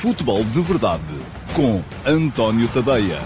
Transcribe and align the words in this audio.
Futebol 0.00 0.44
de 0.44 0.60
Verdade 0.60 1.02
com 1.54 1.82
António 2.06 2.68
Tadeia. 2.68 3.18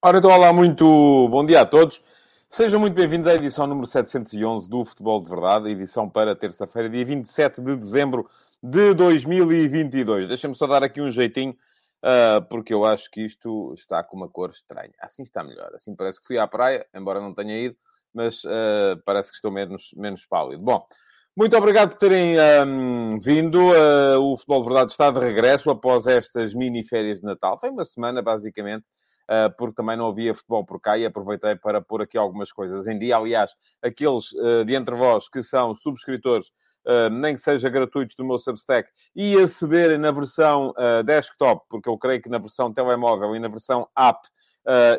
Ora, 0.00 0.18
então, 0.18 0.30
olá, 0.30 0.52
muito 0.52 1.28
bom 1.28 1.44
dia 1.44 1.62
a 1.62 1.66
todos. 1.66 2.00
Sejam 2.48 2.78
muito 2.78 2.94
bem-vindos 2.94 3.26
à 3.26 3.34
edição 3.34 3.66
número 3.66 3.88
711 3.88 4.70
do 4.70 4.84
Futebol 4.84 5.20
de 5.20 5.28
Verdade, 5.28 5.68
edição 5.68 6.08
para 6.08 6.36
terça-feira, 6.36 6.88
dia 6.88 7.04
27 7.04 7.60
de 7.60 7.74
dezembro 7.74 8.30
de 8.62 8.94
2022. 8.94 10.28
Deixem-me 10.28 10.54
só 10.54 10.68
dar 10.68 10.84
aqui 10.84 11.00
um 11.00 11.10
jeitinho, 11.10 11.56
uh, 12.04 12.42
porque 12.48 12.72
eu 12.72 12.84
acho 12.84 13.10
que 13.10 13.20
isto 13.22 13.72
está 13.74 14.02
com 14.02 14.16
uma 14.16 14.28
cor 14.28 14.50
estranha. 14.50 14.92
Assim 15.00 15.22
está 15.22 15.42
melhor. 15.42 15.70
Assim 15.74 15.94
parece 15.94 16.20
que 16.20 16.26
fui 16.26 16.38
à 16.38 16.46
praia, 16.46 16.86
embora 16.94 17.20
não 17.20 17.34
tenha 17.34 17.58
ido, 17.58 17.76
mas 18.12 18.44
uh, 18.44 19.00
parece 19.04 19.30
que 19.30 19.36
estou 19.36 19.50
menos, 19.50 19.90
menos 19.96 20.26
pálido. 20.26 20.62
Bom, 20.62 20.86
muito 21.36 21.56
obrigado 21.56 21.90
por 21.90 21.98
terem 21.98 22.36
um, 22.66 23.18
vindo. 23.20 23.60
Uh, 23.60 24.18
o 24.20 24.36
Futebol 24.36 24.62
de 24.62 24.68
Verdade 24.68 24.90
está 24.92 25.10
de 25.10 25.20
regresso 25.20 25.70
após 25.70 26.06
estas 26.06 26.52
mini 26.54 26.82
férias 26.82 27.20
de 27.20 27.26
Natal. 27.26 27.58
Foi 27.58 27.70
uma 27.70 27.84
semana, 27.84 28.20
basicamente, 28.20 28.84
porque 29.56 29.76
também 29.76 29.96
não 29.96 30.08
havia 30.08 30.34
futebol 30.34 30.66
por 30.66 30.80
cá 30.80 30.98
e 30.98 31.06
aproveitei 31.06 31.54
para 31.54 31.80
pôr 31.80 32.02
aqui 32.02 32.18
algumas 32.18 32.50
coisas 32.50 32.88
em 32.88 32.98
dia. 32.98 33.16
Aliás, 33.16 33.52
aqueles 33.80 34.30
de 34.66 34.74
entre 34.74 34.96
vós 34.96 35.28
que 35.28 35.40
são 35.40 35.72
subscritores, 35.72 36.50
nem 37.12 37.34
que 37.34 37.40
seja 37.40 37.68
gratuitos 37.68 38.16
do 38.16 38.24
meu 38.24 38.38
Substack, 38.38 38.90
e 39.14 39.36
acederem 39.36 39.98
na 39.98 40.10
versão 40.10 40.74
desktop, 41.04 41.64
porque 41.68 41.88
eu 41.88 41.98
creio 41.98 42.22
que 42.22 42.28
na 42.28 42.38
versão 42.38 42.72
telemóvel 42.72 43.36
e 43.36 43.38
na 43.38 43.48
versão 43.48 43.88
app 43.96 44.20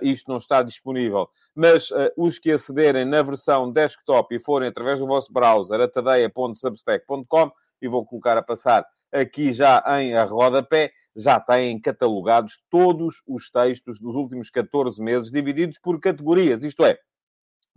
isto 0.02 0.30
não 0.30 0.38
está 0.38 0.62
disponível, 0.64 1.30
mas 1.56 1.90
os 2.18 2.40
que 2.40 2.52
acederem 2.52 3.06
na 3.06 3.22
versão 3.22 3.72
desktop 3.72 4.36
e 4.36 4.40
forem 4.40 4.70
através 4.70 5.00
do 5.00 5.08
vosso 5.08 5.32
browser, 5.32 5.82
atadeia.substack.com, 5.82 7.52
e 7.82 7.88
vou 7.88 8.06
colocar 8.06 8.38
a 8.38 8.44
passar 8.44 8.86
aqui 9.12 9.52
já 9.52 9.84
em 10.00 10.16
rodapé, 10.24 10.92
já 11.16 11.40
têm 11.40 11.80
catalogados 11.80 12.62
todos 12.70 13.22
os 13.28 13.50
textos 13.50 14.00
dos 14.00 14.16
últimos 14.16 14.50
14 14.50 15.02
meses, 15.02 15.30
divididos 15.30 15.78
por 15.80 16.00
categorias. 16.00 16.64
Isto 16.64 16.86
é, 16.86 16.98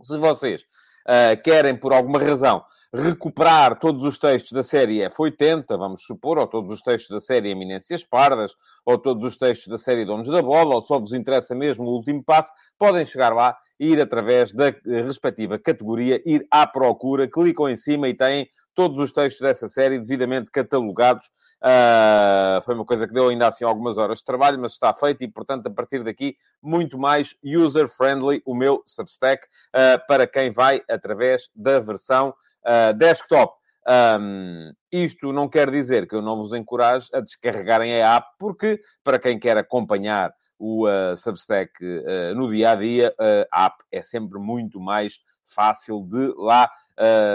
se 0.01 0.17
vocês 0.17 0.61
uh, 0.61 1.41
querem, 1.43 1.75
por 1.75 1.91
alguma 1.91 2.19
razão, 2.19 2.63
recuperar 2.95 3.77
todos 3.79 4.01
os 4.03 4.17
textos 4.17 4.51
da 4.51 4.63
série 4.63 4.99
F80, 4.99 5.65
vamos 5.77 6.03
supor, 6.03 6.37
ou 6.37 6.47
todos 6.47 6.73
os 6.73 6.81
textos 6.81 7.09
da 7.09 7.19
série 7.19 7.49
Eminências 7.49 8.03
Pardas, 8.03 8.53
ou 8.85 8.97
todos 8.97 9.23
os 9.23 9.37
textos 9.37 9.67
da 9.67 9.77
série 9.77 10.05
Donos 10.05 10.29
da 10.29 10.41
Bola, 10.41 10.75
ou 10.75 10.81
só 10.81 10.97
vos 10.97 11.13
interessa 11.13 11.53
mesmo 11.53 11.85
o 11.85 11.95
último 11.95 12.23
passo, 12.23 12.51
podem 12.77 13.05
chegar 13.05 13.33
lá 13.33 13.55
e 13.79 13.91
ir 13.91 14.01
através 14.01 14.53
da 14.53 14.73
respectiva 14.85 15.59
categoria, 15.59 16.21
ir 16.25 16.47
à 16.49 16.65
procura, 16.65 17.29
clicam 17.29 17.69
em 17.69 17.75
cima 17.75 18.07
e 18.07 18.13
têm 18.13 18.47
todos 18.73 18.99
os 18.99 19.11
textos 19.11 19.41
dessa 19.41 19.67
série 19.67 19.97
devidamente 19.97 20.51
catalogados. 20.51 21.27
Uh, 21.63 22.61
foi 22.63 22.75
uma 22.75 22.85
coisa 22.85 23.07
que 23.07 23.13
deu 23.13 23.29
ainda 23.29 23.47
assim 23.47 23.63
algumas 23.63 23.97
horas 23.97 24.19
de 24.19 24.25
trabalho, 24.25 24.59
mas 24.59 24.73
está 24.73 24.93
feito 24.93 25.23
e, 25.23 25.27
portanto, 25.27 25.65
a 25.65 25.71
partir 25.71 26.03
daqui, 26.03 26.35
muito 26.61 26.97
mais 26.99 27.35
user-friendly 27.43 28.43
o 28.45 28.53
meu 28.53 28.83
Substack 28.85 29.45
uh, 29.45 30.05
para 30.07 30.27
quem 30.27 30.51
vai 30.51 30.83
através 30.89 31.49
da 31.55 31.79
versão 31.79 32.35
uh, 32.65 32.93
desktop. 32.93 33.53
Um, 33.87 34.73
isto 34.91 35.31
não 35.31 35.47
quer 35.47 35.69
dizer 35.69 36.07
que 36.07 36.15
eu 36.15 36.21
não 36.21 36.37
vos 36.37 36.53
encoraje 36.53 37.07
a 37.13 37.19
descarregarem 37.19 38.01
a 38.01 38.15
app, 38.15 38.27
porque 38.39 38.81
para 39.03 39.19
quem 39.19 39.37
quer 39.37 39.57
acompanhar 39.57 40.33
o 40.57 40.87
uh, 40.87 41.15
Substack 41.15 41.71
uh, 41.83 42.33
no 42.35 42.49
dia 42.49 42.71
a 42.71 42.75
dia, 42.75 43.13
a 43.51 43.65
app 43.65 43.83
é 43.91 44.01
sempre 44.01 44.39
muito 44.39 44.79
mais 44.79 45.19
fácil 45.43 46.01
de 46.09 46.33
lá 46.37 46.69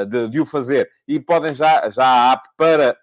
de, 0.09 0.29
de, 0.31 0.41
o 0.41 0.47
fazer. 0.47 0.91
E 1.07 1.21
podem 1.21 1.53
já, 1.53 1.89
já 1.91 2.05
a 2.05 2.33
app 2.33 2.49
para 2.57 2.97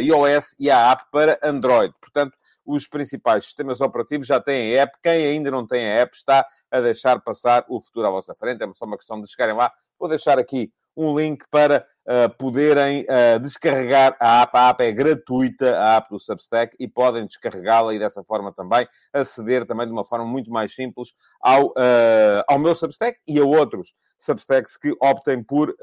iOS 0.00 0.54
e 0.60 0.70
a 0.70 0.92
app 0.92 1.04
para 1.10 1.38
Android. 1.42 1.94
Portanto, 1.98 2.36
os 2.64 2.86
principais 2.86 3.44
sistemas 3.44 3.80
operativos 3.80 4.26
já 4.26 4.40
têm 4.40 4.78
a 4.78 4.82
app. 4.82 4.98
Quem 5.02 5.26
ainda 5.26 5.50
não 5.50 5.66
tem 5.66 5.86
a 5.86 6.00
app 6.00 6.16
está 6.16 6.46
a 6.70 6.80
deixar 6.80 7.20
passar 7.20 7.64
o 7.68 7.80
futuro 7.80 8.06
à 8.06 8.10
vossa 8.10 8.34
frente. 8.34 8.62
É 8.62 8.72
só 8.74 8.84
uma 8.84 8.96
questão 8.96 9.20
de 9.20 9.28
chegarem 9.28 9.54
lá. 9.54 9.72
Vou 9.98 10.08
deixar 10.08 10.38
aqui 10.38 10.72
um 10.96 11.18
link 11.18 11.44
para 11.50 11.86
uh, 12.06 12.28
poderem 12.36 13.02
uh, 13.02 13.38
descarregar 13.40 14.16
a 14.20 14.42
app. 14.42 14.56
A 14.56 14.68
app 14.68 14.84
é 14.84 14.92
gratuita, 14.92 15.76
a 15.76 15.96
app 15.96 16.10
do 16.10 16.18
Substack, 16.18 16.76
e 16.78 16.86
podem 16.86 17.26
descarregá-la 17.26 17.94
e 17.94 17.98
dessa 17.98 18.22
forma 18.22 18.52
também 18.52 18.86
aceder 19.12 19.66
também 19.66 19.86
de 19.86 19.92
uma 19.92 20.04
forma 20.04 20.24
muito 20.24 20.50
mais 20.50 20.74
simples 20.74 21.12
ao, 21.40 21.66
uh, 21.68 22.44
ao 22.48 22.58
meu 22.58 22.74
Substack 22.74 23.18
e 23.26 23.38
a 23.38 23.44
outros 23.44 23.92
Substacks 24.18 24.76
que 24.76 24.94
optem 25.00 25.42
por 25.42 25.74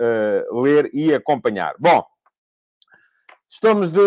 ler 0.52 0.90
e 0.94 1.14
acompanhar. 1.14 1.74
Bom, 1.80 2.04
Estamos 3.54 3.92
de, 3.92 4.00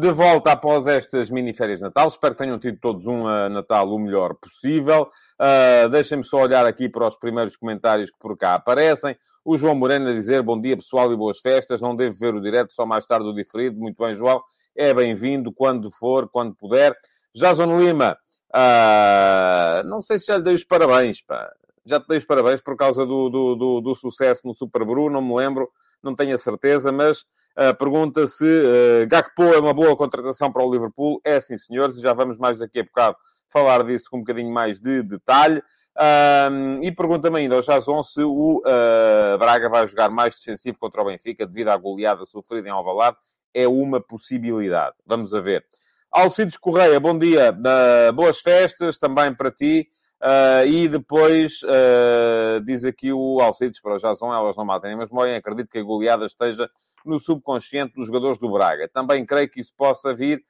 de, 0.00 0.10
volta 0.12 0.50
após 0.50 0.86
estas 0.86 1.28
mini-férias 1.28 1.78
de 1.78 1.84
Natal. 1.84 2.08
Espero 2.08 2.34
que 2.34 2.42
tenham 2.42 2.58
tido 2.58 2.78
todos 2.80 3.06
um 3.06 3.24
uh, 3.24 3.46
Natal 3.50 3.86
o 3.86 3.98
melhor 3.98 4.34
possível. 4.36 5.10
Uh, 5.38 5.90
Deixem-me 5.90 6.24
só 6.24 6.38
olhar 6.38 6.64
aqui 6.64 6.88
para 6.88 7.06
os 7.06 7.14
primeiros 7.14 7.54
comentários 7.54 8.10
que 8.10 8.18
por 8.18 8.34
cá 8.34 8.54
aparecem. 8.54 9.14
O 9.44 9.58
João 9.58 9.74
Moreno 9.74 10.08
a 10.08 10.12
dizer 10.14 10.42
bom 10.42 10.58
dia 10.58 10.74
pessoal 10.74 11.12
e 11.12 11.16
boas 11.18 11.38
festas. 11.38 11.82
Não 11.82 11.94
devo 11.94 12.16
ver 12.18 12.34
o 12.34 12.40
direto, 12.40 12.72
só 12.72 12.86
mais 12.86 13.04
tarde 13.04 13.26
o 13.26 13.34
diferido. 13.34 13.78
Muito 13.78 14.02
bem, 14.02 14.14
João. 14.14 14.42
É 14.74 14.94
bem-vindo 14.94 15.52
quando 15.52 15.90
for, 15.90 16.26
quando 16.26 16.54
puder. 16.54 16.96
Jason 17.34 17.78
Lima, 17.78 18.16
uh, 18.54 19.86
não 19.86 20.00
sei 20.00 20.18
se 20.18 20.28
já 20.28 20.38
lhe 20.38 20.44
dei 20.44 20.54
os 20.54 20.64
parabéns, 20.64 21.20
pá. 21.20 21.46
Já 21.84 22.00
te 22.00 22.08
dei 22.08 22.16
os 22.16 22.24
parabéns 22.24 22.62
por 22.62 22.74
causa 22.74 23.04
do, 23.04 23.28
do, 23.28 23.54
do, 23.54 23.80
do 23.82 23.94
sucesso 23.94 24.46
no 24.46 24.54
Super 24.54 24.84
Bru, 24.84 25.10
não 25.10 25.22
me 25.22 25.34
lembro, 25.34 25.70
não 26.02 26.14
tenho 26.14 26.34
a 26.34 26.38
certeza, 26.38 26.90
mas 26.90 27.24
pergunta 27.78 28.26
se 28.26 28.44
uh, 28.44 29.06
Gakpo 29.08 29.42
é 29.42 29.58
uma 29.58 29.74
boa 29.74 29.96
contratação 29.96 30.52
para 30.52 30.64
o 30.64 30.72
Liverpool. 30.72 31.20
É 31.24 31.40
sim, 31.40 31.56
senhores, 31.56 32.00
já 32.00 32.12
vamos 32.12 32.38
mais 32.38 32.58
daqui 32.58 32.80
a 32.80 32.84
bocado 32.84 33.16
falar 33.48 33.82
disso 33.84 34.08
com 34.10 34.18
um 34.18 34.20
bocadinho 34.20 34.52
mais 34.52 34.78
de 34.78 35.02
detalhe. 35.02 35.62
Uh, 35.96 36.80
e 36.82 36.92
pergunta-me 36.92 37.40
ainda 37.40 37.56
ao 37.56 37.60
Jason 37.60 38.02
se 38.04 38.22
o 38.22 38.58
uh, 38.58 39.38
Braga 39.38 39.68
vai 39.68 39.84
jogar 39.84 40.08
mais 40.10 40.36
defensivo 40.36 40.78
contra 40.78 41.02
o 41.02 41.04
Benfica 41.06 41.44
devido 41.44 41.68
à 41.68 41.76
goleada 41.76 42.24
sofrida 42.24 42.68
em 42.68 42.70
Alvalade. 42.70 43.16
É 43.52 43.66
uma 43.66 44.00
possibilidade. 44.00 44.94
Vamos 45.04 45.34
a 45.34 45.40
ver. 45.40 45.64
Alcides 46.12 46.56
Correia, 46.56 47.00
bom 47.00 47.18
dia. 47.18 47.52
Uh, 47.52 48.12
boas 48.12 48.38
festas 48.38 48.96
também 48.96 49.34
para 49.34 49.50
ti. 49.50 49.88
Uh, 50.20 50.66
e 50.66 50.88
depois 50.88 51.62
uh, 51.62 52.60
diz 52.64 52.84
aqui 52.84 53.12
o 53.12 53.40
Alcides 53.40 53.80
para 53.80 53.94
o 53.94 53.98
Jason, 53.98 54.34
elas 54.34 54.56
não 54.56 54.64
matem, 54.64 54.96
mas 54.96 55.10
morrem. 55.10 55.36
Acredito 55.36 55.70
que 55.70 55.78
a 55.78 55.82
goleada 55.82 56.26
esteja 56.26 56.68
no 57.06 57.20
subconsciente 57.20 57.94
dos 57.94 58.08
jogadores 58.08 58.38
do 58.38 58.50
Braga. 58.50 58.88
Também 58.92 59.24
creio 59.24 59.48
que 59.48 59.60
isso 59.60 59.72
possa 59.76 60.12
vir 60.12 60.42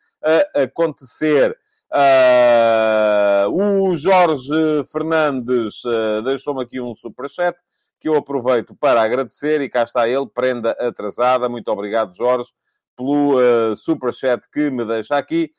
a 0.54 0.62
acontecer. 0.62 1.56
Uh, 1.92 3.50
o 3.50 3.96
Jorge 3.96 4.84
Fernandes 4.90 5.82
deixou-me 6.24 6.62
aqui 6.62 6.80
um 6.80 6.94
superchat 6.94 7.56
que 8.00 8.08
eu 8.08 8.14
aproveito 8.14 8.74
para 8.74 9.02
agradecer 9.02 9.60
e 9.60 9.68
cá 9.68 9.82
está 9.82 10.08
ele, 10.08 10.26
prenda 10.32 10.70
atrasada. 10.80 11.48
Muito 11.48 11.68
obrigado, 11.68 12.14
Jorge, 12.14 12.50
pelo 12.96 13.36
uh, 13.36 13.76
superchat 13.76 14.48
que 14.50 14.70
me 14.70 14.86
deixa 14.86 15.18
aqui. 15.18 15.50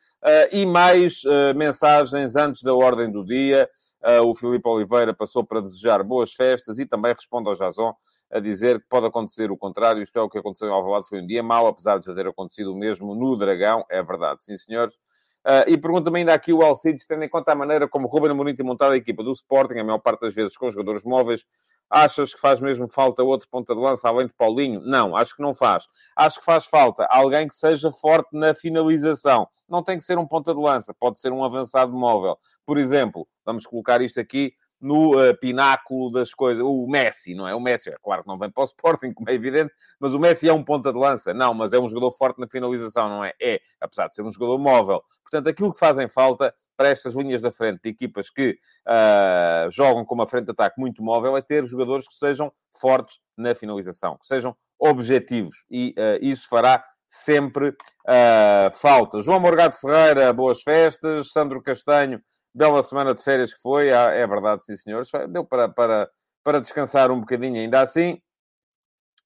e 0.52 0.66
mais 0.66 1.22
mensagens 1.56 2.36
antes 2.36 2.64
da 2.64 2.74
ordem 2.74 3.12
do 3.12 3.24
dia. 3.24 3.70
Uh, 4.02 4.24
o 4.24 4.34
Filipe 4.34 4.68
Oliveira 4.68 5.14
passou 5.14 5.44
para 5.44 5.60
desejar 5.60 6.02
boas 6.04 6.34
festas 6.34 6.80
e 6.80 6.86
também 6.86 7.14
responde 7.14 7.50
ao 7.50 7.56
Jason 7.56 7.94
a 8.32 8.40
dizer 8.40 8.80
que 8.80 8.88
pode 8.88 9.06
acontecer 9.06 9.52
o 9.52 9.58
contrário. 9.58 10.02
Isto 10.02 10.18
é 10.18 10.22
o 10.22 10.30
que 10.30 10.38
aconteceu 10.38 10.70
em 10.70 10.72
Alvalade, 10.72 11.08
foi 11.08 11.22
um 11.22 11.26
dia 11.26 11.44
mau, 11.44 11.68
apesar 11.68 12.00
de 12.00 12.06
já 12.06 12.16
ter 12.16 12.28
acontecido 12.28 12.74
o 12.74 12.78
mesmo 12.78 13.14
no 13.14 13.36
Dragão. 13.36 13.84
É 13.90 14.02
verdade, 14.02 14.44
sim 14.44 14.56
senhores. 14.56 14.98
Uh, 15.46 15.64
e 15.68 15.78
pergunta-me 15.78 16.20
ainda 16.20 16.34
aqui 16.34 16.52
o 16.52 16.62
Alcides, 16.62 17.06
tendo 17.06 17.24
em 17.24 17.30
conta 17.30 17.54
a 17.54 17.56
maneira 17.56 17.88
como 17.88 18.08
Ruben 18.08 18.32
Amorim 18.32 18.54
tem 18.54 18.66
montado 18.66 18.92
a 18.92 18.98
equipa 18.98 19.24
do 19.24 19.32
Sporting, 19.32 19.80
a 19.80 19.84
maior 19.84 20.00
parte 20.00 20.22
das 20.22 20.36
vezes 20.36 20.58
com 20.58 20.70
jogadores 20.70 21.04
móveis, 21.04 21.46
achas 21.90 22.34
que 22.34 22.40
faz 22.40 22.60
mesmo 22.60 22.90
falta 22.90 23.24
outro 23.24 23.48
ponta 23.50 23.74
de 23.74 23.80
lança 23.80 24.10
além 24.10 24.28
de 24.28 24.34
Paulinho? 24.34 24.82
Não, 24.82 25.16
acho 25.16 25.36
que 25.36 25.42
não 25.42 25.54
faz. 25.54 25.88
Acho 26.16 26.40
que 26.40 26.46
faz 26.46 26.66
falta 26.66 27.08
alguém 27.10 27.48
que 27.48 27.56
seja 27.56 27.90
forte 27.90 28.30
na 28.34 28.54
finalização. 28.54 29.48
Não 29.68 29.82
tem 29.82 29.98
que 29.98 30.04
ser 30.04 30.18
um 30.18 30.28
ponta 30.28 30.54
de 30.54 30.60
lança, 30.60 30.94
pode 30.94 31.20
ser 31.20 31.32
um 31.32 31.44
avançado 31.44 31.94
móvel. 31.94 32.38
Por 32.66 32.78
exemplo, 32.78 33.26
vamos 33.46 33.66
colocar 33.66 34.02
isto 34.02 34.20
aqui 34.20 34.54
no 34.82 35.16
uh, 35.16 35.38
pináculo 35.38 36.12
das 36.12 36.34
coisas. 36.34 36.64
O 36.64 36.88
Messi, 36.88 37.36
não 37.36 37.48
é? 37.48 37.54
O 37.54 37.60
Messi, 37.60 37.90
é 37.90 37.96
claro 38.02 38.24
que 38.24 38.28
não 38.28 38.38
vem 38.38 38.50
para 38.50 38.62
o 38.62 38.66
Sporting, 38.66 39.12
como 39.14 39.30
é 39.30 39.34
evidente, 39.34 39.74
mas 40.00 40.14
o 40.14 40.20
Messi 40.20 40.48
é 40.48 40.54
um 40.54 40.64
ponta 40.64 40.92
de 40.92 40.98
lança. 40.98 41.34
Não, 41.34 41.54
mas 41.54 41.74
é 41.74 41.80
um 41.80 41.90
jogador 41.90 42.12
forte 42.12 42.40
na 42.40 42.48
finalização, 42.48 43.10
não 43.10 43.24
é? 43.24 43.34
É, 43.42 43.60
apesar 43.80 44.08
de 44.08 44.16
ser 44.16 44.24
um 44.24 44.32
jogador 44.32 44.58
móvel. 44.58 45.04
Portanto, 45.24 45.48
aquilo 45.48 45.72
que 45.72 45.80
fazem 45.80 46.08
falta 46.08 46.54
para 46.76 46.90
estas 46.90 47.14
linhas 47.14 47.42
da 47.42 47.52
frente 47.52 47.82
de 47.84 47.90
equipas 47.90 48.30
que 48.30 48.58
uh, 48.88 49.70
jogam 49.70 50.04
com 50.04 50.16
uma 50.16 50.26
frente 50.26 50.46
de 50.46 50.52
ataque 50.52 50.80
muito 50.80 51.04
móvel 51.04 51.38
é 51.38 51.42
ter 51.42 51.66
jogadores 51.66 52.08
que 52.08 52.16
sejam 52.16 52.52
fortes 52.80 53.20
na 53.38 53.54
finalização, 53.54 54.18
que 54.18 54.26
sejam 54.26 54.56
objetivos. 54.80 55.66
E 55.70 55.94
uh, 55.98 56.24
isso 56.24 56.48
fará 56.50 56.84
sempre 57.10 57.70
uh, 57.70 58.72
falta. 58.74 59.22
João 59.22 59.40
Morgado 59.40 59.76
Ferreira, 59.76 60.32
boas 60.32 60.62
festas. 60.62 61.32
Sandro 61.32 61.62
Castanho, 61.62 62.22
bela 62.54 62.82
semana 62.84 63.14
de 63.14 63.24
férias 63.24 63.54
que 63.54 63.62
foi, 63.62 63.90
é 63.90 64.26
verdade, 64.28 64.64
sim 64.64 64.76
senhores, 64.76 65.10
deu 65.30 65.46
para, 65.46 65.70
para, 65.70 66.10
para 66.44 66.60
descansar 66.60 67.12
um 67.12 67.20
bocadinho 67.20 67.56
ainda 67.56 67.82
assim. 67.82 68.20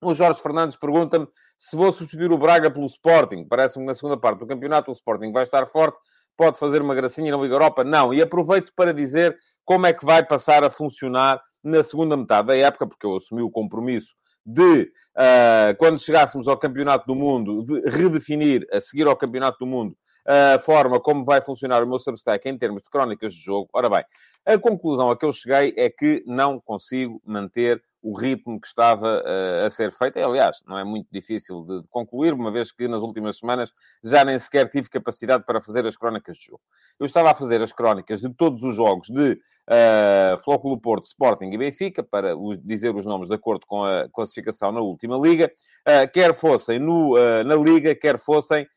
O 0.01 0.13
Jorge 0.13 0.41
Fernandes 0.41 0.75
pergunta-me 0.75 1.27
se 1.57 1.77
vou 1.77 1.91
substituir 1.91 2.31
o 2.31 2.37
Braga 2.37 2.69
pelo 2.69 2.85
Sporting. 2.85 3.45
Parece-me 3.47 3.85
que 3.85 3.87
na 3.87 3.93
segunda 3.93 4.17
parte 4.17 4.39
do 4.39 4.47
campeonato 4.47 4.91
o 4.91 4.93
Sporting 4.93 5.31
vai 5.31 5.43
estar 5.43 5.65
forte. 5.65 5.97
Pode 6.35 6.59
fazer 6.59 6.81
uma 6.81 6.93
gracinha 6.93 7.31
na 7.31 7.41
Liga 7.41 7.55
Europa? 7.55 7.83
Não. 7.83 8.13
E 8.13 8.21
aproveito 8.21 8.73
para 8.75 8.93
dizer 8.93 9.37
como 9.63 9.85
é 9.85 9.93
que 9.93 10.03
vai 10.03 10.25
passar 10.25 10.63
a 10.63 10.69
funcionar 10.69 11.41
na 11.63 11.81
segunda 11.83 12.17
metade 12.17 12.47
da 12.47 12.57
época, 12.57 12.85
porque 12.85 13.05
eu 13.05 13.15
assumi 13.15 13.41
o 13.41 13.49
compromisso 13.49 14.13
de, 14.45 14.91
uh, 15.15 15.77
quando 15.77 16.01
chegássemos 16.01 16.47
ao 16.47 16.57
Campeonato 16.57 17.05
do 17.07 17.15
Mundo, 17.15 17.63
de 17.63 17.79
redefinir, 17.89 18.67
a 18.73 18.81
seguir 18.81 19.07
ao 19.07 19.15
Campeonato 19.15 19.59
do 19.59 19.65
Mundo, 19.65 19.95
a 20.25 20.59
forma 20.59 20.99
como 20.99 21.25
vai 21.25 21.41
funcionar 21.41 21.83
o 21.83 21.87
meu 21.87 21.99
Substack 21.99 22.47
em 22.47 22.57
termos 22.57 22.81
de 22.81 22.89
crónicas 22.89 23.33
de 23.33 23.41
jogo. 23.41 23.69
Ora 23.73 23.89
bem, 23.89 24.03
a 24.45 24.57
conclusão 24.57 25.09
a 25.09 25.17
que 25.17 25.25
eu 25.25 25.31
cheguei 25.31 25.73
é 25.77 25.89
que 25.89 26.23
não 26.25 26.59
consigo 26.59 27.21
manter 27.25 27.81
o 28.03 28.13
ritmo 28.13 28.59
que 28.59 28.67
estava 28.67 29.23
uh, 29.23 29.65
a 29.65 29.69
ser 29.69 29.89
feito. 29.89 30.19
E, 30.19 30.21
aliás, 30.21 30.61
não 30.67 30.77
é 30.77 30.83
muito 30.83 31.07
difícil 31.09 31.63
de, 31.63 31.81
de, 31.81 31.87
concluir, 31.87 32.33
uma 32.33 32.51
vez 32.51 32.69
que 32.69 32.85
nas 32.85 33.01
últimas 33.01 33.37
semanas 33.37 33.71
já 34.03 34.25
nem 34.25 34.37
sequer 34.37 34.67
tive 34.69 34.89
capacidade 34.89 35.45
para 35.45 35.61
fazer 35.61 35.85
as 35.85 35.95
crónicas 35.95 36.35
de 36.35 36.47
jogo. 36.47 36.61
Eu 36.99 37.05
estava 37.05 37.31
a 37.31 37.33
fazer 37.33 37.61
as 37.61 37.71
crónicas 37.71 38.19
de 38.19 38.29
todos 38.29 38.61
os 38.61 38.75
jogos 38.75 39.07
de 39.07 39.31
uh, 39.31 40.37
Flóculo 40.43 40.77
Porto, 40.77 41.05
Sporting 41.05 41.45
e 41.45 41.57
Benfica, 41.57 42.03
para 42.03 42.35
os, 42.35 42.59
dizer 42.59 42.93
os 42.93 43.05
nomes 43.05 43.29
de 43.29 43.35
acordo 43.35 43.65
com 43.65 43.85
a 43.85 44.09
classificação 44.09 44.73
na 44.73 44.81
última 44.81 45.17
liga, 45.17 45.49
uh, 45.87 46.11
quer 46.11 46.33
fossem 46.33 46.79
no, 46.79 47.15
uh, 47.17 47.43
na 47.45 47.55
liga, 47.55 47.95
quer 47.95 48.19
fossem 48.19 48.67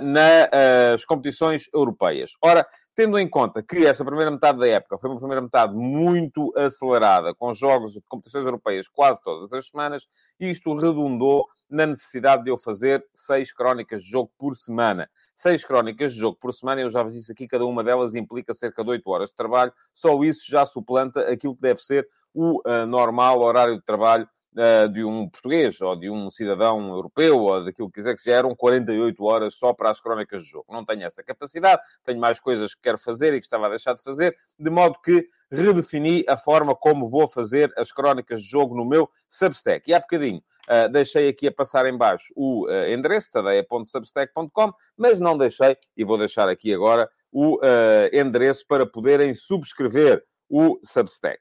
nas 0.00 1.04
competições 1.04 1.68
europeias. 1.72 2.32
Ora, 2.42 2.66
tendo 2.94 3.18
em 3.18 3.28
conta 3.28 3.62
que 3.62 3.84
esta 3.84 4.04
primeira 4.04 4.30
metade 4.30 4.58
da 4.58 4.68
época 4.68 4.98
foi 4.98 5.10
uma 5.10 5.18
primeira 5.18 5.42
metade 5.42 5.74
muito 5.74 6.52
acelerada, 6.56 7.34
com 7.34 7.52
jogos 7.52 7.92
de 7.92 8.00
competições 8.02 8.44
europeias 8.44 8.86
quase 8.86 9.20
todas 9.22 9.52
as 9.52 9.66
semanas, 9.66 10.06
isto 10.38 10.74
redundou 10.76 11.46
na 11.68 11.86
necessidade 11.86 12.44
de 12.44 12.50
eu 12.50 12.58
fazer 12.58 13.04
seis 13.12 13.52
crónicas 13.52 14.02
de 14.02 14.08
jogo 14.08 14.30
por 14.38 14.56
semana. 14.56 15.10
Seis 15.34 15.64
crónicas 15.64 16.12
de 16.12 16.20
jogo 16.20 16.38
por 16.40 16.54
semana, 16.54 16.82
eu 16.82 16.90
já 16.90 17.02
vos 17.02 17.14
disse 17.14 17.32
aqui, 17.32 17.48
cada 17.48 17.66
uma 17.66 17.82
delas 17.82 18.14
implica 18.14 18.54
cerca 18.54 18.84
de 18.84 18.90
oito 18.90 19.10
horas 19.10 19.30
de 19.30 19.34
trabalho, 19.34 19.72
só 19.92 20.22
isso 20.22 20.48
já 20.48 20.64
suplanta 20.64 21.20
aquilo 21.28 21.56
que 21.56 21.62
deve 21.62 21.80
ser 21.80 22.08
o 22.32 22.60
uh, 22.68 22.86
normal 22.86 23.40
horário 23.40 23.76
de 23.76 23.84
trabalho 23.84 24.28
uh, 24.56 24.88
de 24.88 25.04
um 25.04 25.28
português, 25.28 25.80
ou 25.80 25.96
de 25.96 26.10
um 26.10 26.30
cidadão 26.30 26.88
europeu, 26.88 27.38
ou 27.38 27.64
daquilo 27.64 27.88
que 27.88 27.94
quiser, 27.94 28.14
que 28.14 28.24
já 28.24 28.36
eram 28.36 28.54
48 28.54 29.24
horas 29.24 29.54
só 29.54 29.72
para 29.72 29.90
as 29.90 30.00
crónicas 30.00 30.42
de 30.42 30.48
jogo. 30.48 30.66
Não 30.70 30.84
tenho 30.84 31.04
essa 31.04 31.22
capacidade, 31.22 31.82
tenho 32.04 32.20
mais 32.20 32.40
coisas 32.40 32.74
que 32.74 32.82
quero 32.82 32.98
fazer 32.98 33.34
e 33.34 33.38
que 33.38 33.44
estava 33.44 33.66
a 33.66 33.70
deixar 33.70 33.94
de 33.94 34.02
fazer, 34.02 34.36
de 34.58 34.70
modo 34.70 34.98
que 35.02 35.28
redefini 35.50 36.24
a 36.28 36.36
forma 36.36 36.74
como 36.74 37.08
vou 37.08 37.28
fazer 37.28 37.72
as 37.76 37.92
crónicas 37.92 38.40
de 38.40 38.48
jogo 38.48 38.74
no 38.74 38.84
meu 38.84 39.08
Substack. 39.28 39.88
E 39.90 39.94
há 39.94 40.00
bocadinho 40.00 40.42
uh, 40.68 40.88
deixei 40.90 41.28
aqui 41.28 41.46
a 41.48 41.52
passar 41.52 41.86
em 41.86 41.96
baixo 41.96 42.32
o 42.36 42.66
uh, 42.66 42.88
endereço, 42.88 43.30
tadeia.substack.com, 43.30 44.72
mas 44.96 45.20
não 45.20 45.36
deixei, 45.36 45.76
e 45.96 46.04
vou 46.04 46.18
deixar 46.18 46.48
aqui 46.48 46.72
agora, 46.74 47.08
o 47.32 47.56
uh, 47.56 48.08
endereço 48.12 48.64
para 48.66 48.86
poderem 48.86 49.34
subscrever 49.34 50.24
o 50.48 50.78
Substack. 50.84 51.40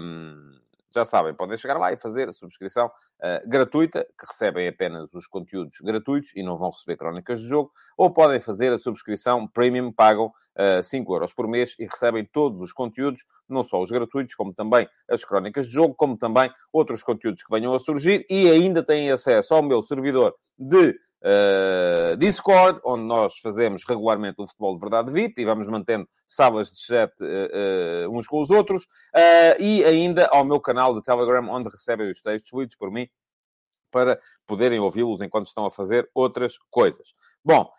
Um, 0.00 0.57
já 0.94 1.04
sabem, 1.04 1.34
podem 1.34 1.56
chegar 1.56 1.78
lá 1.78 1.92
e 1.92 1.96
fazer 1.96 2.28
a 2.28 2.32
subscrição 2.32 2.86
uh, 2.86 3.48
gratuita, 3.48 4.06
que 4.18 4.26
recebem 4.26 4.68
apenas 4.68 5.12
os 5.14 5.26
conteúdos 5.26 5.78
gratuitos 5.80 6.32
e 6.34 6.42
não 6.42 6.56
vão 6.56 6.70
receber 6.70 6.96
crónicas 6.96 7.40
de 7.40 7.46
jogo, 7.46 7.70
ou 7.96 8.10
podem 8.10 8.40
fazer 8.40 8.72
a 8.72 8.78
subscrição 8.78 9.46
premium, 9.46 9.92
pagam 9.92 10.26
uh, 10.26 10.32
eh, 10.56 10.82
5 10.82 11.14
euros 11.14 11.32
por 11.32 11.46
mês 11.46 11.74
e 11.78 11.84
recebem 11.84 12.24
todos 12.24 12.60
os 12.60 12.72
conteúdos, 12.72 13.24
não 13.48 13.62
só 13.62 13.80
os 13.80 13.90
gratuitos, 13.90 14.34
como 14.34 14.52
também 14.52 14.88
as 15.08 15.24
crónicas 15.24 15.66
de 15.66 15.72
jogo, 15.72 15.94
como 15.94 16.16
também 16.16 16.50
outros 16.72 17.02
conteúdos 17.02 17.42
que 17.42 17.50
venham 17.50 17.74
a 17.74 17.78
surgir 17.78 18.26
e 18.28 18.48
ainda 18.50 18.82
têm 18.82 19.10
acesso 19.10 19.54
ao 19.54 19.62
meu 19.62 19.82
servidor 19.82 20.34
de 20.58 20.98
uh, 21.22 22.16
Discord, 22.16 22.80
onde 22.84 23.04
nós 23.04 23.38
fazemos 23.38 23.84
regularmente 23.86 24.36
o 24.38 24.46
futebol 24.46 24.74
de 24.74 24.80
verdade 24.80 25.12
VIP 25.12 25.42
e 25.42 25.44
vamos 25.44 25.68
mantendo 25.68 26.08
salas 26.26 26.70
de 26.70 26.80
chat 26.80 27.12
uh, 27.20 28.08
uh, 28.08 28.16
uns 28.16 28.26
com 28.26 28.40
os 28.40 28.50
outros, 28.50 28.86
e 29.58 29.84
ainda 29.84 30.26
ao 30.28 30.44
meu 30.44 30.60
canal 30.60 30.94
de 30.94 31.02
Telegram, 31.02 31.48
onde 31.48 31.68
recebem 31.68 32.10
os 32.10 32.20
textos 32.20 32.50
lidos 32.58 32.76
por 32.76 32.90
mim 32.90 33.08
para 33.90 34.18
poderem 34.46 34.78
ouvi-los 34.78 35.20
enquanto 35.20 35.46
estão 35.46 35.64
a 35.64 35.70
fazer 35.70 36.08
outras 36.14 36.56
coisas. 36.70 37.14
Bom, 37.44 37.70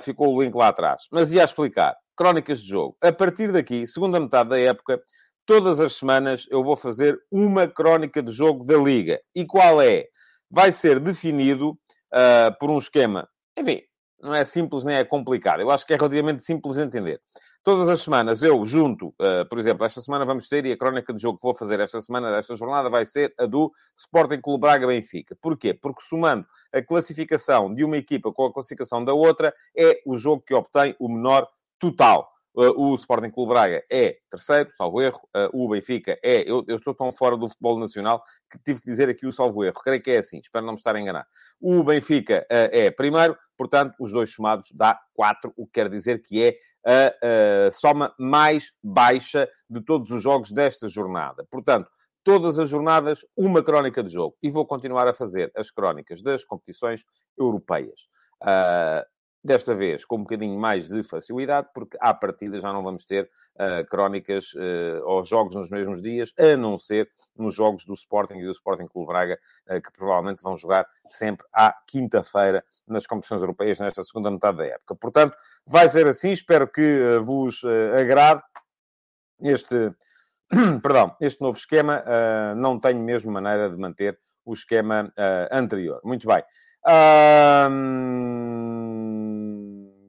ficou 0.00 0.34
o 0.34 0.42
link 0.42 0.54
lá 0.54 0.68
atrás. 0.68 1.02
Mas 1.10 1.32
ia 1.32 1.44
explicar. 1.44 1.96
Crónicas 2.16 2.60
de 2.60 2.68
jogo. 2.68 2.96
A 3.00 3.12
partir 3.12 3.52
daqui, 3.52 3.86
segunda 3.86 4.18
metade 4.18 4.50
da 4.50 4.58
época, 4.58 5.00
todas 5.46 5.80
as 5.80 5.94
semanas 5.94 6.46
eu 6.50 6.62
vou 6.62 6.76
fazer 6.76 7.18
uma 7.30 7.66
crónica 7.66 8.22
de 8.22 8.32
jogo 8.32 8.64
da 8.64 8.76
Liga. 8.76 9.20
E 9.34 9.44
qual 9.46 9.80
é? 9.80 10.06
Vai 10.50 10.70
ser 10.70 11.00
definido 11.00 11.78
uh, 12.12 12.56
por 12.58 12.70
um 12.70 12.78
esquema, 12.78 13.28
enfim, 13.58 13.82
não 14.20 14.34
é 14.34 14.44
simples 14.44 14.84
nem 14.84 14.96
é 14.96 15.04
complicado. 15.04 15.60
Eu 15.60 15.70
acho 15.70 15.86
que 15.86 15.92
é 15.92 15.96
relativamente 15.96 16.42
simples 16.42 16.76
de 16.76 16.82
entender. 16.82 17.20
Todas 17.64 17.88
as 17.88 18.02
semanas 18.02 18.42
eu 18.42 18.64
junto, 18.64 19.08
uh, 19.08 19.48
por 19.48 19.56
exemplo, 19.56 19.86
esta 19.86 20.00
semana 20.00 20.24
vamos 20.24 20.48
ter, 20.48 20.66
e 20.66 20.72
a 20.72 20.76
crónica 20.76 21.12
de 21.12 21.20
jogo 21.20 21.38
que 21.38 21.44
vou 21.44 21.54
fazer 21.54 21.78
esta 21.78 22.02
semana, 22.02 22.32
desta 22.32 22.56
jornada, 22.56 22.90
vai 22.90 23.04
ser 23.04 23.32
a 23.38 23.46
do 23.46 23.72
Sporting 23.96 24.40
Clube 24.40 24.62
Braga 24.62 24.86
Benfica. 24.86 25.36
Porquê? 25.40 25.72
Porque 25.72 26.02
somando 26.02 26.44
a 26.72 26.82
classificação 26.82 27.72
de 27.72 27.84
uma 27.84 27.96
equipa 27.96 28.32
com 28.32 28.46
a 28.46 28.52
classificação 28.52 29.04
da 29.04 29.14
outra, 29.14 29.54
é 29.76 30.00
o 30.04 30.16
jogo 30.16 30.42
que 30.44 30.54
obtém 30.54 30.96
o 30.98 31.08
menor 31.08 31.46
total. 31.78 32.28
Uh, 32.54 32.70
o 32.76 32.94
Sporting 32.94 33.30
Clube 33.30 33.52
Braga 33.52 33.82
é 33.90 34.18
terceiro, 34.30 34.70
salvo 34.72 35.00
erro. 35.00 35.20
Uh, 35.34 35.64
o 35.64 35.68
Benfica 35.68 36.18
é. 36.22 36.42
Eu, 36.42 36.64
eu, 36.68 36.76
estou 36.76 36.94
tão 36.94 37.10
fora 37.10 37.36
do 37.36 37.48
futebol 37.48 37.78
nacional 37.78 38.22
que 38.50 38.58
tive 38.58 38.80
que 38.80 38.86
dizer 38.86 39.08
aqui 39.08 39.26
o 39.26 39.32
salvo 39.32 39.64
erro. 39.64 39.74
Creio 39.82 40.02
que 40.02 40.10
é 40.10 40.18
assim, 40.18 40.38
espero 40.38 40.64
não 40.64 40.74
me 40.74 40.78
estar 40.78 40.94
a 40.94 41.00
enganar. 41.00 41.26
O 41.60 41.82
Benfica 41.82 42.46
uh, 42.50 42.68
é 42.70 42.90
primeiro, 42.90 43.36
portanto, 43.56 43.94
os 43.98 44.12
dois 44.12 44.30
somados 44.30 44.68
dá 44.74 45.00
quatro, 45.14 45.52
o 45.56 45.66
que 45.66 45.72
quer 45.72 45.88
dizer 45.88 46.20
que 46.20 46.42
é 46.42 46.56
a, 46.84 47.68
a 47.68 47.72
soma 47.72 48.14
mais 48.18 48.72
baixa 48.82 49.48
de 49.68 49.80
todos 49.82 50.10
os 50.10 50.22
jogos 50.22 50.52
desta 50.52 50.88
jornada. 50.88 51.46
Portanto, 51.50 51.88
todas 52.24 52.58
as 52.58 52.68
jornadas, 52.68 53.24
uma 53.36 53.62
crónica 53.62 54.02
de 54.02 54.10
jogo. 54.10 54.36
E 54.42 54.50
vou 54.50 54.66
continuar 54.66 55.08
a 55.08 55.12
fazer 55.12 55.50
as 55.56 55.70
crónicas 55.70 56.22
das 56.22 56.44
competições 56.44 57.04
europeias. 57.38 58.08
Uh, 58.42 59.04
Desta 59.44 59.74
vez 59.74 60.04
com 60.04 60.18
um 60.18 60.22
bocadinho 60.22 60.56
mais 60.56 60.88
de 60.88 61.02
facilidade, 61.02 61.68
porque 61.74 61.96
à 62.00 62.14
partida 62.14 62.60
já 62.60 62.72
não 62.72 62.80
vamos 62.80 63.04
ter 63.04 63.28
uh, 63.56 63.84
crónicas 63.90 64.54
uh, 64.54 65.02
ou 65.04 65.24
jogos 65.24 65.56
nos 65.56 65.68
mesmos 65.68 66.00
dias, 66.00 66.32
a 66.38 66.56
não 66.56 66.78
ser 66.78 67.10
nos 67.36 67.52
jogos 67.52 67.84
do 67.84 67.92
Sporting 67.92 68.34
e 68.34 68.44
do 68.44 68.52
Sporting 68.52 68.86
Clube 68.86 69.08
Braga, 69.08 69.36
uh, 69.68 69.82
que 69.82 69.90
provavelmente 69.90 70.40
vão 70.44 70.56
jogar 70.56 70.86
sempre 71.08 71.44
à 71.52 71.74
quinta-feira 71.88 72.64
nas 72.86 73.04
competições 73.04 73.40
europeias 73.40 73.80
nesta 73.80 74.04
segunda 74.04 74.30
metade 74.30 74.58
da 74.58 74.66
época. 74.66 74.94
Portanto, 74.94 75.36
vai 75.66 75.88
ser 75.88 76.06
assim. 76.06 76.30
Espero 76.30 76.68
que 76.68 77.18
vos 77.24 77.64
agrade 77.98 78.42
este, 79.40 79.92
perdão, 80.80 81.16
este 81.20 81.42
novo 81.42 81.58
esquema. 81.58 82.04
não 82.56 82.78
tenho 82.78 83.00
mesmo 83.00 83.32
maneira 83.32 83.68
de 83.68 83.76
manter 83.76 84.18
o 84.44 84.52
esquema 84.52 85.12
anterior. 85.50 86.00
Muito 86.04 86.28
bem. 86.28 86.44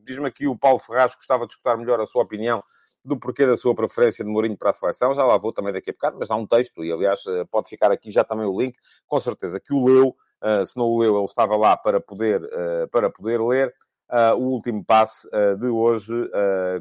Diz-me 0.04 0.28
aqui 0.28 0.48
o 0.48 0.58
Paulo 0.58 0.80
Ferraz 0.80 1.16
gostava 1.16 1.46
de 1.46 1.54
escutar 1.54 1.78
melhor 1.78 2.00
a 2.00 2.06
sua 2.06 2.24
opinião 2.24 2.64
do 3.04 3.18
porquê 3.18 3.46
da 3.46 3.58
sua 3.58 3.76
preferência 3.76 4.24
de 4.24 4.32
Mourinho 4.32 4.58
para 4.58 4.70
a 4.70 4.74
seleção. 4.74 5.14
Já 5.14 5.26
lá 5.26 5.38
vou 5.38 5.52
também 5.52 5.74
daqui 5.74 5.90
a 5.90 5.94
bocado, 5.94 6.18
mas 6.20 6.32
há 6.32 6.36
um 6.36 6.48
texto, 6.48 6.84
e 6.84 6.92
aliás 6.92 7.26
eh, 7.28 7.44
pode 7.52 7.68
ficar 7.68 7.92
aqui 7.92 8.10
já 8.10 8.24
também 8.24 8.46
o 8.46 8.58
link, 8.58 8.78
com 9.06 9.20
certeza 9.20 9.60
que 9.60 9.74
o 9.74 9.86
leu. 9.86 10.16
Uh, 10.42 10.66
se 10.66 10.76
não 10.76 10.86
o 10.86 11.00
leu, 11.00 11.16
ele 11.16 11.26
estava 11.26 11.56
lá 11.56 11.78
para 11.78 12.02
poder, 12.02 12.44
uh, 12.44 12.88
para 12.92 13.10
poder 13.10 13.42
ler. 13.42 13.74
Uh, 14.10 14.36
o 14.36 14.52
último 14.52 14.84
passe 14.84 15.28
de 15.60 15.68
hoje, 15.68 16.14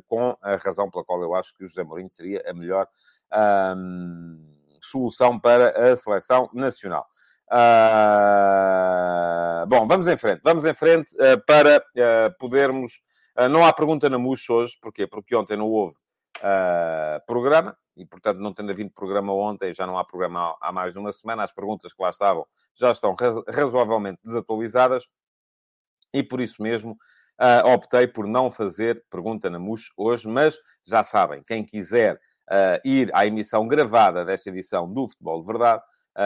com 0.06 0.36
a 0.42 0.56
razão 0.56 0.90
pela 0.90 1.04
qual 1.04 1.22
eu 1.22 1.34
acho 1.34 1.54
que 1.56 1.64
o 1.64 1.66
José 1.66 1.82
Mourinho 1.82 2.10
seria 2.10 2.42
a 2.46 2.52
melhor 2.52 2.86
solução 4.80 5.38
para 5.38 5.92
a 5.92 5.96
seleção 5.96 6.50
nacional. 6.52 7.06
bom, 9.66 9.86
vamos 9.86 10.08
em 10.08 10.16
frente. 10.16 10.42
Vamos 10.42 10.66
em 10.66 10.74
frente 10.74 11.16
para 11.46 11.82
podermos 12.38 13.00
não 13.50 13.64
há 13.64 13.72
pergunta 13.72 14.08
na 14.10 14.18
MUX 14.18 14.48
hoje, 14.50 14.76
porquê? 14.80 15.06
Porque 15.06 15.34
ontem 15.34 15.56
não 15.56 15.68
houve 15.68 15.94
uh, 16.38 17.24
programa, 17.26 17.76
e 17.96 18.06
portanto, 18.06 18.38
não 18.38 18.52
tendo 18.52 18.70
havido 18.70 18.90
programa 18.90 19.32
ontem, 19.32 19.72
já 19.72 19.86
não 19.86 19.98
há 19.98 20.04
programa 20.04 20.56
há, 20.60 20.72
mais 20.72 20.92
de 20.92 20.98
uma 20.98 21.12
semana, 21.12 21.42
as 21.42 21.52
perguntas 21.52 21.92
que 21.92 22.02
lá 22.02 22.10
estavam 22.10 22.46
já 22.74 22.90
estão 22.90 23.14
razoavelmente 23.48 24.20
desatualizadas, 24.24 25.06
e 26.12 26.22
por 26.22 26.40
isso 26.40 26.62
mesmo 26.62 26.92
uh, 27.40 27.68
optei 27.72 28.06
por 28.06 28.26
não 28.26 28.50
fazer 28.50 29.04
pergunta 29.10 29.48
na 29.48 29.58
MUX 29.58 29.84
hoje, 29.96 30.28
mas 30.28 30.58
já 30.86 31.02
sabem, 31.02 31.42
quem 31.42 31.64
quiser 31.64 32.20
ir 32.84 33.10
à 33.14 33.24
emissão 33.24 33.66
gravada 33.66 34.26
desta 34.26 34.50
edição 34.50 34.92
do 34.92 35.08
Futebol 35.08 35.40
de 35.40 35.46
Verdade 35.46 35.82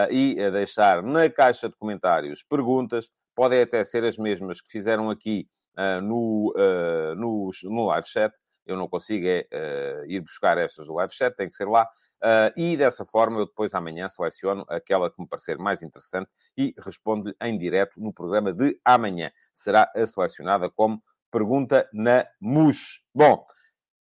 e 0.09 0.35
deixar 0.51 1.01
na 1.01 1.29
caixa 1.29 1.69
de 1.69 1.77
comentários 1.77 2.43
perguntas, 2.43 3.07
podem 3.33 3.61
até 3.61 3.81
ser 3.83 4.03
as 4.03 4.17
mesmas 4.17 4.59
que 4.59 4.69
fizeram 4.69 5.09
aqui 5.09 5.47
uh, 5.47 5.66
no, 6.01 6.53
uh, 6.55 7.15
no, 7.15 7.49
no 7.63 7.85
live 7.87 8.07
chat. 8.07 8.33
eu 8.65 8.75
não 8.75 8.87
consigo 8.87 9.25
é, 9.25 9.47
uh, 9.53 10.11
ir 10.11 10.19
buscar 10.19 10.57
estas 10.57 10.87
do 10.87 10.93
live 10.95 11.13
chat, 11.13 11.35
tem 11.35 11.47
que 11.47 11.53
ser 11.53 11.67
lá. 11.67 11.87
Uh, 12.17 12.51
e 12.57 12.75
dessa 12.75 13.05
forma 13.05 13.39
eu 13.39 13.45
depois 13.45 13.73
amanhã 13.73 14.09
seleciono 14.09 14.65
aquela 14.67 15.09
que 15.09 15.21
me 15.21 15.27
parecer 15.27 15.57
mais 15.57 15.81
interessante 15.83 16.29
e 16.57 16.73
respondo-lhe 16.79 17.35
em 17.41 17.57
direto 17.57 18.01
no 18.01 18.11
programa 18.11 18.51
de 18.51 18.77
amanhã. 18.83 19.31
Será 19.53 19.89
a 19.95 20.05
selecionada 20.05 20.69
como 20.69 21.01
pergunta 21.31 21.87
na 21.93 22.25
MUS. 22.41 23.01
Bom, 23.13 23.45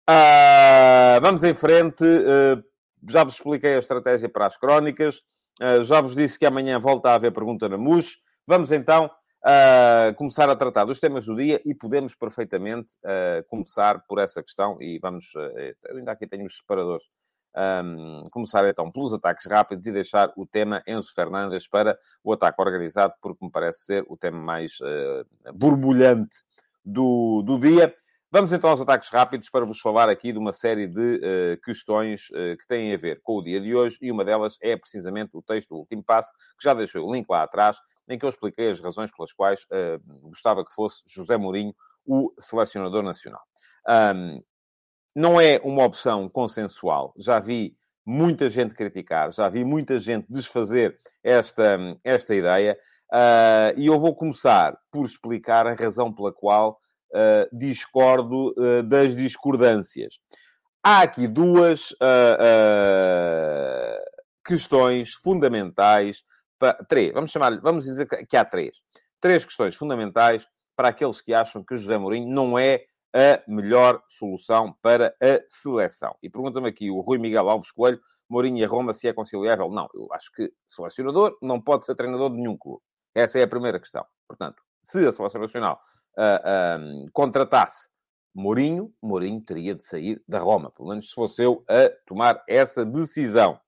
uh, 0.08 1.20
vamos 1.20 1.42
em 1.42 1.54
frente. 1.54 2.04
já 3.08 3.24
vos 3.24 3.34
expliquei 3.34 3.74
a 3.74 3.78
estratégia 3.78 4.28
para 4.28 4.46
as 4.46 4.56
crónicas. 4.56 5.20
já 5.82 6.00
vos 6.00 6.14
disse 6.14 6.38
que 6.38 6.46
amanhã 6.46 6.78
volta 6.78 7.10
a 7.10 7.14
haver 7.14 7.32
pergunta 7.32 7.68
na 7.68 7.76
MUS. 7.76 8.18
Vamos 8.46 8.70
então 8.70 9.10
uh, 9.44 10.14
começar 10.14 10.48
a 10.48 10.56
tratar 10.56 10.84
dos 10.84 10.98
temas 10.98 11.26
do 11.26 11.36
dia 11.36 11.60
e 11.64 11.74
podemos 11.74 12.14
perfeitamente 12.14 12.94
uh, 13.04 13.44
começar 13.48 14.00
por 14.06 14.18
essa 14.18 14.42
questão 14.42 14.80
e 14.80 14.98
vamos... 14.98 15.34
Uh, 15.34 15.96
ainda 15.96 16.12
aqui 16.12 16.26
tenho 16.26 16.46
os 16.46 16.56
separadores. 16.56 17.08
Um, 17.56 18.24
começar 18.32 18.68
então 18.68 18.90
pelos 18.90 19.12
ataques 19.12 19.46
rápidos 19.46 19.86
e 19.86 19.92
deixar 19.92 20.32
o 20.36 20.44
tema 20.44 20.82
Enzo 20.88 21.14
Fernandes 21.14 21.68
para 21.68 21.96
o 22.24 22.32
ataque 22.32 22.60
organizado, 22.60 23.14
porque 23.22 23.44
me 23.44 23.50
parece 23.50 23.84
ser 23.84 24.04
o 24.08 24.16
tema 24.16 24.38
mais 24.38 24.78
borbulhante 25.54 26.38
do, 26.84 27.42
do 27.42 27.56
dia. 27.60 27.94
Vamos 28.34 28.52
então 28.52 28.68
aos 28.68 28.80
ataques 28.80 29.10
rápidos 29.10 29.48
para 29.48 29.64
vos 29.64 29.78
falar 29.78 30.08
aqui 30.08 30.32
de 30.32 30.38
uma 30.40 30.52
série 30.52 30.88
de 30.88 31.20
uh, 31.20 31.62
questões 31.62 32.30
uh, 32.30 32.56
que 32.58 32.66
têm 32.66 32.92
a 32.92 32.96
ver 32.96 33.20
com 33.22 33.36
o 33.36 33.40
dia 33.40 33.60
de 33.60 33.72
hoje 33.76 33.96
e 34.02 34.10
uma 34.10 34.24
delas 34.24 34.58
é 34.60 34.76
precisamente 34.76 35.30
o 35.34 35.40
texto 35.40 35.68
do 35.68 35.76
último 35.76 36.02
passo, 36.02 36.32
que 36.58 36.64
já 36.64 36.74
deixei 36.74 37.00
o 37.00 37.12
link 37.14 37.28
lá 37.30 37.44
atrás, 37.44 37.78
em 38.08 38.18
que 38.18 38.24
eu 38.24 38.28
expliquei 38.28 38.70
as 38.70 38.80
razões 38.80 39.10
pelas 39.10 39.32
quais 39.32 39.64
uh, 39.64 40.28
gostava 40.28 40.64
que 40.64 40.72
fosse 40.72 41.02
José 41.06 41.36
Mourinho 41.36 41.74
o 42.06 42.32
selecionador 42.38 43.02
nacional. 43.02 43.42
Um, 43.88 44.42
não 45.14 45.40
é 45.40 45.60
uma 45.62 45.84
opção 45.84 46.28
consensual. 46.28 47.14
Já 47.16 47.38
vi 47.38 47.76
muita 48.04 48.48
gente 48.48 48.74
criticar, 48.74 49.32
já 49.32 49.48
vi 49.48 49.64
muita 49.64 49.98
gente 49.98 50.26
desfazer 50.28 50.98
esta, 51.22 51.78
esta 52.02 52.34
ideia, 52.34 52.76
uh, 53.12 53.78
e 53.78 53.86
eu 53.86 53.98
vou 53.98 54.14
começar 54.14 54.76
por 54.90 55.06
explicar 55.06 55.66
a 55.66 55.74
razão 55.74 56.12
pela 56.12 56.32
qual 56.32 56.78
uh, 57.12 57.56
discordo 57.56 58.54
uh, 58.58 58.82
das 58.82 59.16
discordâncias. 59.16 60.18
Há 60.86 61.00
aqui 61.00 61.26
duas 61.26 61.94
questões 64.44 65.14
fundamentais 65.14 66.22
três, 66.72 67.12
vamos 67.12 67.30
chamar 67.30 67.60
vamos 67.60 67.84
dizer 67.84 68.06
que 68.26 68.36
há 68.36 68.44
três. 68.44 68.80
Três 69.20 69.44
questões 69.44 69.74
fundamentais 69.74 70.46
para 70.76 70.88
aqueles 70.88 71.20
que 71.20 71.32
acham 71.32 71.62
que 71.62 71.74
o 71.74 71.76
José 71.76 71.96
Mourinho 71.98 72.28
não 72.28 72.58
é 72.58 72.84
a 73.14 73.40
melhor 73.46 74.02
solução 74.08 74.74
para 74.82 75.14
a 75.22 75.40
seleção. 75.48 76.16
E 76.20 76.28
pergunta-me 76.28 76.68
aqui 76.68 76.90
o 76.90 77.00
Rui 77.00 77.16
Miguel 77.16 77.48
Alves 77.48 77.70
Coelho, 77.70 78.00
Mourinho 78.28 78.58
e 78.58 78.64
Roma, 78.64 78.92
se 78.92 79.06
é 79.06 79.12
conciliável. 79.12 79.70
Não, 79.70 79.88
eu 79.94 80.08
acho 80.12 80.32
que 80.32 80.52
selecionador 80.66 81.38
não 81.40 81.60
pode 81.60 81.84
ser 81.84 81.94
treinador 81.94 82.30
de 82.30 82.36
nenhum 82.36 82.56
clube. 82.56 82.82
Essa 83.14 83.38
é 83.38 83.42
a 83.42 83.48
primeira 83.48 83.78
questão. 83.78 84.04
Portanto, 84.26 84.60
se 84.82 85.06
a 85.06 85.12
Seleção 85.12 85.40
Nacional 85.40 85.80
uh, 86.18 87.06
uh, 87.06 87.10
contratasse 87.12 87.88
Mourinho, 88.34 88.92
Mourinho 89.00 89.40
teria 89.40 89.74
de 89.74 89.84
sair 89.84 90.20
da 90.26 90.40
Roma. 90.40 90.70
Pelo 90.72 90.88
menos 90.88 91.08
se 91.08 91.14
fosse 91.14 91.42
eu 91.42 91.64
a 91.68 91.88
tomar 92.04 92.42
essa 92.48 92.84
decisão. 92.84 93.60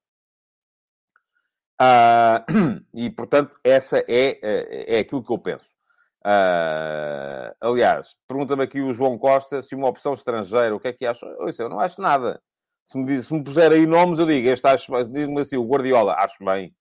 Uh, 1.80 2.80
e, 2.94 3.10
portanto, 3.10 3.54
essa 3.62 3.98
é, 3.98 4.38
é, 4.42 4.96
é 4.96 4.98
aquilo 5.00 5.22
que 5.22 5.32
eu 5.32 5.38
penso. 5.38 5.76
Uh, 6.26 7.54
aliás, 7.60 8.16
pergunta-me 8.26 8.64
aqui 8.64 8.80
o 8.80 8.92
João 8.92 9.16
Costa 9.16 9.62
se 9.62 9.76
uma 9.76 9.88
opção 9.88 10.12
estrangeira, 10.12 10.74
o 10.74 10.80
que 10.80 10.88
é 10.88 10.92
que 10.92 11.06
acha? 11.06 11.24
Eu 11.24 11.68
não 11.68 11.78
acho 11.78 12.00
nada. 12.00 12.42
Se 12.84 12.98
me, 12.98 13.06
diz, 13.06 13.26
se 13.26 13.34
me 13.34 13.44
puser 13.44 13.70
aí 13.70 13.86
nomes, 13.86 14.18
eu 14.18 14.26
digo, 14.26 14.48
este 14.48 14.66
acho 14.66 14.90
diz-me 15.04 15.40
assim, 15.40 15.56
o 15.56 15.66
Guardiola, 15.66 16.14
acho 16.18 16.44
bem. 16.44 16.74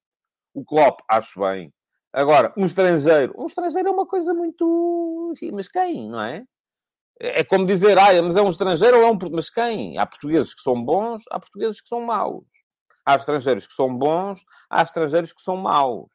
O 0.53 0.63
Klopp, 0.65 1.01
acho 1.09 1.39
bem. 1.39 1.71
Agora, 2.13 2.53
um 2.57 2.65
estrangeiro. 2.65 3.33
Um 3.37 3.45
estrangeiro 3.45 3.89
é 3.89 3.91
uma 3.91 4.07
coisa 4.07 4.33
muito... 4.33 5.31
Enfim, 5.33 5.51
mas 5.53 5.67
quem, 5.67 6.09
não 6.09 6.21
é? 6.21 6.43
É 7.19 7.43
como 7.43 7.65
dizer, 7.65 7.97
ah, 7.97 8.21
mas 8.23 8.35
é 8.35 8.41
um 8.41 8.49
estrangeiro 8.49 8.97
ou 8.97 9.03
é 9.03 9.11
um... 9.11 9.17
Mas 9.31 9.49
quem? 9.49 9.97
Há 9.97 10.05
portugueses 10.05 10.53
que 10.55 10.61
são 10.61 10.81
bons, 10.81 11.23
há 11.29 11.39
portugueses 11.39 11.81
que 11.81 11.89
são 11.89 12.01
maus. 12.01 12.45
Há 13.05 13.15
estrangeiros 13.15 13.67
que 13.67 13.73
são 13.73 13.95
bons, 13.95 14.43
há 14.69 14.81
estrangeiros 14.81 15.31
que 15.31 15.41
são 15.41 15.57
maus. 15.57 16.09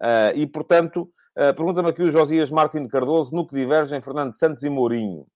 Uh, 0.00 0.34
e, 0.34 0.46
portanto, 0.46 1.02
uh, 1.38 1.54
pergunta-me 1.54 1.88
aqui 1.88 2.02
o 2.02 2.10
Josias 2.10 2.50
Martins 2.50 2.90
Cardoso 2.90 3.34
no 3.34 3.46
que 3.46 3.54
divergem 3.54 4.02
Fernando 4.02 4.34
Santos 4.34 4.62
e 4.64 4.68
Mourinho. 4.68 5.26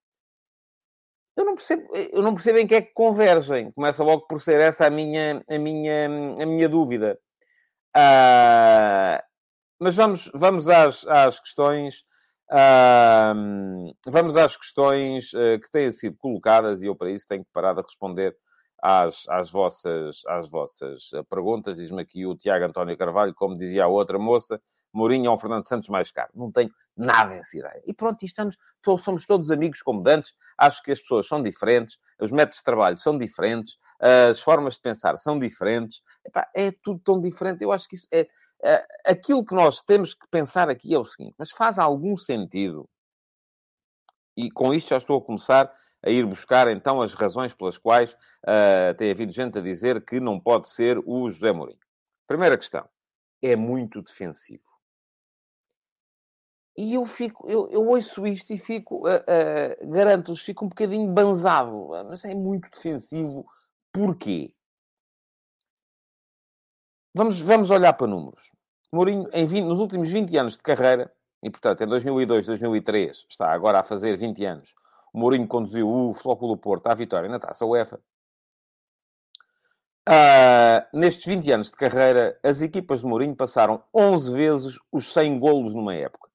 Eu 1.36 1.44
não 1.44 1.54
percebo, 1.54 1.88
eu 1.94 2.22
não 2.22 2.34
percebo 2.34 2.58
em 2.58 2.66
que 2.66 2.74
é 2.74 2.80
que 2.80 2.94
convergem. 2.94 3.70
Começa 3.72 4.02
logo 4.02 4.26
por 4.26 4.40
ser 4.40 4.58
essa 4.58 4.86
a 4.86 4.90
minha, 4.90 5.44
a 5.48 5.58
minha, 5.58 6.06
a 6.42 6.46
minha 6.46 6.68
dúvida. 6.68 7.18
Uh, 7.94 9.22
mas 9.78 9.94
vamos, 9.94 10.30
vamos 10.34 10.68
às, 10.68 11.06
às 11.06 11.38
questões. 11.38 12.04
Uh, 12.50 13.92
vamos 14.06 14.36
às 14.36 14.56
questões 14.56 15.32
uh, 15.34 15.60
que 15.60 15.70
têm 15.70 15.90
sido 15.90 16.16
colocadas 16.16 16.80
e 16.80 16.86
eu 16.86 16.96
para 16.96 17.10
isso 17.10 17.26
tenho 17.28 17.44
que 17.44 17.50
parar 17.52 17.74
de 17.74 17.82
responder 17.82 18.36
às, 18.82 19.28
às, 19.28 19.50
vossas, 19.50 20.22
às 20.26 20.48
vossas 20.48 21.10
eh, 21.14 21.22
perguntas. 21.24 21.78
Diz-me 21.78 22.02
aqui 22.02 22.26
o 22.26 22.36
Tiago 22.36 22.64
António 22.64 22.96
Carvalho, 22.96 23.34
como 23.34 23.56
dizia 23.56 23.84
a 23.84 23.88
outra 23.88 24.18
moça, 24.18 24.60
Mourinho 24.92 25.28
é 25.28 25.30
um 25.30 25.38
Fernando 25.38 25.66
Santos 25.66 25.88
mais 25.88 26.10
caro. 26.10 26.30
Não 26.34 26.50
tenho 26.50 26.70
nada 26.96 27.34
essa 27.34 27.58
ideia. 27.58 27.82
E 27.86 27.92
pronto, 27.92 28.24
estamos, 28.24 28.56
somos 28.98 29.26
todos 29.26 29.50
amigos 29.50 29.82
como 29.82 30.02
dantes. 30.02 30.32
Acho 30.56 30.82
que 30.82 30.90
as 30.90 31.00
pessoas 31.00 31.26
são 31.26 31.42
diferentes, 31.42 31.98
os 32.20 32.30
métodos 32.30 32.58
de 32.58 32.64
trabalho 32.64 32.98
são 32.98 33.18
diferentes, 33.18 33.76
as 34.00 34.40
formas 34.40 34.74
de 34.74 34.80
pensar 34.80 35.18
são 35.18 35.38
diferentes. 35.38 36.00
Epá, 36.24 36.48
é 36.54 36.70
tudo 36.70 37.00
tão 37.00 37.20
diferente. 37.20 37.62
Eu 37.62 37.72
acho 37.72 37.86
que 37.88 37.96
isso 37.96 38.08
é, 38.10 38.26
é... 38.62 38.86
Aquilo 39.04 39.44
que 39.44 39.54
nós 39.54 39.82
temos 39.82 40.14
que 40.14 40.26
pensar 40.30 40.70
aqui 40.70 40.94
é 40.94 40.98
o 40.98 41.04
seguinte, 41.04 41.34
mas 41.38 41.50
faz 41.50 41.78
algum 41.78 42.16
sentido? 42.16 42.88
E 44.36 44.50
com 44.50 44.72
isto 44.72 44.90
já 44.90 44.98
estou 44.98 45.18
a 45.18 45.24
começar 45.24 45.72
a 46.06 46.10
ir 46.10 46.24
buscar 46.24 46.68
então 46.68 47.02
as 47.02 47.14
razões 47.14 47.52
pelas 47.52 47.76
quais 47.76 48.12
uh, 48.12 48.94
tem 48.96 49.10
havido 49.10 49.32
gente 49.32 49.58
a 49.58 49.60
dizer 49.60 50.04
que 50.04 50.20
não 50.20 50.38
pode 50.38 50.68
ser 50.68 50.98
o 51.04 51.28
José 51.28 51.50
Mourinho. 51.50 51.80
Primeira 52.28 52.56
questão, 52.56 52.88
é 53.42 53.56
muito 53.56 54.00
defensivo. 54.00 54.62
E 56.78 56.94
eu 56.94 57.04
fico, 57.06 57.48
eu, 57.48 57.68
eu 57.70 57.84
ouço 57.88 58.24
isto 58.24 58.52
e 58.52 58.58
fico, 58.58 59.08
uh, 59.08 59.16
uh, 59.16 59.90
garanto-vos, 59.90 60.42
fico 60.42 60.64
um 60.64 60.68
bocadinho 60.68 61.10
banzado. 61.12 61.88
Mas 62.08 62.24
é 62.24 62.34
muito 62.34 62.70
defensivo. 62.70 63.44
Porquê? 63.92 64.54
Vamos, 67.12 67.40
vamos 67.40 67.70
olhar 67.70 67.94
para 67.94 68.06
números. 68.06 68.52
Mourinho, 68.92 69.28
em 69.32 69.44
20, 69.44 69.64
nos 69.64 69.80
últimos 69.80 70.12
20 70.12 70.36
anos 70.36 70.52
de 70.56 70.62
carreira, 70.62 71.12
e 71.42 71.50
portanto 71.50 71.82
em 71.82 71.86
2002, 71.86 72.46
2003, 72.46 73.26
está 73.28 73.50
agora 73.50 73.80
a 73.80 73.82
fazer 73.82 74.16
20 74.16 74.44
anos, 74.44 74.74
Mourinho 75.16 75.48
conduziu 75.48 75.88
o 75.88 76.12
Flóculo 76.12 76.58
Porto 76.58 76.88
à 76.88 76.94
vitória 76.94 77.26
na 77.26 77.38
Taça 77.38 77.64
UEFA. 77.64 77.98
Uh, 80.06 80.86
nestes 80.92 81.24
20 81.24 81.50
anos 81.52 81.70
de 81.70 81.76
carreira, 81.76 82.38
as 82.42 82.60
equipas 82.60 83.00
de 83.00 83.06
Mourinho 83.06 83.34
passaram 83.34 83.82
11 83.94 84.34
vezes 84.34 84.78
os 84.92 85.10
100 85.10 85.38
golos 85.38 85.72
numa 85.72 85.94
época. 85.94 86.28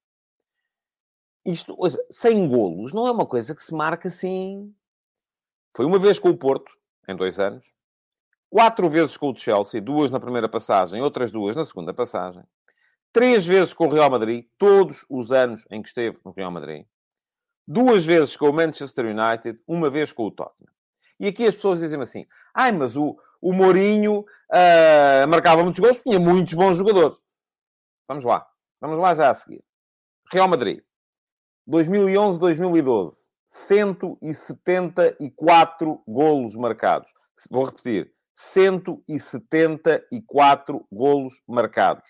Isto, 1.46 1.78
100 2.10 2.50
golos 2.50 2.92
não 2.92 3.08
é 3.08 3.12
uma 3.12 3.26
coisa 3.26 3.54
que 3.54 3.64
se 3.64 3.72
marca 3.74 4.08
assim. 4.08 4.74
Foi 5.76 5.86
uma 5.86 6.00
vez 6.00 6.18
com 6.18 6.30
o 6.30 6.38
Porto, 6.38 6.72
em 7.08 7.16
dois 7.16 7.40
anos. 7.40 7.72
Quatro 8.50 8.90
vezes 8.90 9.16
com 9.16 9.30
o 9.30 9.36
Chelsea, 9.36 9.80
duas 9.80 10.10
na 10.10 10.20
primeira 10.20 10.50
passagem, 10.50 11.02
outras 11.04 11.32
duas 11.32 11.56
na 11.56 11.64
segunda 11.64 11.94
passagem. 11.94 12.44
Três 13.14 13.46
vezes 13.46 13.74
com 13.76 13.86
o 13.86 13.92
Real 13.92 14.10
Madrid, 14.10 14.48
todos 14.58 15.06
os 15.08 15.32
anos 15.32 15.68
em 15.70 15.84
que 15.84 15.88
esteve 15.88 16.20
no 16.26 16.32
Real 16.32 16.50
Madrid 16.50 16.86
duas 17.72 18.06
vezes 18.06 18.36
com 18.36 18.50
o 18.50 18.54
Manchester 18.54 19.06
United, 19.06 19.58
uma 19.66 19.90
vez 19.90 20.12
com 20.12 20.26
o 20.26 20.32
Tottenham. 20.32 20.70
E 21.20 21.28
aqui 21.28 21.46
as 21.46 21.56
pessoas 21.56 21.80
dizem 21.80 22.02
assim: 22.02 22.26
ai, 22.54 22.72
mas 22.72 22.96
o, 22.98 23.18
o 23.42 23.52
Mourinho 23.54 24.22
uh, 24.22 25.28
marcava 25.30 25.64
muitos 25.64 25.80
gols, 25.80 26.02
tinha 26.02 26.20
muitos 26.20 26.54
bons 26.54 26.78
jogadores. 26.78 27.18
Vamos 28.08 28.26
lá, 28.26 28.48
vamos 28.80 29.00
lá 29.00 29.16
já 29.16 29.30
a 29.30 29.34
seguir. 29.34 29.64
Real 30.32 30.48
Madrid, 30.48 30.82
2011-2012, 31.70 33.14
174 33.48 36.04
golos 36.08 36.56
marcados. 36.56 37.12
Vou 37.50 37.64
repetir: 37.64 38.14
174 38.34 40.86
golos 40.92 41.42
marcados. 41.48 42.08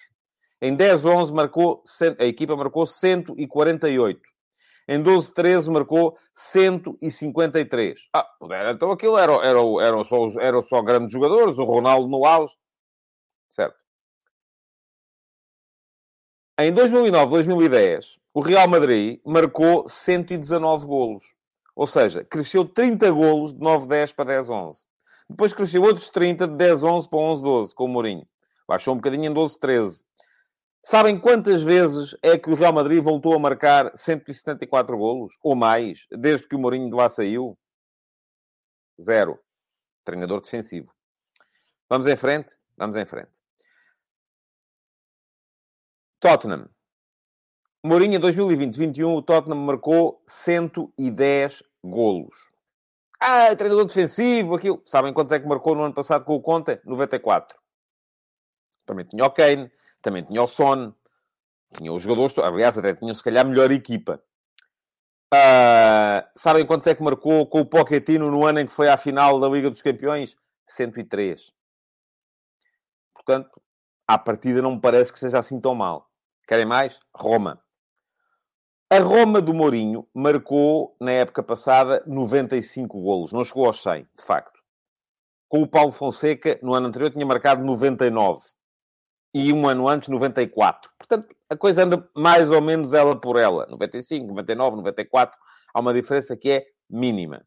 Em 0.62 0.77
10-11 0.77 1.34
marcou, 1.34 1.84
a 2.20 2.25
equipa 2.25 2.56
marcou 2.56 2.86
148. 2.86 4.30
Em 4.88 5.01
12-13 5.01 5.71
marcou 5.71 6.17
153. 6.33 8.09
Ah, 8.13 8.27
pudera, 8.39 8.71
então 8.71 8.91
aquilo 8.91 9.17
era, 9.17 9.33
era, 9.33 9.59
eram, 9.81 10.03
só, 10.03 10.27
eram 10.39 10.61
só 10.61 10.81
grandes 10.81 11.11
jogadores, 11.11 11.57
o 11.57 11.63
Ronaldo 11.63 12.07
no 12.07 12.25
auge. 12.25 12.53
Certo. 13.47 13.79
Em 16.59 16.71
2009, 16.71 17.31
2010, 17.31 18.19
o 18.33 18.41
Real 18.41 18.67
Madrid 18.67 19.19
marcou 19.25 19.88
119 19.88 20.85
golos. 20.85 21.23
Ou 21.75 21.88
seja, 21.88 22.23
cresceu 22.23 22.65
30 22.65 23.09
golos 23.11 23.53
de 23.53 23.59
9-10 23.59 24.13
para 24.13 24.41
10-11. 24.41 24.85
Depois 25.29 25.53
cresceu 25.53 25.81
outros 25.81 26.09
30 26.09 26.47
de 26.47 26.53
10-11 26.53 27.09
para 27.09 27.19
11-12 27.19 27.73
com 27.73 27.85
o 27.85 27.88
Mourinho. 27.88 28.27
Baixou 28.67 28.93
um 28.93 28.97
bocadinho 28.97 29.31
em 29.31 29.33
12-13. 29.33 30.03
Sabem 30.83 31.19
quantas 31.19 31.61
vezes 31.61 32.15
é 32.23 32.38
que 32.38 32.50
o 32.50 32.55
Real 32.55 32.73
Madrid 32.73 33.01
voltou 33.01 33.35
a 33.35 33.39
marcar 33.39 33.91
174 33.95 34.97
golos? 34.97 35.38
Ou 35.43 35.55
mais, 35.55 36.07
desde 36.09 36.47
que 36.47 36.55
o 36.55 36.59
Mourinho 36.59 36.89
de 36.89 36.95
lá 36.95 37.07
saiu? 37.07 37.55
Zero. 39.00 39.39
Treinador 40.03 40.41
defensivo. 40.41 40.91
Vamos 41.88 42.07
em 42.07 42.17
frente? 42.17 42.57
Vamos 42.75 42.95
em 42.95 43.05
frente. 43.05 43.39
Tottenham. 46.19 46.67
Mourinho, 47.83 48.15
em 48.15 48.19
2020-21, 48.19 49.17
o 49.17 49.21
Tottenham 49.21 49.59
marcou 49.59 50.23
110 50.27 51.63
golos. 51.83 52.35
Ah, 53.19 53.55
treinador 53.55 53.85
defensivo, 53.85 54.55
aquilo. 54.55 54.81
Sabem 54.85 55.13
quantos 55.13 55.31
é 55.31 55.39
que 55.39 55.47
marcou 55.47 55.75
no 55.75 55.83
ano 55.83 55.93
passado 55.93 56.25
com 56.25 56.35
o 56.35 56.41
Conte? 56.41 56.79
94. 56.83 57.59
Também 58.85 59.05
tinha 59.05 59.25
o 59.25 59.31
Kane, 59.31 59.71
também 60.01 60.24
tinha 60.24 60.41
o 60.41 60.48
Son, 60.48 60.93
tinha 61.77 61.91
os 61.91 62.03
jogadores, 62.03 62.38
aliás, 62.39 62.77
até 62.77 62.93
tinham 62.93 63.13
se 63.13 63.24
calhar 63.24 63.46
melhor 63.46 63.72
equipa. 63.72 64.22
Uh, 65.34 66.27
sabem 66.36 66.65
quantos 66.65 66.88
é 66.88 66.93
que 66.93 67.03
marcou 67.03 67.48
com 67.48 67.62
o 67.62 67.65
Pochettino 67.65 68.29
no 68.29 68.46
ano 68.46 68.60
em 68.60 68.65
que 68.65 68.74
foi 68.74 68.89
à 68.89 68.98
final 68.98 69.39
da 69.39 69.48
Liga 69.48 69.70
dos 69.70 69.81
Campeões? 69.81 70.36
103. 70.65 71.53
Portanto, 73.13 73.62
à 74.08 74.17
partida 74.17 74.62
não 74.62 74.75
me 74.75 74.81
parece 74.81 75.13
que 75.13 75.20
seja 75.20 75.39
assim 75.39 75.60
tão 75.60 75.74
mal. 75.74 76.10
Querem 76.48 76.65
mais? 76.65 77.00
Roma. 77.15 77.62
A 78.89 79.00
Roma 79.00 79.41
do 79.41 79.53
Mourinho 79.53 80.05
marcou, 80.13 80.98
na 81.00 81.12
época 81.12 81.41
passada, 81.41 82.03
95 82.05 83.01
golos. 83.01 83.31
Não 83.31 83.46
chegou 83.46 83.65
aos 83.65 83.81
100, 83.81 84.05
de 84.17 84.22
facto. 84.22 84.60
Com 85.48 85.62
o 85.62 85.67
Paulo 85.67 85.93
Fonseca, 85.93 86.60
no 86.62 86.74
ano 86.74 86.88
anterior, 86.88 87.10
tinha 87.10 87.25
marcado 87.25 87.63
99. 87.63 88.41
E 89.33 89.53
um 89.53 89.67
ano 89.67 89.88
antes, 89.88 90.09
94. 90.09 90.91
Portanto, 90.97 91.33
a 91.50 91.55
coisa 91.55 91.83
anda 91.83 92.09
mais 92.15 92.51
ou 92.51 92.61
menos 92.61 92.93
ela 92.93 93.19
por 93.19 93.38
ela. 93.38 93.65
95, 93.67 94.27
99, 94.27 94.77
94. 94.77 95.38
Há 95.73 95.79
uma 95.79 95.93
diferença 95.93 96.35
que 96.35 96.50
é 96.50 96.65
mínima. 96.89 97.45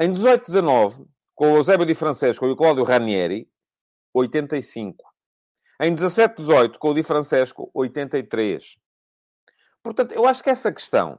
Em 0.00 0.12
18-19, 0.12 1.06
com 1.34 1.52
o 1.52 1.56
Eusébio 1.56 1.86
Di 1.86 1.94
Francesco 1.94 2.46
e 2.46 2.50
o 2.50 2.56
Cláudio 2.56 2.84
Ranieri, 2.84 3.48
85. 4.12 5.04
Em 5.80 5.94
17-18, 5.94 6.78
com 6.78 6.90
o 6.90 6.94
Di 6.94 7.02
Francesco, 7.02 7.70
83. 7.72 8.76
Portanto, 9.82 10.12
eu 10.12 10.26
acho 10.26 10.42
que 10.42 10.50
essa 10.50 10.72
questão 10.72 11.18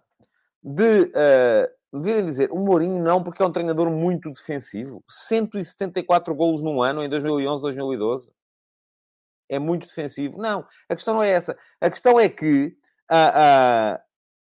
de 0.63 1.03
uh, 1.03 1.99
virem 1.99 2.23
dizer 2.23 2.51
o 2.51 2.59
Mourinho 2.59 3.03
não, 3.03 3.23
porque 3.23 3.41
é 3.41 3.45
um 3.45 3.51
treinador 3.51 3.89
muito 3.89 4.31
defensivo. 4.31 5.03
174 5.09 6.33
golos 6.35 6.61
num 6.61 6.81
ano, 6.81 7.03
em 7.03 7.09
2011, 7.09 7.61
2012. 7.61 8.31
É 9.51 9.59
muito 9.59 9.85
defensivo. 9.85 10.41
Não, 10.41 10.65
a 10.87 10.95
questão 10.95 11.15
não 11.15 11.21
é 11.21 11.29
essa. 11.29 11.57
A 11.81 11.89
questão 11.89 12.17
é 12.17 12.29
que 12.29 12.73
uh, 13.11 13.97
uh, 13.97 13.99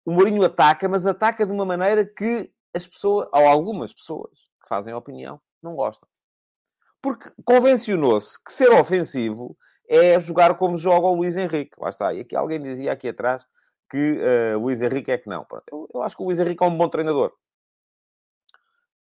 o 0.04 0.12
Mourinho 0.12 0.44
ataca, 0.44 0.90
mas 0.90 1.06
ataca 1.06 1.46
de 1.46 1.52
uma 1.52 1.64
maneira 1.64 2.04
que 2.04 2.52
as 2.76 2.88
pessoas, 2.88 3.30
ou 3.32 3.48
algumas 3.48 3.94
pessoas 3.94 4.32
que 4.62 4.68
fazem 4.68 4.96
opinião, 4.96 5.40
não 5.62 5.76
gostam. 5.76 6.10
Porque 7.04 7.30
convencionou-se 7.46 8.44
que 8.44 8.52
ser 8.52 8.72
ofensivo 8.74 9.56
é 9.88 10.20
jogar 10.20 10.58
como 10.58 10.76
joga 10.76 11.06
o 11.06 11.14
Luís 11.14 11.38
Henrique. 11.38 11.80
Lá 11.80 11.90
está. 11.90 12.12
E 12.12 12.22
aqui 12.22 12.36
alguém 12.36 12.60
dizia 12.60 12.92
aqui 12.92 13.10
atrás 13.10 13.46
que 13.92 14.20
uh, 14.20 14.60
Luís 14.60 14.82
Henrique 14.82 15.12
é 15.12 15.18
que 15.20 15.30
não. 15.30 15.46
Eu, 15.72 15.88
eu, 15.94 16.02
acho 16.02 16.16
que 16.16 16.24
o 16.24 16.26
Luís 16.26 16.40
Henrique 16.40 16.64
é 16.64 16.68
um 16.68 16.76
bom 16.76 16.90
treinador. 16.90 17.32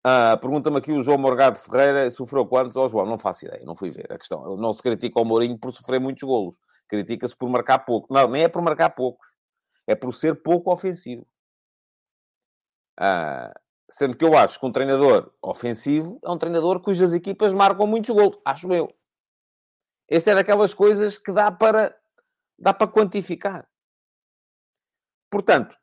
Uh, 0.05 0.37
Pergunta-me 0.41 0.79
aqui 0.79 0.91
o 0.91 1.01
João 1.01 1.17
Morgado 1.17 1.57
Ferreira, 1.57 2.11
sofreu 2.11 2.45
quantos? 2.45 2.77
Ó 2.77 2.85
oh, 2.85 2.89
João, 2.89 3.07
não 3.07 3.17
faço 3.17 3.47
ideia, 3.47 3.63
não 3.65 3.75
fui 3.75 3.91
ver 3.91 4.13
a 4.13 4.19
questão. 4.19 4.57
Não 4.57 4.73
se 4.73 4.83
critica 4.83 5.21
o 5.21 5.25
Mourinho 5.25 5.57
por 5.57 5.73
sofrer 5.73 6.01
muitos 6.01 6.23
golos. 6.25 6.59
Critica-se 6.89 7.37
por 7.37 7.49
marcar 7.49 7.81
pouco. 7.81 8.13
Não, 8.13 8.29
nem 8.29 8.43
é 8.45 8.49
por 8.49 8.61
marcar 8.63 8.91
poucos. 8.91 9.27
É 9.87 9.95
por 9.95 10.13
ser 10.13 10.43
pouco 10.43 10.73
ofensivo. 10.73 11.25
Uh, 12.99 13.53
sendo 13.89 14.17
que 14.17 14.25
eu 14.25 14.37
acho 14.37 14.59
que 14.59 14.67
um 14.67 14.73
treinador 14.73 15.33
ofensivo 15.41 16.19
é 16.25 16.31
um 16.31 16.39
treinador 16.39 16.81
cujas 16.81 17.15
equipas 17.15 17.53
marcam 17.53 17.87
muitos 17.87 18.15
golos. 18.15 18.39
Acho 18.45 18.73
eu. 18.73 18.89
Este 20.09 20.31
é 20.31 20.35
daquelas 20.35 20.75
coisas 20.75 21.17
que 21.17 21.33
dá 21.33 21.51
para, 21.53 21.97
dá 22.59 22.75
para 22.75 22.91
quantificar. 22.91 23.69
Portanto, 25.31 25.77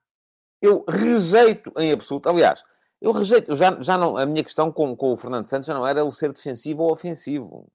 eu 0.62 0.84
rejeito 0.88 1.72
em 1.78 1.92
absoluto. 1.92 2.30
Aliás, 2.30 2.64
eu 3.02 3.12
rejeito. 3.12 3.52
Eu 3.52 3.56
já, 3.56 3.80
já 3.82 3.98
não, 3.98 4.18
a 4.18 4.26
minha 4.26 4.44
questão 4.44 4.72
com, 4.72 4.96
com 4.96 5.14
o 5.14 5.18
Fernando 5.18 5.46
Santos 5.46 5.68
já 5.68 5.74
não 5.74 5.88
era 5.88 6.04
o 6.04 6.12
ser 6.12 6.34
defensivo 6.34 6.84
ou 6.84 6.92
ofensivo. 6.92 7.72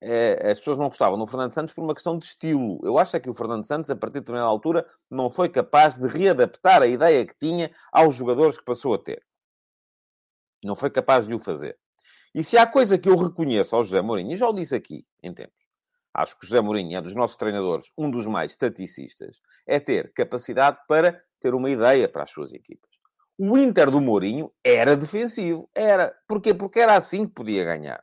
É, 0.00 0.50
as 0.50 0.58
pessoas 0.58 0.76
não 0.76 0.88
gostavam 0.88 1.18
do 1.18 1.26
Fernando 1.26 1.52
Santos 1.52 1.74
por 1.74 1.82
uma 1.82 1.94
questão 1.94 2.18
de 2.18 2.26
estilo. 2.26 2.78
Eu 2.82 2.98
acho 2.98 3.16
é 3.16 3.20
que 3.20 3.30
o 3.30 3.34
Fernando 3.34 3.64
Santos, 3.64 3.90
a 3.90 3.96
partir 3.96 4.14
de 4.14 4.20
determinada 4.20 4.50
altura, 4.50 4.86
não 5.10 5.30
foi 5.30 5.48
capaz 5.48 5.96
de 5.96 6.06
readaptar 6.06 6.82
a 6.82 6.86
ideia 6.86 7.24
que 7.24 7.34
tinha 7.38 7.70
aos 7.90 8.14
jogadores 8.14 8.58
que 8.58 8.64
passou 8.64 8.92
a 8.92 8.98
ter. 8.98 9.24
Não 10.62 10.74
foi 10.74 10.90
capaz 10.90 11.26
de 11.26 11.34
o 11.34 11.38
fazer. 11.38 11.78
E 12.34 12.42
se 12.42 12.58
há 12.58 12.66
coisa 12.66 12.98
que 12.98 13.08
eu 13.08 13.16
reconheço 13.16 13.76
ao 13.76 13.84
José 13.84 14.02
Mourinho, 14.02 14.32
e 14.32 14.36
já 14.36 14.48
o 14.48 14.52
disse 14.52 14.74
aqui 14.74 15.06
em 15.22 15.32
tempos, 15.32 15.68
acho 16.12 16.36
que 16.36 16.44
o 16.44 16.48
José 16.48 16.60
Mourinho 16.60 16.98
é 16.98 17.00
dos 17.00 17.14
nossos 17.14 17.36
treinadores 17.36 17.92
um 17.96 18.10
dos 18.10 18.26
mais 18.26 18.50
estaticistas, 18.50 19.40
é 19.66 19.78
ter 19.78 20.12
capacidade 20.12 20.78
para 20.86 21.22
ter 21.40 21.54
uma 21.54 21.70
ideia 21.70 22.08
para 22.08 22.24
as 22.24 22.30
suas 22.30 22.52
equipas. 22.52 22.93
O 23.38 23.58
Inter 23.58 23.90
do 23.90 24.00
Mourinho 24.00 24.52
era 24.62 24.96
defensivo. 24.96 25.68
Era. 25.74 26.14
Porquê? 26.28 26.54
Porque 26.54 26.80
era 26.80 26.96
assim 26.96 27.26
que 27.26 27.34
podia 27.34 27.64
ganhar. 27.64 28.02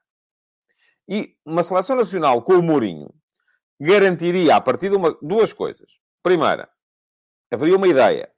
E 1.07 1.35
uma 1.45 1.63
seleção 1.63 1.95
nacional 1.95 2.41
com 2.41 2.53
o 2.53 2.63
Mourinho 2.63 3.13
garantiria, 3.79 4.55
a 4.55 4.61
partir 4.61 4.89
de 4.89 4.95
uma, 4.95 5.17
duas 5.21 5.51
coisas. 5.53 5.99
Primeira, 6.21 6.69
haveria 7.51 7.75
uma 7.75 7.87
ideia 7.87 8.31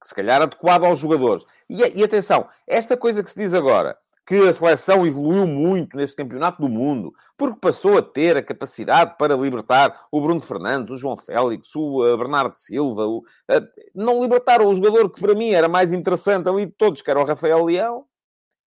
que 0.00 0.08
se 0.08 0.14
calhar 0.14 0.40
adequada 0.42 0.86
aos 0.86 0.98
jogadores. 0.98 1.44
E, 1.68 1.82
e 1.98 2.04
atenção, 2.04 2.48
esta 2.66 2.96
coisa 2.96 3.22
que 3.22 3.30
se 3.30 3.36
diz 3.36 3.54
agora, 3.54 3.98
que 4.26 4.36
a 4.48 4.52
seleção 4.52 5.06
evoluiu 5.06 5.46
muito 5.46 5.96
neste 5.96 6.16
campeonato 6.16 6.62
do 6.62 6.68
mundo, 6.68 7.12
porque 7.36 7.60
passou 7.60 7.98
a 7.98 8.02
ter 8.02 8.36
a 8.36 8.42
capacidade 8.42 9.16
para 9.18 9.36
libertar 9.36 10.06
o 10.10 10.20
Bruno 10.20 10.40
Fernandes, 10.40 10.94
o 10.94 10.98
João 10.98 11.16
Félix, 11.16 11.74
o 11.74 12.02
uh, 12.02 12.16
Bernardo 12.16 12.54
Silva. 12.54 13.06
O, 13.06 13.18
uh, 13.18 13.68
não 13.94 14.22
libertaram 14.22 14.66
o 14.66 14.74
jogador 14.74 15.10
que 15.10 15.20
para 15.20 15.34
mim 15.34 15.50
era 15.50 15.68
mais 15.68 15.92
interessante 15.92 16.48
ali 16.48 16.66
de 16.66 16.72
todos, 16.72 17.02
que 17.02 17.10
era 17.10 17.20
o 17.20 17.26
Rafael 17.26 17.64
Leão. 17.64 18.06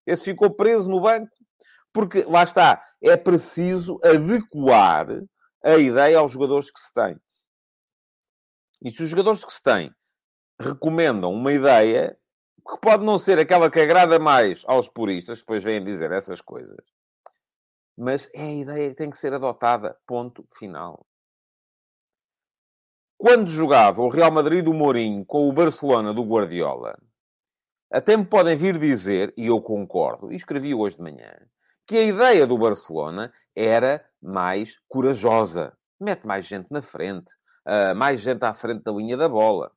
Esse 0.06 0.26
ficou 0.26 0.52
preso 0.52 0.90
no 0.90 1.02
banco. 1.02 1.32
Porque, 1.92 2.24
lá 2.24 2.44
está, 2.44 2.82
é 3.02 3.18
preciso 3.18 4.00
adequar 4.04 5.08
a 5.64 5.78
ideia 5.78 6.20
aos 6.20 6.32
jogadores 6.32 6.70
que 6.70 6.80
se 6.80 6.94
têm. 6.94 7.20
E 8.84 8.92
se 8.92 9.02
os 9.02 9.10
jogadores 9.10 9.44
que 9.44 9.52
se 9.52 9.64
têm 9.64 9.92
recomendam 10.62 11.34
uma 11.34 11.52
ideia, 11.52 12.16
que 12.68 12.78
pode 12.80 13.06
não 13.06 13.18
ser 13.18 13.40
aquela 13.40 13.72
que 13.72 13.80
agrada 13.80 14.20
mais 14.20 14.64
aos 14.68 14.88
puristas, 14.88 15.40
que 15.40 15.44
depois 15.44 15.64
vêm 15.64 15.84
dizer 15.84 16.12
essas 16.12 16.42
coisas, 16.42 16.78
mas 17.98 18.30
é 18.34 18.44
a 18.44 18.54
ideia 18.54 18.90
que 18.90 18.96
tem 18.96 19.10
que 19.10 19.18
ser 19.18 19.34
adotada. 19.34 19.98
Ponto 20.06 20.46
final. 20.58 21.06
Quando 23.18 23.50
jogava 23.50 24.04
o 24.04 24.10
Real 24.10 24.32
Madrid 24.32 24.64
do 24.64 24.74
Mourinho 24.74 25.26
com 25.26 25.50
o 25.50 25.54
Barcelona 25.54 26.14
do 26.14 26.24
Guardiola, 26.24 26.96
até 27.92 28.16
me 28.16 28.26
podem 28.26 28.56
vir 28.56 28.78
dizer, 28.78 29.34
e 29.36 29.48
eu 29.48 29.60
concordo, 29.62 30.32
e 30.32 30.36
escrevi 30.36 30.76
hoje 30.76 30.98
de 30.98 31.02
manhã, 31.02 31.34
que 31.88 31.98
a 31.98 32.04
ideia 32.04 32.46
do 32.46 32.58
Barcelona 32.58 33.34
era 33.56 34.06
mais 34.22 34.78
corajosa. 34.88 35.76
Mete 36.00 36.28
mais 36.28 36.46
gente 36.46 36.70
na 36.70 36.82
frente, 36.82 37.32
uh, 37.66 37.96
mais 37.96 38.22
gente 38.22 38.44
à 38.44 38.54
frente 38.54 38.84
da 38.84 38.92
linha 38.92 39.18
da 39.18 39.28
bola. 39.28 39.72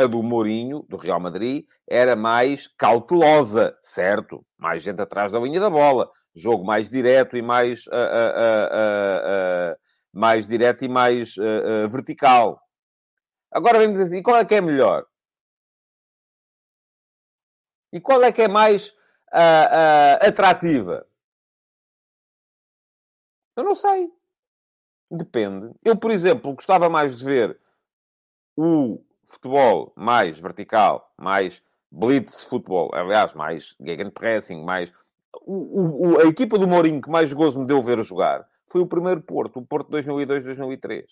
A 0.00 0.06
do 0.06 0.22
Mourinho, 0.22 0.84
do 0.88 0.96
Real 0.96 1.20
Madrid, 1.20 1.66
era 1.86 2.16
mais 2.16 2.66
cautelosa, 2.66 3.76
certo? 3.80 4.44
Mais 4.56 4.82
gente 4.82 5.00
atrás 5.00 5.32
da 5.32 5.38
linha 5.38 5.60
da 5.60 5.68
bola. 5.70 6.10
Jogo 6.34 6.64
mais 6.64 6.88
direto 6.88 7.36
e 7.36 7.42
mais... 7.42 7.86
Uh, 7.86 9.74
uh, 9.74 9.76
mais 10.12 10.46
direto 10.46 10.84
e 10.84 10.88
mais 10.88 11.36
vertical. 11.88 12.60
Agora 13.48 13.78
vem 13.78 13.92
dizer, 13.92 14.12
e 14.16 14.22
qual 14.22 14.38
é 14.38 14.44
que 14.44 14.56
é 14.56 14.60
melhor? 14.60 15.06
E 17.92 18.00
qual 18.00 18.20
é 18.24 18.32
que 18.32 18.42
é 18.42 18.48
mais 18.48 18.92
atrativa? 20.20 21.06
Eu 23.56 23.62
não 23.62 23.76
sei. 23.76 24.08
Depende. 25.08 25.72
Eu, 25.84 25.96
por 25.96 26.10
exemplo, 26.10 26.54
gostava 26.54 26.88
mais 26.88 27.18
de 27.18 27.24
ver 27.24 27.60
o 28.56 29.00
futebol 29.30 29.92
mais 29.96 30.38
vertical, 30.40 31.12
mais 31.16 31.62
blitz 31.90 32.44
futebol, 32.44 32.90
aliás, 32.92 33.32
mais 33.34 33.76
gegenpressing, 33.80 34.64
mais... 34.64 34.92
O, 35.42 36.08
o, 36.08 36.20
a 36.20 36.24
equipa 36.24 36.58
do 36.58 36.66
Mourinho 36.66 37.00
que 37.00 37.10
mais 37.10 37.32
gozo 37.32 37.60
me 37.60 37.66
deu 37.66 37.80
ver 37.80 38.02
jogar 38.02 38.46
foi 38.66 38.80
o 38.80 38.86
primeiro 38.86 39.22
Porto, 39.22 39.58
o 39.58 39.66
Porto 39.66 39.90
2002-2003. 39.90 41.04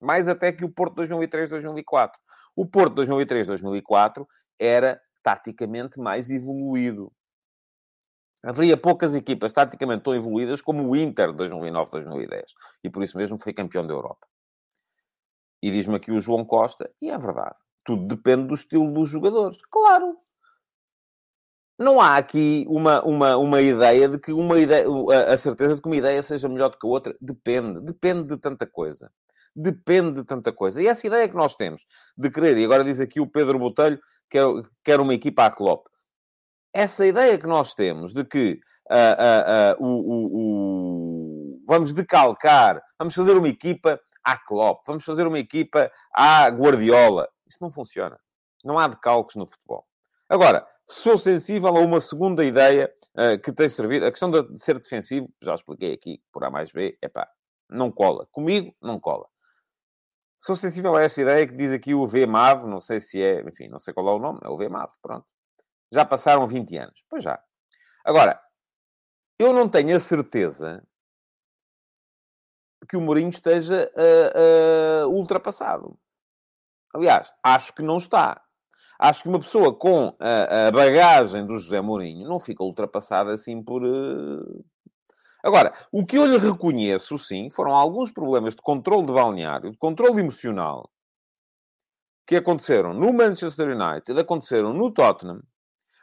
Mais 0.00 0.28
até 0.28 0.52
que 0.52 0.64
o 0.64 0.70
Porto 0.70 0.96
2003-2004. 1.02 2.12
O 2.54 2.66
Porto 2.66 3.02
2003-2004 3.02 4.26
era 4.58 5.00
taticamente 5.22 5.98
mais 5.98 6.30
evoluído. 6.30 7.10
Haveria 8.42 8.76
poucas 8.76 9.14
equipas 9.14 9.52
taticamente 9.52 10.02
tão 10.02 10.14
evoluídas 10.14 10.60
como 10.60 10.86
o 10.86 10.94
Inter 10.94 11.32
de 11.32 11.38
2009-2010. 11.44 12.42
E 12.84 12.90
por 12.90 13.02
isso 13.02 13.16
mesmo 13.16 13.38
foi 13.38 13.54
campeão 13.54 13.86
da 13.86 13.94
Europa. 13.94 14.26
E 15.64 15.70
diz-me 15.70 15.96
aqui 15.96 16.12
o 16.12 16.20
João 16.20 16.44
Costa, 16.44 16.90
e 17.00 17.08
é 17.08 17.16
verdade. 17.16 17.56
Tudo 17.86 18.06
depende 18.06 18.48
do 18.48 18.54
estilo 18.54 18.92
dos 18.92 19.08
jogadores. 19.08 19.56
Claro, 19.70 20.14
não 21.78 22.02
há 22.02 22.18
aqui 22.18 22.66
uma, 22.68 23.02
uma, 23.02 23.38
uma 23.38 23.62
ideia 23.62 24.06
de 24.06 24.18
que 24.18 24.30
uma 24.30 24.58
ideia, 24.58 24.84
a 25.26 25.34
certeza 25.38 25.74
de 25.74 25.80
que 25.80 25.88
uma 25.88 25.96
ideia 25.96 26.22
seja 26.22 26.50
melhor 26.50 26.68
do 26.68 26.78
que 26.78 26.86
a 26.86 26.90
outra. 26.90 27.16
Depende. 27.18 27.80
Depende 27.80 28.28
de 28.28 28.36
tanta 28.36 28.66
coisa. 28.66 29.10
Depende 29.56 30.20
de 30.20 30.24
tanta 30.24 30.52
coisa. 30.52 30.82
E 30.82 30.86
essa 30.86 31.06
ideia 31.06 31.26
que 31.26 31.34
nós 31.34 31.54
temos 31.54 31.86
de 32.14 32.28
querer, 32.28 32.58
e 32.58 32.64
agora 32.66 32.84
diz 32.84 33.00
aqui 33.00 33.18
o 33.18 33.26
Pedro 33.26 33.58
Botelho, 33.58 33.98
que 34.28 34.36
é, 34.36 34.42
quer 34.84 35.00
uma 35.00 35.14
equipa 35.14 35.46
à 35.46 35.50
Klopp. 35.50 35.86
Essa 36.74 37.06
ideia 37.06 37.38
que 37.38 37.46
nós 37.46 37.72
temos 37.72 38.12
de 38.12 38.22
que 38.22 38.60
uh, 38.90 39.80
uh, 39.80 39.82
uh, 39.82 39.86
o, 39.86 40.12
o, 40.12 40.26
o, 40.36 41.64
vamos 41.66 41.94
decalcar, 41.94 42.82
vamos 42.98 43.14
fazer 43.14 43.32
uma 43.32 43.48
equipa 43.48 43.98
à 44.24 44.36
Klopp, 44.36 44.84
vamos 44.86 45.04
fazer 45.04 45.26
uma 45.26 45.38
equipa 45.38 45.92
à 46.12 46.48
Guardiola. 46.48 47.28
Isso 47.46 47.58
não 47.60 47.70
funciona. 47.70 48.18
Não 48.64 48.78
há 48.78 48.88
decalques 48.88 49.36
no 49.36 49.46
futebol. 49.46 49.86
Agora, 50.28 50.66
Sou 50.86 51.16
sensível 51.16 51.68
a 51.68 51.80
uma 51.80 52.00
segunda 52.00 52.44
ideia 52.44 52.92
uh, 53.16 53.40
que 53.40 53.52
tem 53.52 53.68
servido. 53.68 54.06
A 54.06 54.10
questão 54.10 54.30
de 54.30 54.58
ser 54.60 54.78
defensivo, 54.78 55.32
já 55.42 55.54
expliquei 55.54 55.94
aqui 55.94 56.22
por 56.30 56.44
A 56.44 56.50
mais 56.50 56.72
B, 56.72 56.98
é 57.00 57.08
pá, 57.08 57.28
não 57.70 57.90
cola. 57.90 58.28
Comigo, 58.30 58.74
não 58.82 59.00
cola. 59.00 59.26
Sou 60.38 60.54
sensível 60.54 60.94
a 60.94 61.02
esta 61.02 61.22
ideia 61.22 61.46
que 61.46 61.56
diz 61.56 61.72
aqui 61.72 61.94
o 61.94 62.06
VMAV, 62.06 62.66
não 62.66 62.80
sei 62.80 63.00
se 63.00 63.22
é, 63.22 63.40
enfim, 63.48 63.66
não 63.68 63.80
sei 63.80 63.94
qual 63.94 64.08
é 64.08 64.12
o 64.12 64.18
nome, 64.18 64.40
é 64.42 64.48
o 64.48 64.58
VMAV, 64.58 64.92
pronto. 65.00 65.26
Já 65.90 66.04
passaram 66.04 66.46
20 66.46 66.76
anos. 66.76 67.02
Pois 67.08 67.24
já. 67.24 67.42
Agora, 68.04 68.38
eu 69.38 69.54
não 69.54 69.66
tenho 69.66 69.96
a 69.96 70.00
certeza 70.00 70.86
que 72.88 72.96
o 72.96 73.00
Mourinho 73.00 73.30
esteja 73.30 73.90
uh, 73.94 75.06
uh, 75.06 75.10
ultrapassado. 75.10 75.98
Aliás, 76.94 77.32
acho 77.42 77.74
que 77.74 77.82
não 77.82 77.98
está. 77.98 78.40
Acho 78.98 79.22
que 79.22 79.28
uma 79.28 79.40
pessoa 79.40 79.74
com 79.74 80.16
a, 80.20 80.68
a 80.68 80.70
bagagem 80.70 81.44
do 81.44 81.58
José 81.58 81.80
Mourinho 81.80 82.28
não 82.28 82.38
fica 82.38 82.62
ultrapassada 82.62 83.32
assim 83.34 83.62
por. 83.62 83.82
Uh... 83.82 84.64
Agora, 85.42 85.74
o 85.92 86.06
que 86.06 86.16
eu 86.16 86.24
lhe 86.24 86.38
reconheço, 86.38 87.18
sim, 87.18 87.50
foram 87.50 87.72
alguns 87.72 88.10
problemas 88.10 88.54
de 88.54 88.62
controle 88.62 89.06
de 89.06 89.12
balneário, 89.12 89.70
de 89.72 89.76
controle 89.76 90.20
emocional, 90.20 90.88
que 92.26 92.36
aconteceram 92.36 92.94
no 92.94 93.12
Manchester 93.12 93.68
United, 93.76 94.18
aconteceram 94.18 94.72
no 94.72 94.90
Tottenham, 94.90 95.42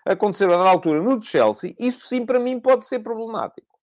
aconteceram 0.05 0.57
na 0.57 0.69
altura 0.69 1.01
no 1.01 1.21
Chelsea. 1.23 1.73
Isso, 1.79 2.07
sim, 2.07 2.25
para 2.25 2.39
mim 2.39 2.59
pode 2.59 2.85
ser 2.85 2.99
problemático. 2.99 3.80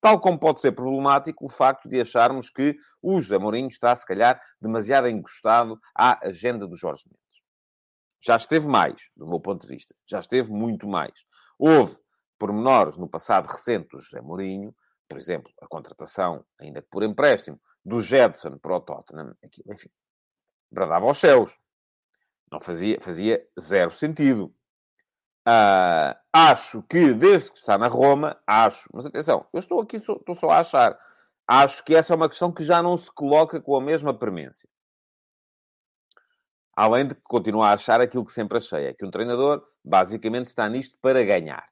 Tal 0.00 0.18
como 0.18 0.38
pode 0.38 0.60
ser 0.60 0.72
problemático 0.72 1.44
o 1.44 1.48
facto 1.48 1.88
de 1.88 2.00
acharmos 2.00 2.50
que 2.50 2.76
o 3.02 3.20
José 3.20 3.38
Mourinho 3.38 3.68
está, 3.68 3.94
se 3.94 4.06
calhar, 4.06 4.40
demasiado 4.60 5.08
encostado 5.08 5.78
à 5.94 6.26
agenda 6.26 6.66
do 6.66 6.76
Jorge 6.76 7.04
Mendes. 7.06 7.20
Já 8.22 8.36
esteve 8.36 8.66
mais, 8.66 9.10
do 9.16 9.26
meu 9.26 9.40
ponto 9.40 9.66
de 9.66 9.68
vista. 9.68 9.94
Já 10.06 10.20
esteve 10.20 10.50
muito 10.50 10.86
mais. 10.86 11.12
Houve 11.58 11.96
pormenores 12.38 12.96
no 12.96 13.08
passado 13.08 13.46
recente 13.46 13.88
do 13.88 13.98
José 13.98 14.20
Mourinho, 14.20 14.74
por 15.08 15.18
exemplo, 15.18 15.52
a 15.60 15.66
contratação, 15.66 16.44
ainda 16.58 16.80
que 16.80 16.88
por 16.88 17.02
empréstimo, 17.02 17.60
do 17.84 18.00
Jedson 18.00 18.58
para 18.58 18.76
o 18.76 18.80
Tottenham. 18.80 19.34
Aquilo, 19.44 19.72
enfim, 19.72 19.90
bradava 20.70 21.06
aos 21.06 21.18
céus. 21.18 21.58
Não 22.50 22.60
fazia, 22.60 22.98
fazia 23.00 23.46
zero 23.60 23.90
sentido. 23.90 24.54
Uh, 25.46 26.14
acho 26.32 26.82
que, 26.82 27.14
desde 27.14 27.50
que 27.50 27.58
está 27.58 27.78
na 27.78 27.88
Roma, 27.88 28.36
acho, 28.46 28.88
mas 28.92 29.06
atenção, 29.06 29.46
eu 29.52 29.60
estou 29.60 29.80
aqui, 29.80 29.98
só, 29.98 30.12
estou 30.12 30.34
só 30.34 30.50
a 30.50 30.58
achar, 30.58 30.98
acho 31.46 31.82
que 31.82 31.94
essa 31.94 32.12
é 32.12 32.16
uma 32.16 32.28
questão 32.28 32.52
que 32.52 32.62
já 32.62 32.82
não 32.82 32.96
se 32.96 33.10
coloca 33.10 33.60
com 33.60 33.74
a 33.74 33.80
mesma 33.80 34.12
premência. 34.12 34.68
Além 36.76 37.06
de 37.06 37.14
continuar 37.14 37.70
a 37.70 37.74
achar 37.74 38.00
aquilo 38.00 38.24
que 38.24 38.32
sempre 38.32 38.58
achei, 38.58 38.86
é 38.86 38.94
que 38.94 39.04
um 39.04 39.10
treinador 39.10 39.66
basicamente 39.84 40.46
está 40.46 40.68
nisto 40.68 40.96
para 41.00 41.22
ganhar. 41.24 41.66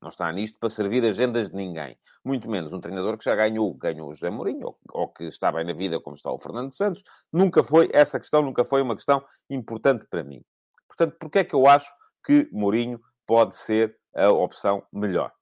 Não 0.00 0.08
está 0.08 0.30
nisto 0.30 0.58
para 0.60 0.68
servir 0.68 1.04
agendas 1.04 1.48
de 1.48 1.56
ninguém. 1.56 1.98
Muito 2.24 2.48
menos 2.48 2.72
um 2.72 2.80
treinador 2.80 3.18
que 3.18 3.24
já 3.24 3.34
ganhou, 3.34 3.74
ganhou 3.74 4.08
o 4.08 4.14
José 4.14 4.30
Mourinho, 4.30 4.66
ou, 4.66 4.78
ou, 4.92 5.08
que 5.08 5.24
está 5.24 5.50
bem 5.50 5.64
na 5.64 5.72
vida 5.72 6.00
como 6.00 6.14
está 6.14 6.30
o 6.30 6.38
Fernando 6.38 6.70
Santos. 6.70 7.02
Nunca 7.32 7.62
foi, 7.62 7.90
essa 7.92 8.20
questão 8.20 8.42
nunca 8.42 8.64
foi 8.64 8.80
uma 8.80 8.94
questão 8.94 9.24
importante 9.50 10.06
para 10.08 10.22
mim. 10.22 10.44
Portanto, 10.86 11.16
porquê 11.18 11.40
é 11.40 11.44
que 11.44 11.54
eu 11.54 11.66
acho 11.66 11.92
que 12.24 12.48
Mourinho 12.52 13.00
pode 13.26 13.56
ser 13.56 13.98
a 14.14 14.30
opção 14.30 14.86
melhor? 14.92 15.32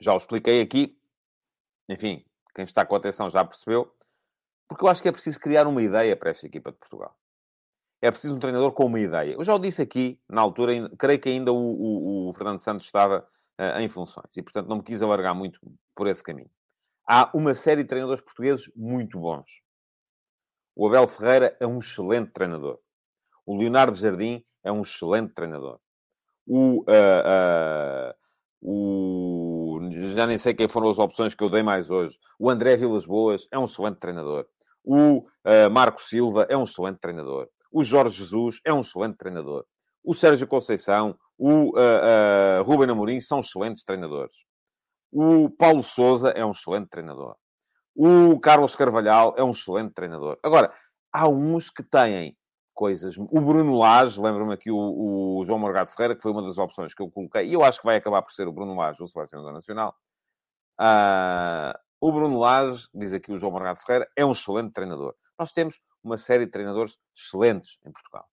Já 0.00 0.12
o 0.12 0.16
expliquei 0.16 0.60
aqui. 0.60 0.98
Enfim, 1.88 2.24
quem 2.54 2.64
está 2.64 2.84
com 2.84 2.94
atenção 2.94 3.30
já 3.30 3.44
percebeu. 3.44 3.92
Porque 4.68 4.84
eu 4.84 4.88
acho 4.88 5.00
que 5.00 5.08
é 5.08 5.12
preciso 5.12 5.38
criar 5.38 5.66
uma 5.66 5.82
ideia 5.82 6.16
para 6.16 6.30
esta 6.30 6.46
equipa 6.46 6.72
de 6.72 6.78
Portugal. 6.78 7.16
É 8.02 8.10
preciso 8.10 8.36
um 8.36 8.40
treinador 8.40 8.72
com 8.72 8.86
uma 8.86 9.00
ideia. 9.00 9.34
Eu 9.34 9.44
já 9.44 9.54
o 9.54 9.58
disse 9.58 9.80
aqui, 9.80 10.20
na 10.28 10.40
altura, 10.40 10.72
creio 10.98 11.20
que 11.20 11.28
ainda 11.28 11.52
o, 11.52 11.56
o, 11.56 12.28
o 12.28 12.32
Fernando 12.32 12.60
Santos 12.60 12.84
estava 12.84 13.26
uh, 13.60 13.80
em 13.80 13.88
funções. 13.88 14.36
E, 14.36 14.42
portanto, 14.42 14.68
não 14.68 14.76
me 14.76 14.82
quis 14.82 15.02
alargar 15.02 15.34
muito 15.34 15.60
por 15.94 16.06
esse 16.06 16.22
caminho. 16.22 16.50
Há 17.08 17.30
uma 17.34 17.54
série 17.54 17.82
de 17.82 17.88
treinadores 17.88 18.22
portugueses 18.22 18.70
muito 18.74 19.18
bons. 19.18 19.62
O 20.74 20.88
Abel 20.88 21.08
Ferreira 21.08 21.56
é 21.60 21.66
um 21.66 21.78
excelente 21.78 22.32
treinador. 22.32 22.78
O 23.46 23.56
Leonardo 23.56 23.96
Jardim 23.96 24.44
é 24.64 24.72
um 24.72 24.82
excelente 24.82 25.32
treinador. 25.32 25.78
O, 26.46 26.80
uh, 26.80 28.12
uh, 28.12 28.14
o, 28.60 29.78
já 30.14 30.26
nem 30.26 30.36
sei 30.36 30.52
quem 30.52 30.66
foram 30.66 30.90
as 30.90 30.98
opções 30.98 31.34
que 31.34 31.44
eu 31.44 31.48
dei 31.48 31.62
mais 31.62 31.90
hoje. 31.90 32.18
O 32.38 32.50
André 32.50 32.76
Vilas 32.76 33.06
Boas 33.06 33.46
é 33.52 33.58
um 33.58 33.64
excelente 33.64 33.98
treinador. 33.98 34.46
O 34.84 35.18
uh, 35.18 35.70
Marco 35.70 36.02
Silva 36.02 36.46
é 36.48 36.56
um 36.56 36.64
excelente 36.64 36.98
treinador. 36.98 37.48
O 37.70 37.84
Jorge 37.84 38.18
Jesus 38.18 38.60
é 38.64 38.72
um 38.72 38.80
excelente 38.80 39.16
treinador. 39.16 39.64
O 40.02 40.12
Sérgio 40.12 40.46
Conceição, 40.46 41.16
o 41.38 41.70
uh, 41.78 42.62
Ruben 42.64 42.90
Amorim 42.90 43.20
são 43.20 43.40
excelentes 43.40 43.84
treinadores. 43.84 44.36
O 45.12 45.50
Paulo 45.50 45.82
Souza 45.82 46.30
é 46.30 46.44
um 46.44 46.50
excelente 46.50 46.88
treinador. 46.88 47.36
O 47.94 48.38
Carlos 48.40 48.76
Carvalhal 48.76 49.34
é 49.36 49.42
um 49.42 49.52
excelente 49.52 49.94
treinador. 49.94 50.38
Agora, 50.42 50.72
há 51.12 51.28
uns 51.28 51.70
que 51.70 51.82
têm 51.82 52.36
coisas. 52.76 53.16
O 53.16 53.40
Bruno 53.40 53.76
Lage, 53.76 54.20
lembro-me 54.20 54.52
aqui 54.52 54.70
o, 54.70 55.38
o, 55.38 55.44
João 55.46 55.58
Morgado 55.58 55.90
Ferreira, 55.90 56.14
que 56.14 56.22
foi 56.22 56.30
uma 56.30 56.42
das 56.42 56.58
opções 56.58 56.94
que 56.94 57.02
eu 57.02 57.10
coloquei, 57.10 57.46
e 57.46 57.54
eu 57.54 57.64
acho 57.64 57.80
que 57.80 57.86
vai 57.86 57.96
acabar 57.96 58.22
por 58.22 58.30
ser 58.30 58.46
o 58.46 58.52
Bruno 58.52 58.76
Lage, 58.76 59.02
o 59.02 59.08
selecionador 59.08 59.52
nacional. 59.52 59.96
Uh, 60.78 61.76
o 61.98 62.12
Bruno 62.12 62.38
Lage, 62.38 62.86
diz 62.94 63.14
aqui 63.14 63.32
o 63.32 63.38
João 63.38 63.52
Morgado 63.52 63.80
Ferreira, 63.80 64.08
é 64.14 64.24
um 64.24 64.32
excelente 64.32 64.72
treinador. 64.72 65.16
Nós 65.38 65.50
temos 65.50 65.80
uma 66.04 66.18
série 66.18 66.44
de 66.44 66.52
treinadores 66.52 66.98
excelentes 67.16 67.78
em 67.84 67.90
Portugal. 67.90 68.28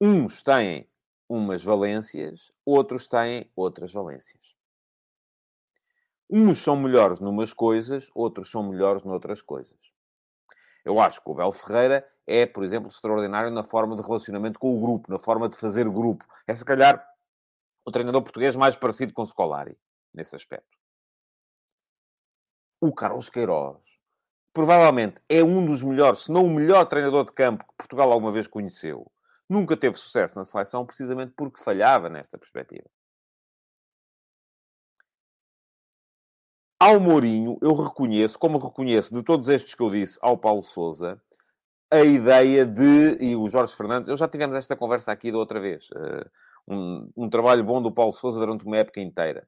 Uns 0.00 0.42
têm 0.42 0.90
umas 1.28 1.62
valências, 1.62 2.52
outros 2.66 3.06
têm 3.06 3.50
outras 3.54 3.92
valências. 3.92 4.56
Uns 6.28 6.58
são 6.58 6.76
melhores 6.76 7.20
numas 7.20 7.52
coisas, 7.52 8.10
outros 8.14 8.50
são 8.50 8.68
melhores 8.68 9.04
noutras 9.04 9.40
coisas. 9.40 9.91
Eu 10.84 11.00
acho 11.00 11.22
que 11.22 11.30
o 11.30 11.34
Bel 11.34 11.52
Ferreira 11.52 12.06
é, 12.26 12.46
por 12.46 12.64
exemplo, 12.64 12.88
extraordinário 12.88 13.50
na 13.50 13.62
forma 13.62 13.96
de 13.96 14.02
relacionamento 14.02 14.58
com 14.58 14.76
o 14.76 14.80
grupo, 14.80 15.10
na 15.10 15.18
forma 15.18 15.48
de 15.48 15.56
fazer 15.56 15.88
grupo. 15.88 16.24
É, 16.46 16.54
se 16.54 16.64
calhar, 16.64 17.04
o 17.84 17.90
treinador 17.90 18.22
português 18.22 18.54
mais 18.56 18.76
parecido 18.76 19.12
com 19.12 19.22
o 19.22 19.26
Scolari, 19.26 19.76
nesse 20.14 20.36
aspecto. 20.36 20.78
O 22.80 22.92
Carlos 22.92 23.28
Queiroz, 23.28 23.80
provavelmente, 24.52 25.20
é 25.28 25.42
um 25.42 25.64
dos 25.64 25.82
melhores, 25.82 26.24
se 26.24 26.32
não 26.32 26.44
o 26.44 26.50
melhor 26.50 26.86
treinador 26.86 27.24
de 27.24 27.32
campo 27.32 27.64
que 27.64 27.74
Portugal 27.76 28.10
alguma 28.12 28.32
vez 28.32 28.46
conheceu. 28.46 29.10
Nunca 29.48 29.76
teve 29.76 29.96
sucesso 29.96 30.38
na 30.38 30.44
seleção, 30.44 30.86
precisamente 30.86 31.32
porque 31.36 31.62
falhava 31.62 32.08
nesta 32.08 32.38
perspectiva. 32.38 32.88
Ao 36.84 36.98
Mourinho, 36.98 37.56
eu 37.62 37.74
reconheço, 37.74 38.36
como 38.36 38.58
reconheço 38.58 39.14
de 39.14 39.22
todos 39.22 39.48
estes 39.48 39.72
que 39.72 39.80
eu 39.84 39.88
disse 39.88 40.18
ao 40.20 40.36
Paulo 40.36 40.64
Souza, 40.64 41.22
a 41.88 42.00
ideia 42.00 42.66
de. 42.66 43.18
E 43.20 43.36
o 43.36 43.48
Jorge 43.48 43.76
Fernandes, 43.76 44.08
eu 44.08 44.16
já 44.16 44.26
tivemos 44.26 44.56
esta 44.56 44.74
conversa 44.74 45.12
aqui 45.12 45.30
da 45.30 45.38
outra 45.38 45.60
vez. 45.60 45.88
Uh, 45.90 46.28
um, 46.66 47.08
um, 47.16 47.30
trabalho 47.30 47.62
bom 47.62 47.80
do 47.80 47.92
Paulo 47.92 48.12
Souza 48.12 48.40
durante 48.40 48.66
uma 48.66 48.78
época 48.78 49.00
inteira. 49.00 49.46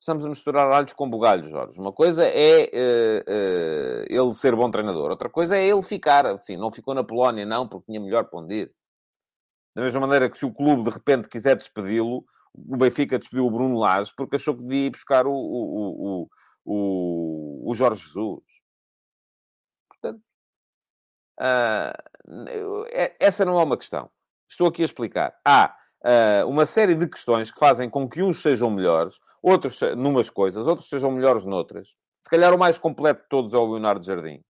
Estamos 0.00 0.24
a 0.24 0.28
misturar 0.30 0.72
alhos 0.72 0.94
com 0.94 1.10
bugalhos, 1.10 1.50
Jorge. 1.50 1.78
Uma 1.78 1.92
coisa 1.92 2.26
é 2.26 2.62
uh, 2.62 3.30
uh, 3.30 4.06
ele 4.08 4.32
ser 4.32 4.56
bom 4.56 4.70
treinador, 4.70 5.10
outra 5.10 5.28
coisa 5.28 5.54
é 5.54 5.68
ele 5.68 5.82
ficar. 5.82 6.24
Assim, 6.24 6.56
não 6.56 6.72
ficou 6.72 6.94
na 6.94 7.04
Polónia, 7.04 7.44
não, 7.44 7.68
porque 7.68 7.92
tinha 7.92 8.00
melhor 8.00 8.24
para 8.24 8.40
onde 8.40 8.54
ir. 8.54 8.74
Da 9.76 9.82
mesma 9.82 10.00
maneira 10.00 10.30
que 10.30 10.38
se 10.38 10.46
o 10.46 10.54
clube 10.54 10.84
de 10.84 10.88
repente 10.88 11.28
quiser 11.28 11.56
despedi-lo, 11.56 12.24
o 12.54 12.76
Benfica 12.76 13.18
despediu 13.18 13.46
o 13.46 13.50
Bruno 13.50 13.78
Lage 13.78 14.12
porque 14.16 14.36
achou 14.36 14.56
que 14.56 14.62
devia 14.62 14.86
ir 14.86 14.90
buscar 14.90 15.26
o, 15.26 15.32
o, 15.32 16.28
o, 16.64 17.70
o, 17.70 17.74
Jorge 17.74 18.02
Jesus. 18.04 18.44
Portanto, 19.88 20.22
Uh, 21.40 22.84
essa 23.18 23.44
não 23.44 23.58
é 23.58 23.62
uma 23.62 23.76
questão. 23.76 24.10
Estou 24.48 24.68
aqui 24.68 24.82
a 24.82 24.84
explicar. 24.84 25.34
Há 25.44 25.74
uh, 26.04 26.48
uma 26.48 26.64
série 26.64 26.94
de 26.94 27.08
questões 27.08 27.50
que 27.50 27.58
fazem 27.58 27.90
com 27.90 28.08
que 28.08 28.22
uns 28.22 28.40
sejam 28.40 28.70
melhores, 28.70 29.18
outros 29.42 29.80
numas 29.96 30.30
coisas, 30.30 30.66
outros 30.66 30.88
sejam 30.88 31.10
melhores 31.10 31.44
noutras. 31.44 31.88
Se 32.20 32.30
calhar 32.30 32.54
o 32.54 32.58
mais 32.58 32.78
completo 32.78 33.22
de 33.22 33.28
todos 33.28 33.52
é 33.52 33.58
o 33.58 33.66
Leonardo 33.66 34.02
Jardim. 34.02 34.42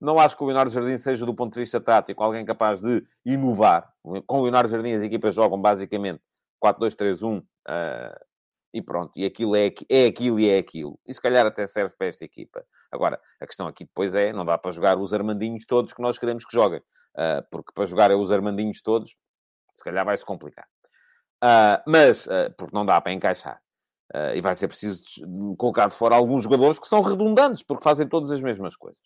Não 0.00 0.18
acho 0.18 0.36
que 0.36 0.42
o 0.42 0.46
Leonardo 0.46 0.72
Jardim 0.72 0.98
seja, 0.98 1.24
do 1.24 1.34
ponto 1.34 1.54
de 1.54 1.60
vista 1.60 1.80
tático, 1.80 2.22
alguém 2.22 2.44
capaz 2.44 2.80
de 2.80 3.04
inovar. 3.24 3.92
Com 4.26 4.40
o 4.40 4.42
Leonardo 4.42 4.68
Jardim, 4.68 4.94
as 4.94 5.02
equipas 5.02 5.34
jogam 5.34 5.60
basicamente 5.60 6.20
4-2-3-1 6.64 7.40
uh, 7.40 7.44
e 8.72 8.80
pronto. 8.80 9.12
E 9.16 9.24
aquilo 9.24 9.54
é, 9.54 9.70
é 9.88 10.06
aquilo 10.06 10.40
e 10.40 10.48
é 10.48 10.58
aquilo. 10.58 10.98
E 11.06 11.12
se 11.12 11.20
calhar 11.20 11.44
até 11.44 11.66
serve 11.66 11.94
para 11.96 12.06
esta 12.06 12.24
equipa. 12.24 12.64
Agora, 12.90 13.20
a 13.40 13.46
questão 13.46 13.66
aqui 13.66 13.84
depois 13.84 14.14
é: 14.14 14.32
não 14.32 14.44
dá 14.44 14.56
para 14.56 14.72
jogar 14.72 14.98
os 14.98 15.12
Armandinhos 15.12 15.66
todos 15.66 15.92
que 15.92 16.02
nós 16.02 16.18
queremos 16.18 16.44
que 16.44 16.54
joguem. 16.54 16.80
Uh, 17.14 17.44
porque 17.50 17.72
para 17.74 17.86
jogar 17.86 18.10
é 18.10 18.14
os 18.14 18.32
Armandinhos 18.32 18.80
todos, 18.80 19.14
se 19.72 19.84
calhar 19.84 20.04
vai-se 20.04 20.24
complicar. 20.24 20.66
Uh, 21.42 21.82
mas, 21.86 22.26
porque 22.56 22.74
não 22.74 22.86
dá 22.86 23.00
para 23.00 23.12
encaixar. 23.12 23.60
e 24.34 24.40
vai 24.40 24.54
ser 24.54 24.68
preciso 24.68 25.04
colocar 25.58 25.88
de 25.88 25.94
fora 25.94 26.16
alguns 26.16 26.42
jogadores 26.44 26.78
que 26.78 26.88
são 26.88 27.02
redundantes, 27.02 27.62
porque 27.62 27.84
fazem 27.84 28.08
todas 28.08 28.30
as 28.30 28.40
mesmas 28.40 28.76
coisas. 28.76 29.02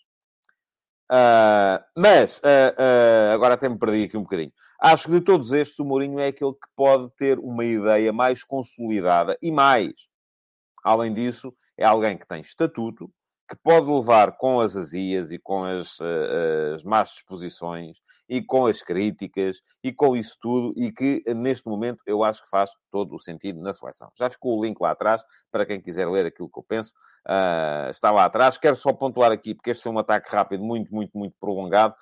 Uh, 1.10 1.82
mas, 1.96 2.38
uh, 2.38 2.74
uh, 2.78 3.34
agora 3.34 3.54
até 3.54 3.68
me 3.68 3.78
perdi 3.78 4.04
aqui 4.04 4.16
um 4.16 4.22
bocadinho. 4.22 4.52
Acho 4.80 5.06
que 5.06 5.12
de 5.12 5.20
todos 5.20 5.52
estes, 5.52 5.78
o 5.78 5.84
Mourinho 5.84 6.20
é 6.20 6.28
aquele 6.28 6.52
que 6.52 6.68
pode 6.76 7.10
ter 7.16 7.38
uma 7.38 7.64
ideia 7.64 8.12
mais 8.12 8.44
consolidada 8.44 9.36
e 9.42 9.50
mais. 9.50 9.92
Além 10.84 11.12
disso, 11.12 11.52
é 11.76 11.84
alguém 11.84 12.16
que 12.16 12.26
tem 12.26 12.40
estatuto, 12.40 13.10
que 13.48 13.56
pode 13.56 13.90
levar 13.90 14.36
com 14.36 14.60
as 14.60 14.76
azias 14.76 15.32
e 15.32 15.38
com 15.38 15.64
as, 15.64 15.98
uh, 16.00 16.74
as 16.74 16.84
más 16.84 17.10
disposições 17.10 17.98
e 18.28 18.42
com 18.42 18.66
as 18.66 18.82
críticas 18.82 19.60
e 19.82 19.90
com 19.90 20.14
isso 20.14 20.36
tudo 20.40 20.74
e 20.76 20.92
que 20.92 21.22
neste 21.34 21.66
momento 21.66 22.02
eu 22.06 22.22
acho 22.22 22.42
que 22.42 22.50
faz 22.50 22.70
todo 22.90 23.14
o 23.16 23.18
sentido 23.18 23.60
na 23.60 23.72
seleção. 23.72 24.10
Já 24.18 24.28
ficou 24.28 24.58
o 24.58 24.62
link 24.62 24.78
lá 24.80 24.90
atrás 24.90 25.22
para 25.50 25.64
quem 25.64 25.80
quiser 25.80 26.06
ler 26.06 26.26
aquilo 26.26 26.50
que 26.50 26.58
eu 26.58 26.62
penso. 26.62 26.92
Uh, 27.26 27.88
está 27.88 28.10
lá 28.10 28.26
atrás. 28.26 28.58
Quero 28.58 28.76
só 28.76 28.92
pontuar 28.92 29.32
aqui, 29.32 29.54
porque 29.54 29.70
este 29.70 29.88
é 29.88 29.90
um 29.90 29.98
ataque 29.98 30.30
rápido 30.30 30.62
muito, 30.62 30.94
muito, 30.94 31.16
muito 31.16 31.34
prolongado. 31.40 31.94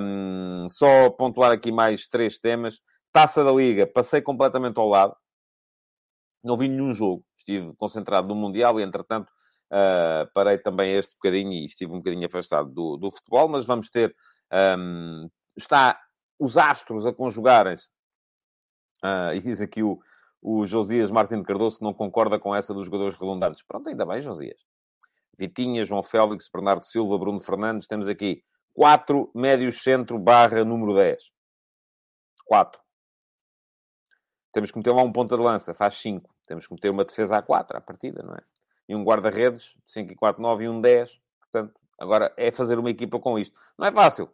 Um, 0.00 0.68
só 0.68 1.10
pontuar 1.10 1.52
aqui 1.52 1.70
mais 1.70 2.08
três 2.08 2.38
temas. 2.38 2.80
Taça 3.12 3.44
da 3.44 3.52
Liga, 3.52 3.86
passei 3.86 4.20
completamente 4.20 4.78
ao 4.78 4.88
lado. 4.88 5.14
Não 6.42 6.56
vi 6.56 6.68
nenhum 6.68 6.92
jogo. 6.92 7.24
Estive 7.36 7.72
concentrado 7.76 8.26
no 8.26 8.34
Mundial 8.34 8.80
e, 8.80 8.82
entretanto, 8.82 9.32
Uh, 9.72 10.30
parei 10.34 10.58
também 10.58 10.92
este 10.92 11.14
bocadinho 11.14 11.52
e 11.52 11.64
estive 11.64 11.92
um 11.92 11.96
bocadinho 11.96 12.26
afastado 12.26 12.68
do, 12.68 12.98
do 12.98 13.10
futebol, 13.10 13.48
mas 13.48 13.64
vamos 13.64 13.88
ter. 13.88 14.14
Um, 14.52 15.30
está 15.56 15.98
os 16.38 16.58
astros 16.58 17.06
a 17.06 17.12
conjugarem-se. 17.12 17.88
Uh, 19.02 19.32
e 19.34 19.40
diz 19.40 19.62
aqui 19.62 19.82
o, 19.82 19.98
o 20.42 20.66
Josias 20.66 21.10
Martins 21.10 21.42
Cardoso 21.42 21.78
que 21.78 21.84
não 21.84 21.94
concorda 21.94 22.38
com 22.38 22.54
essa 22.54 22.74
dos 22.74 22.84
jogadores 22.84 23.14
redundantes. 23.14 23.62
Pronto, 23.66 23.88
ainda 23.88 24.04
bem, 24.04 24.20
Josias. 24.20 24.60
Vitinha, 25.38 25.86
João 25.86 26.02
Félix, 26.02 26.48
Bernardo 26.52 26.84
Silva, 26.84 27.18
Bruno 27.18 27.40
Fernandes. 27.40 27.86
Temos 27.86 28.08
aqui 28.08 28.42
quatro 28.74 29.30
médios 29.34 29.82
centro 29.82 30.18
barra 30.18 30.64
número 30.64 30.94
10. 30.94 31.30
Quatro. 32.44 32.82
Temos 34.52 34.70
que 34.70 34.76
meter 34.76 34.92
lá 34.92 35.02
um 35.02 35.12
ponta 35.12 35.34
de 35.34 35.42
lança, 35.42 35.72
faz 35.72 35.94
cinco. 35.94 36.34
Temos 36.46 36.66
que 36.66 36.74
meter 36.74 36.90
uma 36.90 37.06
defesa 37.06 37.38
a 37.38 37.42
quatro 37.42 37.78
à 37.78 37.80
partida, 37.80 38.22
não 38.22 38.34
é? 38.34 38.42
E 38.92 38.94
um 38.94 39.04
guarda-redes, 39.04 39.76
5 39.86 40.12
e 40.12 40.16
4, 40.16 40.40
9 40.40 40.64
e 40.64 40.68
um 40.68 40.80
10. 40.80 41.20
Portanto, 41.40 41.80
agora 41.98 42.32
é 42.36 42.50
fazer 42.50 42.78
uma 42.78 42.90
equipa 42.90 43.18
com 43.18 43.38
isto. 43.38 43.58
Não 43.78 43.86
é 43.86 43.92
fácil. 43.92 44.30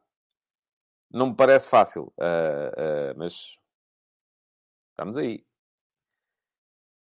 Não 1.11 1.29
me 1.29 1.35
parece 1.35 1.68
fácil, 1.68 2.12
uh, 2.18 3.12
uh, 3.12 3.14
mas 3.16 3.57
estamos 4.90 5.16
aí. 5.16 5.47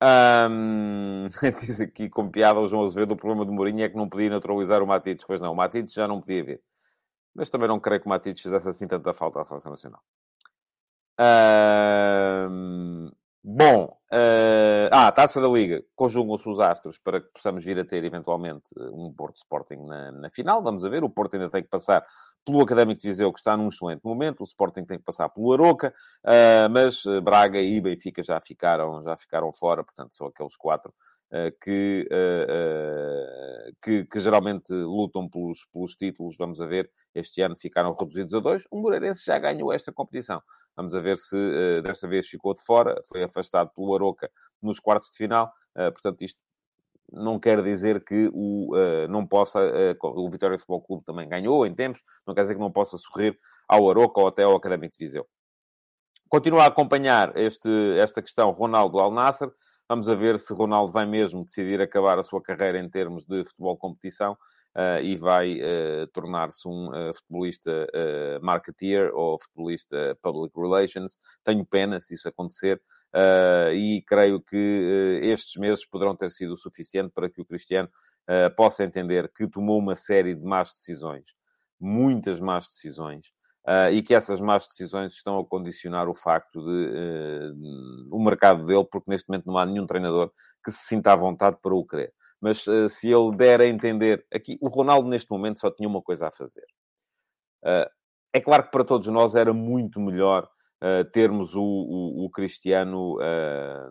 Um, 0.03 1.29
diz 1.61 1.81
aqui 1.81 2.11
com 2.11 2.29
piada 2.29 2.61
o 2.61 2.67
João 2.67 2.83
Azevedo, 2.83 3.13
o 3.13 3.17
problema 3.17 3.45
do 3.47 3.53
Mourinho 3.53 3.85
é 3.85 3.89
que 3.89 3.97
não 3.97 4.09
podia 4.09 4.29
neutralizar 4.29 4.83
o 4.83 4.87
Matites. 4.87 5.25
Pois 5.25 5.41
não, 5.41 5.53
o 5.53 5.57
Matites 5.57 5.95
já 5.95 6.07
não 6.07 6.21
podia 6.21 6.45
ver. 6.45 6.63
Mas 7.35 7.51
também 7.51 7.69
não 7.69 7.81
creio 7.81 8.01
que 8.01 8.07
o 8.07 8.11
Matites 8.11 8.43
fizesse 8.43 8.69
assim 8.69 8.87
tanta 8.87 9.15
falta 9.15 9.41
à 9.41 9.45
Seleção 9.45 9.71
Nacional. 9.71 10.03
Um, 12.51 13.11
Bom, 13.47 13.95
uh, 14.11 14.89
ah, 14.91 15.13
Taça 15.13 15.39
da 15.39 15.47
Liga, 15.49 15.85
conjugam-se 15.95 16.49
os 16.49 16.59
astros 16.59 16.97
para 16.97 17.21
que 17.21 17.29
possamos 17.31 17.63
vir 17.63 17.79
a 17.79 17.85
ter 17.85 18.03
eventualmente 18.03 18.71
um 18.91 19.13
Porto 19.13 19.37
Sporting 19.37 19.85
na, 19.85 20.13
na, 20.13 20.31
final. 20.31 20.63
Vamos 20.63 20.83
a 20.83 20.89
ver, 20.89 21.05
o 21.05 21.11
Porto 21.11 21.35
ainda 21.35 21.51
tem 21.51 21.63
que 21.63 21.69
passar 21.69 22.03
pelo 22.43 22.63
Académico 22.63 23.03
de 23.03 23.09
Viseu, 23.09 23.31
que 23.31 23.39
está 23.39 23.55
num 23.55 23.69
excelente 23.69 24.03
momento, 24.03 24.41
o 24.41 24.45
Sporting 24.45 24.85
tem 24.85 24.97
que 24.97 25.05
passar 25.05 25.29
pelo 25.29 25.53
Aroca, 25.53 25.93
uh, 26.25 26.71
mas 26.71 27.03
Braga 27.23 27.61
e 27.61 27.79
Benfica 27.83 28.23
já 28.23 28.41
ficaram, 28.41 29.03
já 29.03 29.15
ficaram 29.15 29.53
fora, 29.53 29.85
portanto 29.85 30.15
são 30.15 30.27
aqueles 30.27 30.57
quatro 30.57 30.91
que, 31.61 32.09
que, 33.83 34.05
que, 34.05 34.21
geralmente 34.21 34.73
lutam 34.73 35.29
pelos, 35.29 35.65
pelos 35.73 35.95
títulos. 35.97 36.37
Vamos 36.39 36.61
a 36.61 36.67
ver, 36.67 36.91
este 37.15 37.41
ano 37.43 37.57
ficaram 37.57 37.97
reduzidos 37.99 38.35
a 38.35 38.41
dois. 38.41 38.65
O 38.71 38.81
Moreirense 38.81 39.25
já 39.25 39.39
ganhou 39.39 39.73
esta 39.73 39.93
competição. 39.93 40.43
Vamos 40.77 40.95
a 40.95 41.01
ver 41.01 41.19
se 41.19 41.37
desta 41.83 42.07
vez 42.07 42.29
ficou 42.29 42.55
de 42.55 42.63
fora, 42.63 43.01
foi 43.09 43.23
afastado 43.23 43.71
pelo 43.75 43.95
Aroca 43.95 44.31
nos 44.63 44.79
quartos 44.79 45.11
de 45.11 45.17
final. 45.17 45.53
Portanto, 45.75 46.23
isto 46.23 46.39
não 47.13 47.39
quer 47.39 47.63
dizer 47.63 48.05
que 48.05 48.31
o, 48.33 48.73
não 49.09 49.27
possa, 49.27 49.61
o 50.03 50.29
Vitória 50.31 50.59
Futebol 50.59 50.83
Clube 50.83 51.05
também 51.05 51.29
ganhou 51.29 51.67
em 51.67 51.75
tempos, 51.75 52.03
não 52.27 52.35
quer 52.35 52.43
dizer 52.43 52.55
que 52.55 52.61
não 52.61 52.73
possa 52.73 52.97
sorrir 52.99 53.39
ao 53.69 53.89
Aroca 53.91 54.21
ou 54.21 54.29
até 54.29 54.43
ao 54.43 54.57
Académico 54.57 54.97
de 54.97 55.05
Viseu. 55.05 55.27
Continua 56.29 56.65
a 56.65 56.67
acompanhar 56.67 57.37
este, 57.37 57.69
esta 57.99 58.21
questão 58.21 58.51
Ronaldo 58.51 58.99
Al 58.99 59.13
Nasser. 59.13 59.51
Vamos 59.87 60.09
a 60.09 60.15
ver 60.15 60.39
se 60.39 60.55
Ronaldo 60.55 60.91
vai 60.91 61.05
mesmo 61.05 61.45
decidir 61.45 61.79
acabar 61.79 62.19
a 62.19 62.23
sua 62.23 62.41
carreira 62.41 62.79
em 62.79 62.89
termos 62.89 63.27
de 63.27 63.45
futebol 63.45 63.77
competição 63.77 64.33
uh, 64.33 65.03
e 65.03 65.15
vai 65.15 65.61
uh, 65.61 66.07
tornar-se 66.11 66.67
um 66.67 66.89
uh, 66.89 67.15
futebolista 67.15 67.87
marketeer 68.41 69.15
ou 69.15 69.39
futebolista 69.39 70.19
public 70.23 70.59
relations. 70.59 71.19
Tenho 71.45 71.67
pena 71.67 72.01
se 72.01 72.15
isso 72.15 72.27
acontecer. 72.27 72.81
e 73.75 74.03
creio 74.07 74.41
que 74.41 75.21
estes 75.23 75.57
meses 75.57 75.87
poderão 75.87 76.17
ter 76.17 76.31
sido 76.31 76.55
o 76.55 76.57
suficiente 76.57 77.13
para 77.15 77.29
que 77.29 77.43
o 77.43 77.45
Cristiano 77.45 77.89
possa 78.57 78.85
entender 78.85 79.31
que 79.33 79.47
tomou 79.47 79.79
uma 79.79 79.97
série 79.97 80.35
de 80.35 80.43
más 80.43 80.71
decisões, 80.71 81.35
muitas 81.79 82.41
más 82.41 82.69
decisões, 82.69 83.34
Uh, 83.67 83.89
e 83.93 84.03
que 84.03 84.15
essas 84.15 84.43
más 84.43 84.67
decisões 84.69 85.15
estão 85.15 85.39
a 85.39 85.47
condicionar 85.47 86.07
o 86.07 86.15
facto 86.15 86.61
de 86.61 86.87
uh, 86.91 88.15
o 88.15 88.23
mercado 88.23 88.67
dele, 88.67 88.85
porque 88.85 89.11
neste 89.11 89.29
momento 89.29 89.47
não 89.47 89.57
há 89.57 89.65
nenhum 89.65 89.87
treinador 89.87 90.31
que 90.63 90.71
se 90.71 90.87
sinta 90.87 91.13
à 91.13 91.17
vontade 91.17 91.57
para 91.63 91.75
o 91.75 91.87
querer 91.87 92.13
mas 92.45 92.67
uh, 92.67 92.91
se 92.91 93.11
ele 93.11 93.35
der 93.35 93.63
a 93.63 93.67
entender. 93.67 94.27
Aqui, 94.31 94.59
o 94.61 94.69
Ronaldo, 94.69 95.09
neste 95.09 95.31
momento, 95.31 95.59
só 95.59 95.71
tinha 95.71 95.89
uma 95.89 96.03
coisa 96.03 96.29
a 96.29 96.31
fazer. 96.31 96.67
Uh, 97.65 97.89
é 98.35 98.39
claro 98.39 98.65
que 98.65 98.71
para 98.71 98.85
todos 98.85 99.07
nós 99.07 99.35
era 99.35 99.55
muito 99.55 99.99
melhor 99.99 100.47
uh, 100.83 101.11
termos 101.11 101.55
o, 101.57 101.63
o, 101.63 102.27
o 102.27 102.31
Cristiano 102.31 103.17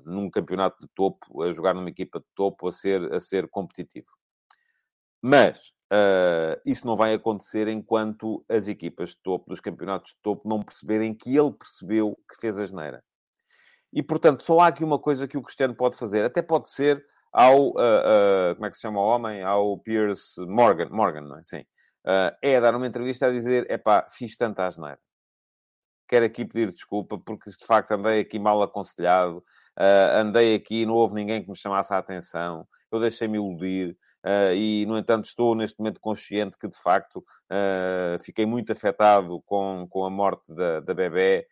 num 0.05 0.29
campeonato 0.29 0.77
de 0.79 0.87
topo, 0.93 1.41
a 1.41 1.51
jogar 1.51 1.73
numa 1.73 1.89
equipa 1.89 2.19
de 2.19 2.27
topo, 2.35 2.67
a 2.67 2.71
ser, 2.71 3.11
a 3.11 3.19
ser 3.19 3.49
competitivo. 3.49 4.09
Mas 5.19 5.73
isso 6.65 6.87
não 6.87 6.95
vai 6.95 7.13
acontecer 7.13 7.67
enquanto 7.67 8.43
as 8.49 8.67
equipas 8.67 9.09
de 9.09 9.17
topo, 9.17 9.49
dos 9.49 9.59
campeonatos 9.59 10.11
de 10.11 10.21
topo, 10.21 10.47
não 10.47 10.61
perceberem 10.61 11.13
que 11.13 11.35
ele 11.35 11.51
percebeu 11.51 12.17
que 12.29 12.39
fez 12.39 12.57
a 12.57 12.65
geneira. 12.65 13.03
E, 13.93 14.01
portanto, 14.01 14.41
só 14.43 14.59
há 14.59 14.67
aqui 14.67 14.83
uma 14.83 14.97
coisa 14.97 15.27
que 15.27 15.37
o 15.37 15.41
Cristiano 15.41 15.75
pode 15.75 15.95
fazer. 15.95 16.25
Até 16.25 16.41
pode 16.41 16.69
ser 16.69 17.05
ao, 17.31 17.69
uh, 17.69 17.71
uh, 17.71 18.55
como 18.55 18.65
é 18.65 18.69
que 18.69 18.75
se 18.75 18.81
chama 18.81 18.99
o 18.99 19.07
homem? 19.07 19.43
Ao 19.43 19.77
Piers 19.77 20.35
Morgan, 20.47 20.89
Morgan, 20.89 21.21
não 21.21 21.37
é? 21.37 21.43
Sim. 21.43 21.61
Uh, 22.05 22.35
é 22.41 22.59
dar 22.59 22.75
uma 22.75 22.87
entrevista 22.87 23.27
a 23.27 23.31
dizer, 23.31 23.65
é 23.69 23.77
pá, 23.77 24.07
fiz 24.09 24.35
tanta 24.35 24.65
asneira. 24.65 24.99
Quero 26.07 26.25
aqui 26.25 26.43
pedir 26.43 26.71
desculpa, 26.73 27.17
porque 27.17 27.49
de 27.49 27.65
facto 27.65 27.91
andei 27.91 28.19
aqui 28.19 28.37
mal 28.37 28.61
aconselhado, 28.61 29.37
uh, 29.79 30.17
andei 30.17 30.53
aqui, 30.53 30.85
não 30.85 30.95
houve 30.95 31.15
ninguém 31.15 31.41
que 31.41 31.49
me 31.49 31.55
chamasse 31.55 31.93
a 31.93 31.97
atenção, 31.97 32.67
eu 32.91 32.99
deixei-me 32.99 33.37
iludir, 33.37 33.97
uh, 34.25 34.53
e 34.53 34.85
no 34.85 34.97
entanto 34.97 35.25
estou 35.25 35.55
neste 35.55 35.79
momento 35.79 35.99
consciente 35.99 36.57
que 36.57 36.67
de 36.67 36.77
facto 36.77 37.17
uh, 37.17 38.21
fiquei 38.21 38.45
muito 38.45 38.71
afetado 38.71 39.41
com, 39.45 39.87
com 39.89 40.05
a 40.05 40.09
morte 40.09 40.53
da, 40.53 40.79
da 40.79 40.93
bebê, 40.93 41.47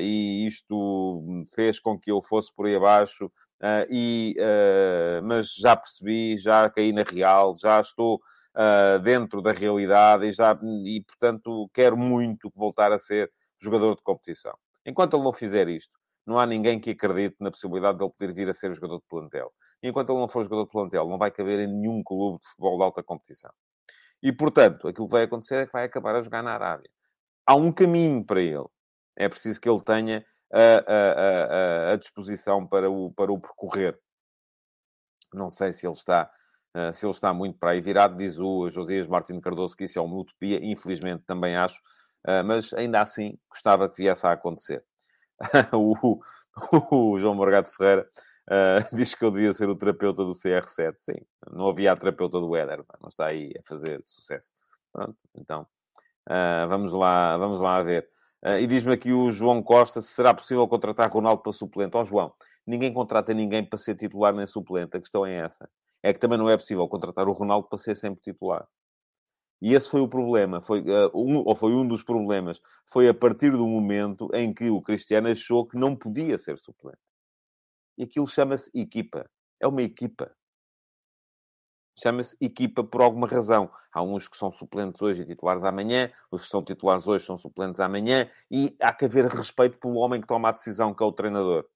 e 0.00 0.44
isto 0.44 1.44
fez 1.54 1.78
com 1.78 1.96
que 1.96 2.10
eu 2.10 2.20
fosse 2.20 2.52
por 2.52 2.66
aí 2.66 2.74
abaixo 2.74 3.30
Uh, 3.56 3.88
e, 3.88 4.36
uh, 4.38 5.24
mas 5.24 5.54
já 5.54 5.74
percebi, 5.74 6.36
já 6.36 6.68
caí 6.68 6.92
na 6.92 7.02
real, 7.02 7.54
já 7.56 7.80
estou 7.80 8.16
uh, 8.54 8.98
dentro 9.00 9.40
da 9.40 9.52
realidade 9.52 10.26
e, 10.26 10.32
já, 10.32 10.58
e, 10.84 11.02
portanto, 11.02 11.70
quero 11.72 11.96
muito 11.96 12.52
voltar 12.54 12.92
a 12.92 12.98
ser 12.98 13.32
jogador 13.58 13.96
de 13.96 14.02
competição. 14.02 14.54
Enquanto 14.84 15.16
ele 15.16 15.24
não 15.24 15.32
fizer 15.32 15.68
isto, 15.68 15.96
não 16.26 16.38
há 16.38 16.44
ninguém 16.44 16.78
que 16.78 16.90
acredite 16.90 17.36
na 17.40 17.50
possibilidade 17.50 17.96
de 17.96 18.04
ele 18.04 18.12
poder 18.12 18.32
vir 18.34 18.48
a 18.48 18.54
ser 18.54 18.72
jogador 18.72 18.98
de 18.98 19.06
plantel. 19.08 19.50
Enquanto 19.82 20.10
ele 20.10 20.20
não 20.20 20.28
for 20.28 20.42
jogador 20.42 20.64
de 20.64 20.70
plantel, 20.70 21.08
não 21.08 21.18
vai 21.18 21.30
caber 21.30 21.60
em 21.60 21.66
nenhum 21.66 22.02
clube 22.02 22.38
de 22.40 22.46
futebol 22.48 22.78
de 22.78 22.84
alta 22.84 23.02
competição. 23.02 23.52
E, 24.22 24.32
portanto, 24.32 24.88
aquilo 24.88 25.06
que 25.06 25.12
vai 25.12 25.24
acontecer 25.24 25.56
é 25.56 25.66
que 25.66 25.72
vai 25.72 25.84
acabar 25.84 26.16
a 26.16 26.22
jogar 26.22 26.42
na 26.42 26.54
Arábia. 26.54 26.90
Há 27.46 27.54
um 27.54 27.70
caminho 27.72 28.24
para 28.24 28.40
ele. 28.40 28.66
É 29.16 29.28
preciso 29.28 29.60
que 29.60 29.68
ele 29.68 29.82
tenha 29.82 30.24
a, 30.52 30.60
a, 30.60 31.90
a, 31.90 31.92
a 31.92 31.96
disposição 31.96 32.66
para 32.66 32.90
o, 32.90 33.12
para 33.12 33.32
o 33.32 33.40
percorrer. 33.40 33.98
Não 35.32 35.50
sei 35.50 35.72
se 35.72 35.86
ele 35.86 35.94
está 35.94 36.30
Uh, 36.76 36.92
se 36.92 37.06
ele 37.06 37.12
está 37.12 37.32
muito 37.32 37.58
para 37.58 37.70
aí 37.70 37.80
virado, 37.80 38.18
diz 38.18 38.38
o 38.38 38.68
Josias 38.68 39.08
Martins 39.08 39.40
Cardoso 39.40 39.74
que 39.74 39.84
isso 39.84 39.98
é 39.98 40.02
uma 40.02 40.14
utopia, 40.14 40.62
infelizmente 40.62 41.24
também 41.24 41.56
acho, 41.56 41.80
uh, 42.28 42.44
mas 42.44 42.70
ainda 42.74 43.00
assim 43.00 43.38
gostava 43.48 43.88
que 43.88 44.02
viesse 44.02 44.26
a 44.26 44.32
acontecer. 44.32 44.84
o, 45.72 46.20
o, 46.92 47.18
João 47.18 47.34
Morgado 47.34 47.70
Ferreira 47.70 48.06
uh, 48.50 48.84
diz 48.94 49.14
que 49.14 49.24
eu 49.24 49.30
devia 49.30 49.52
ser 49.52 49.68
o 49.68 49.76
terapeuta 49.76 50.24
do 50.24 50.30
CR7. 50.30 50.94
Sim, 50.96 51.16
não 51.50 51.68
havia 51.68 51.92
a 51.92 51.96
terapeuta 51.96 52.38
do 52.40 52.54
Éder, 52.56 52.84
não 53.00 53.08
está 53.08 53.26
aí 53.26 53.52
a 53.58 53.62
fazer 53.62 54.02
sucesso. 54.04 54.52
Pronto, 54.92 55.16
então 55.34 55.66
vamos, 56.68 56.92
lá, 56.92 57.36
vamos 57.36 57.60
lá 57.60 57.82
ver. 57.82 58.08
e 58.58 58.66
diz-me 58.66 58.92
aqui 58.92 59.12
o 59.12 59.30
João 59.30 59.62
Costa 59.62 60.00
se 60.00 60.08
será 60.08 60.34
possível 60.34 60.66
contratar 60.66 61.10
Ronaldo 61.10 61.42
para 61.42 61.52
suplente. 61.52 61.96
Ó 61.96 62.00
oh, 62.00 62.04
João, 62.04 62.32
ninguém 62.66 62.92
contrata 62.92 63.32
ninguém 63.34 63.64
para 63.64 63.78
ser 63.78 63.94
titular 63.94 64.34
nem 64.34 64.46
suplente, 64.46 64.96
a 64.96 65.00
questão 65.00 65.24
é 65.24 65.34
essa 65.34 65.68
é 66.06 66.12
que 66.12 66.20
também 66.20 66.38
não 66.38 66.48
é 66.48 66.56
possível 66.56 66.86
contratar 66.86 67.28
o 67.28 67.32
Ronaldo 67.32 67.68
para 67.68 67.78
ser 67.78 67.96
sempre 67.96 68.20
titular. 68.22 68.64
E 69.60 69.74
esse 69.74 69.90
foi 69.90 70.00
o 70.00 70.08
problema, 70.08 70.60
foi, 70.60 70.80
uh, 70.82 71.10
um, 71.12 71.42
ou 71.44 71.56
foi 71.56 71.72
um 71.72 71.86
dos 71.86 72.02
problemas. 72.02 72.60
Foi 72.86 73.08
a 73.08 73.14
partir 73.14 73.50
do 73.50 73.66
momento 73.66 74.28
em 74.32 74.54
que 74.54 74.70
o 74.70 74.80
Cristiano 74.80 75.28
achou 75.28 75.66
que 75.66 75.76
não 75.76 75.96
podia 75.96 76.38
ser 76.38 76.58
suplente. 76.58 76.98
E 77.98 78.04
aquilo 78.04 78.26
chama-se 78.26 78.70
equipa. 78.74 79.28
É 79.60 79.66
uma 79.66 79.82
equipa. 79.82 80.30
Chama-se 81.98 82.36
equipa 82.40 82.84
por 82.84 83.00
alguma 83.00 83.26
razão. 83.26 83.70
Há 83.90 84.02
uns 84.02 84.28
que 84.28 84.36
são 84.36 84.52
suplentes 84.52 85.00
hoje 85.00 85.22
e 85.22 85.26
titulares 85.26 85.64
amanhã, 85.64 86.12
os 86.30 86.42
que 86.42 86.48
são 86.48 86.62
titulares 86.62 87.08
hoje 87.08 87.24
são 87.24 87.38
suplentes 87.38 87.80
amanhã, 87.80 88.30
e 88.50 88.76
há 88.80 88.92
que 88.92 89.06
haver 89.06 89.26
respeito 89.26 89.78
pelo 89.78 89.96
homem 89.96 90.20
que 90.20 90.26
toma 90.26 90.50
a 90.50 90.52
decisão, 90.52 90.94
que 90.94 91.02
é 91.02 91.06
o 91.06 91.12
treinador. 91.12 91.66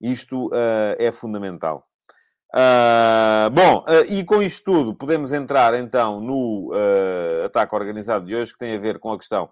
Isto 0.00 0.48
uh, 0.48 0.96
é 0.98 1.10
fundamental. 1.10 1.86
Uh, 2.54 3.48
bom, 3.52 3.84
uh, 3.84 4.04
e 4.08 4.24
com 4.24 4.42
isto 4.42 4.64
tudo, 4.64 4.94
podemos 4.94 5.32
entrar 5.32 5.72
então 5.74 6.20
no 6.20 6.72
uh, 6.72 7.44
ataque 7.46 7.74
organizado 7.74 8.26
de 8.26 8.34
hoje, 8.34 8.52
que 8.52 8.58
tem 8.58 8.74
a 8.74 8.78
ver 8.78 8.98
com 8.98 9.12
a 9.12 9.18
questão 9.18 9.50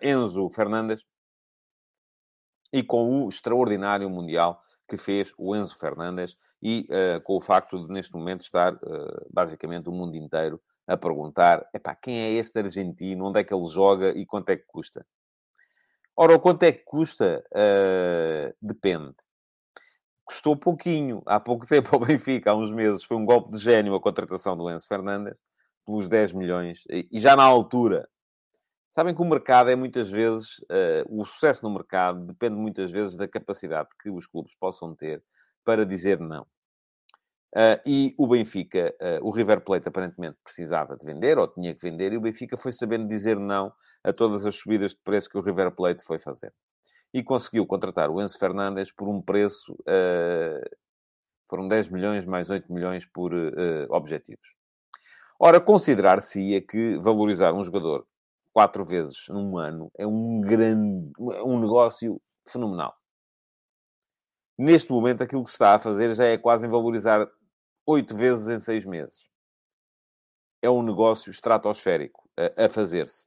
Enzo 0.00 0.48
Fernandes 0.48 1.04
e 2.72 2.82
com 2.82 3.24
o 3.24 3.28
extraordinário 3.28 4.08
Mundial 4.08 4.62
que 4.88 4.96
fez 4.96 5.32
o 5.36 5.54
Enzo 5.54 5.76
Fernandes 5.78 6.36
e 6.62 6.86
com 7.24 7.36
o 7.36 7.40
facto 7.40 7.86
de, 7.86 7.92
neste 7.92 8.12
momento, 8.14 8.42
estar 8.42 8.78
basicamente 9.30 9.88
o 9.88 9.92
mundo 9.92 10.16
inteiro 10.16 10.60
a 10.86 10.96
perguntar: 10.96 11.68
epá, 11.74 11.94
quem 11.94 12.18
é 12.20 12.32
este 12.32 12.58
argentino? 12.58 13.26
Onde 13.26 13.40
é 13.40 13.44
que 13.44 13.52
ele 13.52 13.66
joga 13.66 14.10
e 14.10 14.24
quanto 14.24 14.50
é 14.50 14.56
que 14.56 14.64
custa? 14.66 15.06
Ora, 16.16 16.34
o 16.34 16.40
quanto 16.40 16.62
é 16.62 16.72
que 16.72 16.84
custa 16.84 17.44
depende 18.60 19.14
custou 20.26 20.56
pouquinho. 20.56 21.22
Há 21.24 21.40
pouco 21.40 21.64
tempo 21.66 21.88
ao 21.92 22.04
Benfica, 22.04 22.50
há 22.50 22.54
uns 22.54 22.70
meses, 22.70 23.04
foi 23.04 23.16
um 23.16 23.24
golpe 23.24 23.50
de 23.50 23.58
gênio 23.58 23.94
a 23.94 24.00
contratação 24.00 24.56
do 24.56 24.68
Enzo 24.68 24.86
Fernandes 24.86 25.40
pelos 25.86 26.08
10 26.08 26.32
milhões. 26.32 26.82
E 26.90 27.20
já 27.20 27.36
na 27.36 27.44
altura, 27.44 28.08
sabem 28.96 29.14
que 29.14 29.20
o 29.20 29.26
mercado 29.26 29.68
é 29.68 29.76
muitas 29.76 30.10
vezes, 30.10 30.56
uh, 30.70 31.04
o 31.20 31.22
sucesso 31.26 31.62
no 31.68 31.74
mercado 31.74 32.24
depende 32.28 32.56
muitas 32.56 32.90
vezes 32.90 33.14
da 33.14 33.28
capacidade 33.28 33.90
que 34.02 34.08
os 34.08 34.26
clubes 34.26 34.54
possam 34.58 34.94
ter 34.94 35.22
para 35.62 35.84
dizer 35.84 36.18
não. 36.18 36.44
Uh, 37.54 37.76
e 37.84 38.14
o 38.16 38.26
Benfica, 38.26 38.94
uh, 38.98 39.26
o 39.26 39.30
River 39.30 39.60
Plate 39.60 39.86
aparentemente 39.86 40.38
precisava 40.42 40.96
de 40.96 41.04
vender, 41.04 41.36
ou 41.36 41.46
tinha 41.46 41.74
que 41.74 41.82
vender, 41.82 42.14
e 42.14 42.16
o 42.16 42.20
Benfica 42.22 42.56
foi 42.56 42.72
sabendo 42.72 43.06
dizer 43.06 43.38
não 43.38 43.70
a 44.02 44.14
todas 44.14 44.46
as 44.46 44.56
subidas 44.56 44.92
de 44.92 45.00
preço 45.04 45.28
que 45.28 45.36
o 45.36 45.42
River 45.42 45.72
Plate 45.72 46.02
foi 46.02 46.18
fazer 46.18 46.50
e 47.12 47.22
conseguiu 47.22 47.66
contratar 47.66 48.08
o 48.08 48.20
Enzo 48.20 48.38
Fernandes 48.38 48.90
por 48.92 49.08
um 49.08 49.22
preço, 49.22 49.74
foram 51.48 51.66
10 51.66 51.88
milhões 51.88 52.26
mais 52.26 52.50
8 52.50 52.70
milhões 52.70 53.06
por 53.06 53.32
objetivos. 53.88 54.54
Ora, 55.38 55.58
considerar-se-ia 55.58 56.60
que 56.60 56.98
valorizar 56.98 57.54
um 57.54 57.62
jogador 57.62 58.06
quatro 58.56 58.86
vezes 58.86 59.28
num 59.28 59.58
ano 59.58 59.92
é 59.98 60.06
um 60.06 60.40
grande, 60.40 61.12
um 61.18 61.60
negócio 61.60 62.18
fenomenal. 62.48 62.96
Neste 64.56 64.90
momento, 64.90 65.22
aquilo 65.22 65.44
que 65.44 65.50
se 65.50 65.56
está 65.56 65.74
a 65.74 65.78
fazer 65.78 66.14
já 66.14 66.24
é 66.24 66.38
quase 66.38 66.66
em 66.66 66.70
valorizar 66.70 67.30
oito 67.84 68.16
vezes 68.16 68.48
em 68.48 68.58
seis 68.58 68.86
meses. 68.86 69.28
É 70.62 70.70
um 70.70 70.82
negócio 70.82 71.28
estratosférico 71.28 72.30
a, 72.56 72.66
fazer-se. 72.66 73.26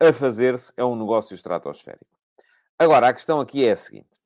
A 0.00 0.12
fazer-se 0.12 0.72
é 0.76 0.84
um 0.84 0.96
negócio 0.96 1.34
estratosférico. 1.34 2.18
Agora, 2.76 3.06
a 3.06 3.12
questão 3.12 3.38
aqui 3.38 3.64
é 3.64 3.70
a 3.70 3.76
seguinte. 3.76 4.18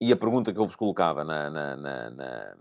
E 0.00 0.10
a 0.10 0.16
pergunta 0.16 0.54
que 0.54 0.58
eu 0.58 0.64
vos 0.64 0.74
colocava 0.74 1.22
na, 1.22 1.50
na, 1.50 2.56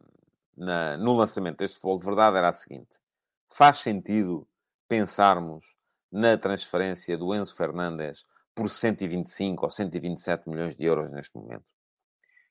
na, 0.57 0.97
no 0.97 1.13
lançamento 1.13 1.59
deste 1.59 1.75
futebol 1.77 1.97
de 1.97 2.05
verdade 2.05 2.35
era 2.35 2.49
a 2.49 2.53
seguinte: 2.53 2.99
faz 3.47 3.77
sentido 3.77 4.45
pensarmos 4.87 5.75
na 6.11 6.37
transferência 6.37 7.17
do 7.17 7.33
Enzo 7.33 7.55
Fernandes 7.55 8.25
por 8.53 8.69
125 8.69 9.65
ou 9.65 9.69
127 9.69 10.49
milhões 10.49 10.75
de 10.75 10.85
euros 10.85 11.11
neste 11.11 11.35
momento? 11.35 11.69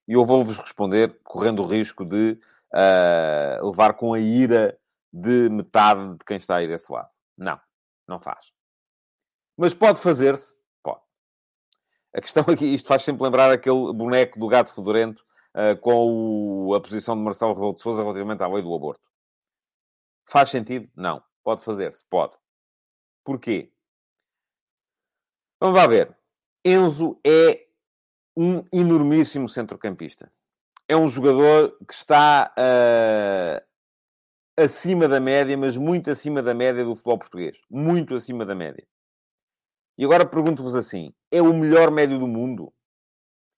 E 0.07 0.13
eu 0.13 0.25
vou-vos 0.25 0.59
responder 0.59 1.19
correndo 1.23 1.63
o 1.63 1.67
risco 1.67 2.05
de 2.05 2.39
uh, 2.73 3.67
levar 3.67 3.95
com 3.95 4.13
a 4.13 4.19
ira 4.19 4.79
de 5.13 5.49
metade 5.49 6.19
de 6.19 6.25
quem 6.25 6.37
está 6.37 6.57
aí 6.57 6.69
desse 6.69 6.93
lado. 6.93 7.09
Não, 7.39 7.59
não 8.07 8.21
faz. 8.21 8.53
Mas 9.57 9.73
pode 9.73 10.01
fazer-se? 10.01 10.55
Pode. 10.83 11.01
A 12.13 12.21
questão 12.21 12.45
aqui, 12.49 12.75
isto 12.75 12.89
faz 12.89 13.03
sempre 13.03 13.23
lembrar 13.23 13.51
aquele 13.51 13.93
boneco 13.93 14.39
do 14.39 14.49
gato 14.49 14.75
fedorento 14.75 15.25
uh, 15.55 15.79
com 15.81 16.67
o, 16.67 16.75
a 16.75 16.81
posição 16.81 17.17
de 17.17 17.23
Marcelo 17.23 17.55
Rebelo 17.55 17.75
de 17.75 17.81
Sousa 17.81 18.03
relativamente 18.03 18.43
à 18.43 18.49
lei 18.49 18.63
do 18.63 18.75
aborto. 18.75 19.01
Faz 20.27 20.51
sentido? 20.51 20.91
Não. 20.97 21.23
Pode 21.45 21.63
fazer-se? 21.63 22.03
Pode. 22.09 22.37
Porquê? 23.23 23.71
Vamos 25.61 25.77
lá 25.77 25.87
ver. 25.87 26.17
Enzo 26.65 27.21
é 27.25 27.67
um 28.37 28.65
enormíssimo 28.73 29.49
centrocampista. 29.49 30.33
É 30.89 30.97
um 30.97 31.09
jogador 31.09 31.79
que 31.87 31.95
está 31.95 32.53
uh, 32.59 33.65
acima 34.57 35.07
da 35.07 35.21
média, 35.21 35.57
mas 35.57 35.77
muito 35.77 36.11
acima 36.11 36.43
da 36.43 36.55
média 36.55 36.85
do 36.85 36.95
futebol 36.95 37.19
português. 37.19 37.61
Muito 37.71 38.15
acima 38.15 38.45
da 38.45 38.55
média. 38.55 38.87
E 39.97 40.05
agora 40.05 40.27
pergunto-vos 40.27 40.75
assim: 40.75 41.15
é 41.31 41.41
o 41.41 41.53
melhor 41.53 41.91
médio 41.91 42.19
do 42.19 42.27
mundo? 42.27 42.73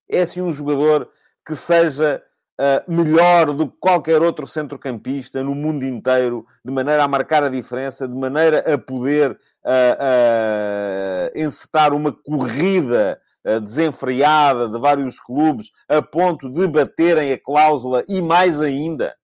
É 0.09 0.21
assim 0.21 0.41
um 0.41 0.53
jogador 0.53 1.11
que 1.45 1.55
seja 1.55 2.23
uh, 2.59 2.91
melhor 2.91 3.53
do 3.53 3.69
que 3.69 3.77
qualquer 3.79 4.21
outro 4.21 4.47
centrocampista 4.47 5.43
no 5.43 5.55
mundo 5.55 5.83
inteiro, 5.83 6.45
de 6.63 6.71
maneira 6.71 7.03
a 7.03 7.07
marcar 7.07 7.43
a 7.43 7.49
diferença, 7.49 8.07
de 8.07 8.15
maneira 8.15 8.59
a 8.73 8.77
poder 8.77 9.31
uh, 9.31 11.33
uh, 11.33 11.39
encetar 11.39 11.93
uma 11.93 12.11
corrida 12.11 13.21
desenfreada 13.61 14.67
de 14.67 14.77
vários 14.77 15.21
clubes 15.21 15.71
a 15.87 16.01
ponto 16.01 16.51
de 16.51 16.67
baterem 16.67 17.31
a 17.31 17.39
cláusula 17.39 18.03
e 18.05 18.21
mais 18.21 18.59
ainda? 18.59 19.15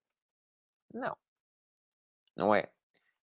Não. 0.93 1.13
Não 2.33 2.55
é. 2.55 2.69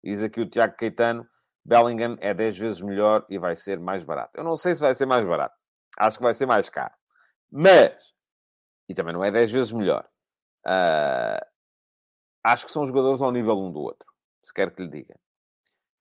Diz 0.05 0.23
aqui 0.23 0.43
o 0.43 0.47
Tiago 0.47 0.77
Caetano 0.77 1.27
Bellingham 1.65 2.17
é 2.21 2.33
10 2.33 2.59
vezes 2.59 2.81
melhor 2.81 3.25
e 3.29 3.39
vai 3.39 3.55
ser 3.55 3.79
mais 3.79 4.05
barato. 4.05 4.31
Eu 4.35 4.45
não 4.45 4.57
sei 4.57 4.75
se 4.75 4.81
vai 4.81 4.95
ser 4.95 5.07
mais 5.07 5.25
barato. 5.25 5.55
Acho 5.99 6.19
que 6.19 6.23
vai 6.23 6.35
ser 6.35 6.47
mais 6.47 6.69
caro. 6.69 6.95
Mas, 7.51 8.15
e 8.91 8.95
também 8.95 9.15
não 9.15 9.23
é 9.23 9.31
10 9.31 9.53
vezes 9.53 9.73
melhor. 9.73 10.05
Uh, 10.67 11.47
acho 12.43 12.67
que 12.67 12.73
são 12.73 12.85
jogadores 12.85 13.23
ao 13.23 13.31
nível 13.31 13.57
um 13.57 13.71
do 13.71 13.79
outro. 13.79 14.05
Se 14.43 14.53
quer 14.53 14.75
que 14.75 14.83
lhe 14.83 14.89
diga. 14.89 15.15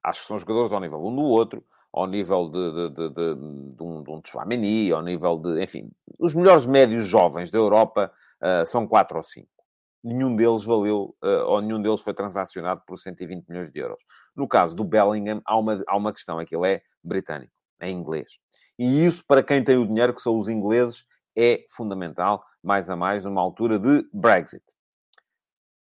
Acho 0.03 0.21
que 0.21 0.27
são 0.27 0.39
jogadores 0.39 0.71
ao 0.71 0.79
nível 0.79 0.99
um 1.05 1.15
do 1.15 1.21
outro, 1.21 1.63
ao 1.93 2.07
nível 2.07 2.49
de, 2.49 2.71
de, 2.71 2.89
de, 2.89 3.09
de, 3.09 3.35
de 3.75 3.83
um, 3.83 4.01
de 4.01 4.11
um 4.11 4.21
Tchouameni, 4.21 4.91
ao 4.91 5.03
nível 5.03 5.37
de... 5.37 5.61
Enfim, 5.61 5.91
os 6.17 6.33
melhores 6.33 6.65
médios 6.65 7.05
jovens 7.05 7.51
da 7.51 7.59
Europa 7.59 8.11
uh, 8.41 8.65
são 8.65 8.87
4 8.87 9.17
ou 9.17 9.23
5 9.23 9.47
nenhum 10.03 10.35
deles 10.35 10.63
valeu, 10.63 11.15
uh, 11.21 11.45
ou 11.45 11.61
nenhum 11.61 11.81
deles 11.81 12.01
foi 12.01 12.13
transacionado 12.13 12.81
por 12.87 12.97
120 12.97 13.45
milhões 13.49 13.69
de 13.69 13.79
euros. 13.79 14.01
No 14.35 14.47
caso 14.47 14.75
do 14.75 14.83
Bellingham, 14.83 15.41
há 15.45 15.59
uma, 15.59 15.83
há 15.85 15.97
uma 15.97 16.13
questão, 16.13 16.39
é 16.39 16.45
ele 16.49 16.67
é 16.67 16.81
britânico, 17.03 17.51
é 17.81 17.89
inglês. 17.89 18.39
E 18.77 19.05
isso, 19.05 19.23
para 19.27 19.43
quem 19.43 19.61
tem 19.61 19.77
o 19.77 19.85
dinheiro, 19.85 20.13
que 20.13 20.21
são 20.21 20.37
os 20.39 20.47
ingleses, 20.47 21.03
é 21.35 21.65
fundamental, 21.69 22.43
mais 22.63 22.89
a 22.89 22.95
mais, 22.95 23.25
numa 23.25 23.41
altura 23.41 23.79
de 23.79 24.07
Brexit. 24.13 24.63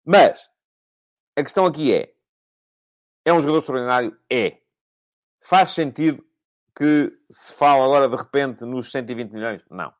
Mas, 0.05 0.49
a 1.35 1.43
questão 1.43 1.65
aqui 1.65 1.93
é, 1.93 2.13
é 3.25 3.33
um 3.33 3.39
jogador 3.39 3.59
extraordinário? 3.59 4.17
É. 4.29 4.57
Faz 5.39 5.71
sentido 5.71 6.25
que 6.75 7.11
se 7.29 7.53
fala 7.53 7.85
agora, 7.85 8.09
de 8.09 8.15
repente, 8.15 8.63
nos 8.63 8.91
120 8.91 9.31
milhões? 9.31 9.61
Não. 9.69 9.93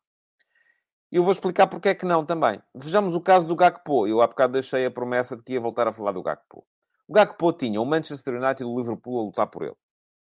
Eu 1.11 1.23
vou 1.23 1.33
explicar 1.33 1.67
porque 1.67 1.89
é 1.89 1.95
que 1.95 2.05
não 2.05 2.25
também. 2.25 2.61
Vejamos 2.73 3.13
o 3.15 3.21
caso 3.21 3.45
do 3.45 3.55
Gakpo. 3.55 4.07
Eu 4.07 4.21
há 4.21 4.27
bocado 4.27 4.53
deixei 4.53 4.85
a 4.85 4.91
promessa 4.91 5.35
de 5.35 5.43
que 5.43 5.53
ia 5.53 5.59
voltar 5.59 5.87
a 5.87 5.91
falar 5.91 6.13
do 6.13 6.23
Gakpo. 6.23 6.65
O 7.07 7.13
Gakpo 7.13 7.51
tinha 7.51 7.81
o 7.81 7.85
Manchester 7.85 8.35
United 8.35 8.63
e 8.63 8.65
o 8.65 8.77
Liverpool 8.77 9.19
a 9.19 9.23
lutar 9.23 9.47
por 9.47 9.63
ele. 9.63 9.75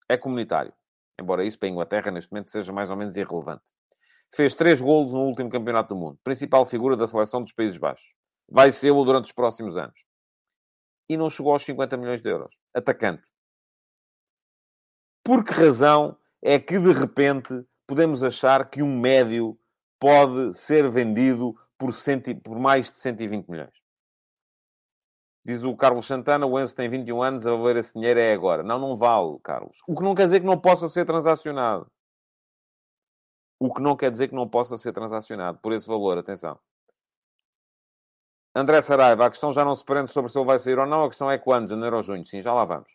É 0.09 0.17
comunitário. 0.17 0.73
Embora 1.21 1.45
isso 1.45 1.59
para 1.59 1.69
a 1.69 1.73
Inglaterra, 1.73 2.11
neste 2.11 2.33
momento, 2.33 2.51
seja 2.51 2.73
mais 2.73 2.89
ou 2.89 2.97
menos 2.97 3.17
irrelevante. 3.17 3.71
Fez 4.35 4.55
três 4.55 4.81
golos 4.81 5.13
no 5.13 5.25
último 5.25 5.51
campeonato 5.51 5.95
do 5.95 6.01
mundo. 6.01 6.19
Principal 6.25 6.65
figura 6.65 6.97
da 6.97 7.07
seleção 7.07 7.43
dos 7.43 7.53
Países 7.53 7.77
Baixos. 7.77 8.15
Vai 8.49 8.71
ser-lo 8.71 9.05
durante 9.05 9.27
os 9.27 9.33
próximos 9.33 9.77
anos. 9.77 10.07
E 11.09 11.17
não 11.17 11.29
chegou 11.29 11.53
aos 11.53 11.63
50 11.65 11.97
milhões 11.99 12.23
de 12.23 12.31
euros. 12.31 12.59
Atacante. 12.75 13.29
Por 15.23 15.45
que 15.45 15.53
razão 15.53 16.17
é 16.41 16.59
que, 16.59 16.79
de 16.79 16.93
repente, 16.93 17.65
podemos 17.87 18.25
achar 18.25 18.69
que 18.71 18.83
um 18.83 18.99
médio 18.99 19.59
pode 20.01 20.57
ser 20.57 20.89
vendido 20.91 21.55
por, 21.77 21.93
por 22.43 22.59
mais 22.59 22.87
de 22.87 22.95
120 22.95 23.49
milhões? 23.49 23.83
Diz 25.45 25.63
o 25.63 25.77
Carlos 25.77 26.07
Santana, 26.07 26.47
o 26.47 26.59
Enzo 26.59 26.75
tem 26.75 26.89
21 26.89 27.23
anos, 27.23 27.47
a 27.47 27.55
ver 27.57 27.77
esse 27.77 27.95
dinheiro 27.95 28.19
é 28.19 28.33
agora. 28.33 28.63
Não, 28.63 28.79
não 28.79 28.97
vale, 28.97 29.39
Carlos. 29.43 29.79
O 29.87 29.95
que 29.95 30.03
não 30.03 30.15
quer 30.15 30.25
dizer 30.25 30.41
que 30.41 30.47
não 30.47 30.59
possa 30.59 30.89
ser 30.89 31.05
transacionado. 31.05 31.87
O 33.65 33.73
que 33.73 33.81
não 33.81 33.95
quer 33.95 34.11
dizer 34.11 34.27
que 34.27 34.35
não 34.35 34.49
possa 34.49 34.77
ser 34.77 34.93
transacionado 34.93 35.57
por 35.59 35.73
esse 35.73 35.87
valor, 35.87 36.19
atenção. 36.19 36.59
André 38.53 38.83
Saraiva, 38.83 39.25
a 39.25 39.31
questão 39.31 39.53
já 39.53 39.65
não 39.65 39.73
se 39.73 39.85
prende 39.85 40.11
sobre 40.11 40.33
se 40.33 40.37
ele 40.37 40.45
vai 40.45 40.59
sair 40.59 40.81
ou 40.81 40.85
não, 40.85 41.05
a 41.05 41.09
questão 41.09 41.31
é 41.31 41.39
quando, 41.39 41.69
janeiro 41.69 41.95
ou 41.95 42.03
junho. 42.03 42.25
Sim, 42.25 42.43
já 42.43 42.53
lá 42.53 42.65
vamos. 42.65 42.91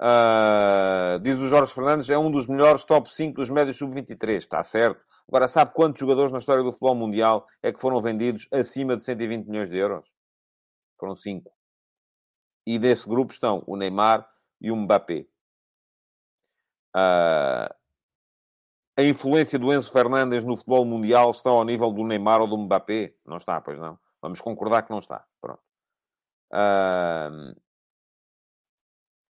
Uh, 0.00 1.20
diz 1.20 1.38
o 1.38 1.46
Jorge 1.46 1.72
Fernandes, 1.72 2.10
é 2.10 2.18
um 2.18 2.32
dos 2.32 2.48
melhores 2.48 2.82
top 2.82 3.14
5 3.14 3.36
dos 3.36 3.48
médios 3.48 3.76
sub-23. 3.76 4.38
Está 4.38 4.60
certo. 4.64 5.04
Agora, 5.28 5.46
sabe 5.46 5.72
quantos 5.72 6.00
jogadores 6.00 6.32
na 6.32 6.38
história 6.38 6.64
do 6.64 6.72
futebol 6.72 6.96
mundial 6.96 7.46
é 7.62 7.72
que 7.72 7.80
foram 7.80 8.00
vendidos 8.00 8.48
acima 8.52 8.96
de 8.96 9.04
120 9.04 9.46
milhões 9.46 9.70
de 9.70 9.76
euros? 9.76 10.12
Foram 10.98 11.14
cinco. 11.14 11.52
E 12.66 12.76
desse 12.76 13.08
grupo 13.08 13.32
estão 13.32 13.62
o 13.68 13.76
Neymar 13.76 14.28
e 14.60 14.72
o 14.72 14.76
Mbappé. 14.76 15.28
Uh, 16.96 17.79
a 19.00 19.04
influência 19.04 19.58
do 19.58 19.72
Enzo 19.72 19.90
Fernandes 19.90 20.44
no 20.44 20.54
futebol 20.54 20.84
mundial 20.84 21.30
está 21.30 21.48
ao 21.48 21.64
nível 21.64 21.90
do 21.90 22.04
Neymar 22.04 22.42
ou 22.42 22.46
do 22.46 22.58
Mbappé? 22.58 23.14
Não 23.24 23.38
está, 23.38 23.60
pois 23.60 23.78
não. 23.78 23.98
Vamos 24.20 24.40
concordar 24.40 24.82
que 24.82 24.90
não 24.90 24.98
está. 24.98 25.24
Pronto. 25.40 25.60
Uh, 26.52 27.58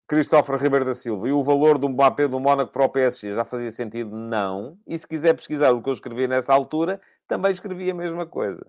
Christopher 0.08 0.56
Ribeiro 0.56 0.86
da 0.86 0.94
Silva. 0.94 1.28
E 1.28 1.32
o 1.32 1.42
valor 1.42 1.76
do 1.76 1.88
Mbappé 1.88 2.26
do 2.26 2.40
Mónaco 2.40 2.72
para 2.72 2.84
o 2.84 2.88
PSG 2.88 3.34
já 3.34 3.44
fazia 3.44 3.70
sentido? 3.70 4.16
Não. 4.16 4.78
E 4.86 4.98
se 4.98 5.06
quiser 5.06 5.34
pesquisar 5.34 5.72
o 5.72 5.82
que 5.82 5.88
eu 5.90 5.92
escrevi 5.92 6.26
nessa 6.26 6.54
altura, 6.54 6.98
também 7.26 7.50
escrevi 7.50 7.90
a 7.90 7.94
mesma 7.94 8.26
coisa. 8.26 8.66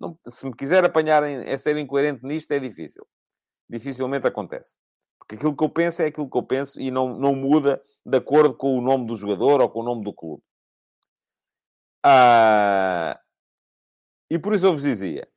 Não, 0.00 0.18
se 0.26 0.44
me 0.46 0.54
quiser 0.54 0.84
apanhar 0.84 1.22
em, 1.22 1.48
a 1.48 1.58
ser 1.58 1.76
incoerente 1.76 2.24
nisto, 2.24 2.50
é 2.50 2.58
difícil. 2.58 3.06
Dificilmente 3.70 4.26
acontece. 4.26 4.78
Porque 5.28 5.36
aquilo 5.36 5.54
que 5.54 5.62
eu 5.62 5.68
penso 5.68 6.00
é 6.00 6.06
aquilo 6.06 6.30
que 6.30 6.38
eu 6.38 6.42
penso 6.42 6.80
e 6.80 6.90
não, 6.90 7.18
não 7.18 7.34
muda 7.34 7.82
de 8.04 8.16
acordo 8.16 8.54
com 8.54 8.78
o 8.78 8.80
nome 8.80 9.06
do 9.06 9.14
jogador 9.14 9.60
ou 9.60 9.68
com 9.68 9.80
o 9.80 9.84
nome 9.84 10.02
do 10.02 10.10
clube. 10.10 10.42
Ah, 12.02 13.20
e 14.30 14.38
por 14.38 14.54
isso 14.54 14.64
eu 14.64 14.72
vos 14.72 14.80
dizia, 14.80 15.28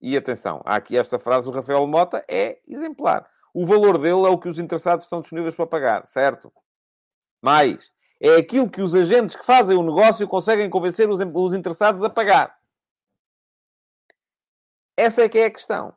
e 0.00 0.16
atenção, 0.16 0.62
há 0.64 0.76
aqui 0.76 0.96
esta 0.96 1.18
frase 1.18 1.50
do 1.50 1.56
Rafael 1.56 1.84
Mota, 1.88 2.24
é 2.28 2.60
exemplar. 2.64 3.28
O 3.52 3.66
valor 3.66 3.98
dele 3.98 4.24
é 4.24 4.28
o 4.28 4.38
que 4.38 4.48
os 4.48 4.60
interessados 4.60 5.06
estão 5.06 5.20
disponíveis 5.20 5.54
para 5.56 5.66
pagar, 5.66 6.06
certo? 6.06 6.52
Mais, 7.42 7.92
é 8.20 8.36
aquilo 8.36 8.70
que 8.70 8.82
os 8.82 8.94
agentes 8.94 9.34
que 9.34 9.44
fazem 9.44 9.76
o 9.76 9.82
negócio 9.82 10.28
conseguem 10.28 10.70
convencer 10.70 11.08
os, 11.08 11.18
os 11.18 11.54
interessados 11.54 12.04
a 12.04 12.10
pagar. 12.10 12.56
Essa 14.96 15.22
é 15.22 15.28
que 15.28 15.38
é 15.38 15.46
a 15.46 15.50
questão. 15.50 15.92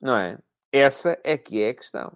Não 0.00 0.16
é? 0.16 0.38
Essa 0.72 1.20
é 1.22 1.38
que 1.38 1.62
é 1.62 1.70
a 1.70 1.74
questão. 1.74 2.12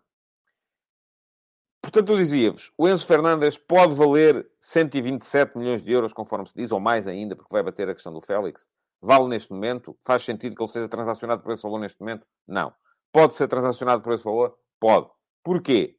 Portanto, 1.82 2.12
eu 2.12 2.16
dizia-vos, 2.16 2.72
o 2.78 2.88
Enzo 2.88 3.04
Fernandes 3.04 3.58
pode 3.58 3.92
valer 3.94 4.48
127 4.60 5.58
milhões 5.58 5.82
de 5.82 5.90
euros, 5.90 6.12
conforme 6.12 6.46
se 6.46 6.54
diz, 6.54 6.70
ou 6.70 6.78
mais 6.78 7.08
ainda, 7.08 7.34
porque 7.34 7.52
vai 7.52 7.62
bater 7.62 7.88
a 7.88 7.94
questão 7.94 8.12
do 8.12 8.20
Félix. 8.20 8.68
Vale 9.00 9.26
neste 9.26 9.52
momento? 9.52 9.96
Faz 10.00 10.22
sentido 10.22 10.54
que 10.54 10.62
ele 10.62 10.70
seja 10.70 10.88
transacionado 10.88 11.42
por 11.42 11.52
esse 11.52 11.64
valor 11.64 11.80
neste 11.80 12.00
momento? 12.00 12.24
Não. 12.46 12.72
Pode 13.12 13.34
ser 13.34 13.48
transacionado 13.48 14.00
por 14.00 14.12
esse 14.12 14.22
valor? 14.24 14.56
Pode. 14.78 15.10
Porquê? 15.42 15.96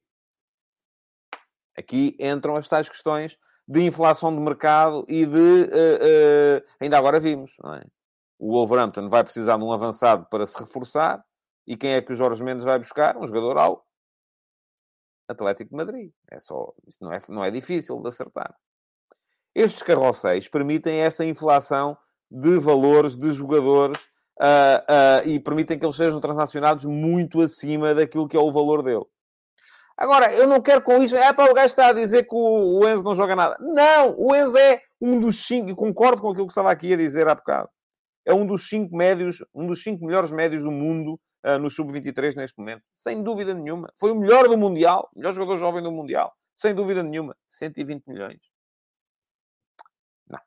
Aqui 1.77 2.15
entram 2.17 2.55
as 2.55 2.69
tais 2.69 2.87
questões 2.87 3.37
de 3.67 3.81
inflação 3.81 4.33
de 4.33 4.41
mercado 4.41 5.05
e 5.09 5.25
de... 5.25 5.37
Uh, 5.37 6.59
uh, 6.59 6.63
ainda 6.79 6.97
agora 6.97 7.19
vimos, 7.19 7.57
é? 7.65 7.85
o 8.39 8.51
Wolverhampton 8.51 9.09
vai 9.09 9.23
precisar 9.23 9.57
de 9.57 9.63
um 9.63 9.71
avançado 9.71 10.27
para 10.29 10.45
se 10.45 10.57
reforçar. 10.57 11.23
E 11.67 11.75
quem 11.75 11.93
é 11.93 12.01
que 12.01 12.11
o 12.11 12.15
Jorge 12.15 12.43
Mendes 12.43 12.63
vai 12.63 12.77
buscar? 12.79 13.17
Um 13.17 13.27
jogador 13.27 13.57
ao 13.57 13.85
Atlético 15.27 15.71
de 15.71 15.75
Madrid. 15.75 16.11
É 16.29 16.39
só, 16.39 16.73
isso 16.87 17.03
não 17.03 17.11
é, 17.11 17.19
não 17.29 17.43
é 17.43 17.51
difícil 17.51 18.01
de 18.01 18.07
acertar. 18.07 18.53
Estes 19.55 19.83
carrosséis 19.83 20.47
permitem 20.47 20.99
esta 20.99 21.23
inflação 21.25 21.97
de 22.29 22.57
valores 22.57 23.15
de 23.15 23.31
jogadores 23.31 24.03
uh, 24.39 25.23
uh, 25.25 25.27
e 25.27 25.39
permitem 25.39 25.77
que 25.77 25.85
eles 25.85 25.95
sejam 25.95 26.19
transacionados 26.19 26.85
muito 26.85 27.41
acima 27.41 27.93
daquilo 27.93 28.27
que 28.27 28.35
é 28.35 28.39
o 28.39 28.51
valor 28.51 28.81
dele. 28.81 29.05
Agora, 29.95 30.33
eu 30.33 30.47
não 30.47 30.59
quero 30.59 30.81
com 30.81 31.03
isso. 31.03 31.15
É 31.15 31.31
para 31.31 31.51
o 31.51 31.53
gajo 31.53 31.67
está 31.67 31.87
a 31.87 31.93
dizer 31.93 32.23
que 32.23 32.33
o, 32.33 32.79
o 32.79 32.89
Enzo 32.89 33.03
não 33.03 33.13
joga 33.13 33.35
nada. 33.35 33.57
Não! 33.59 34.15
O 34.17 34.35
Enzo 34.35 34.57
é 34.57 34.81
um 34.99 35.19
dos 35.19 35.45
cinco. 35.45 35.69
E 35.69 35.75
concordo 35.75 36.21
com 36.21 36.31
aquilo 36.31 36.47
que 36.47 36.51
estava 36.51 36.71
aqui 36.71 36.93
a 36.93 36.97
dizer 36.97 37.27
há 37.27 37.35
bocado 37.35 37.69
é 38.25 38.33
um 38.33 38.45
dos 38.45 38.67
cinco 38.67 38.95
médios, 38.95 39.43
um 39.53 39.67
dos 39.67 39.83
cinco 39.83 40.05
melhores 40.05 40.31
médios 40.31 40.63
do 40.63 40.71
mundo 40.71 41.19
uh, 41.45 41.57
no 41.59 41.69
sub-23 41.69 42.35
neste 42.35 42.57
momento. 42.57 42.83
Sem 42.93 43.21
dúvida 43.21 43.53
nenhuma. 43.53 43.91
Foi 43.99 44.11
o 44.11 44.15
melhor 44.15 44.47
do 44.47 44.57
Mundial, 44.57 45.09
o 45.13 45.19
melhor 45.19 45.33
jogador 45.33 45.57
jovem 45.57 45.83
do 45.83 45.91
Mundial. 45.91 46.33
Sem 46.55 46.73
dúvida 46.73 47.03
nenhuma. 47.03 47.35
120 47.47 48.05
milhões. 48.07 48.39
Não. 50.27 50.39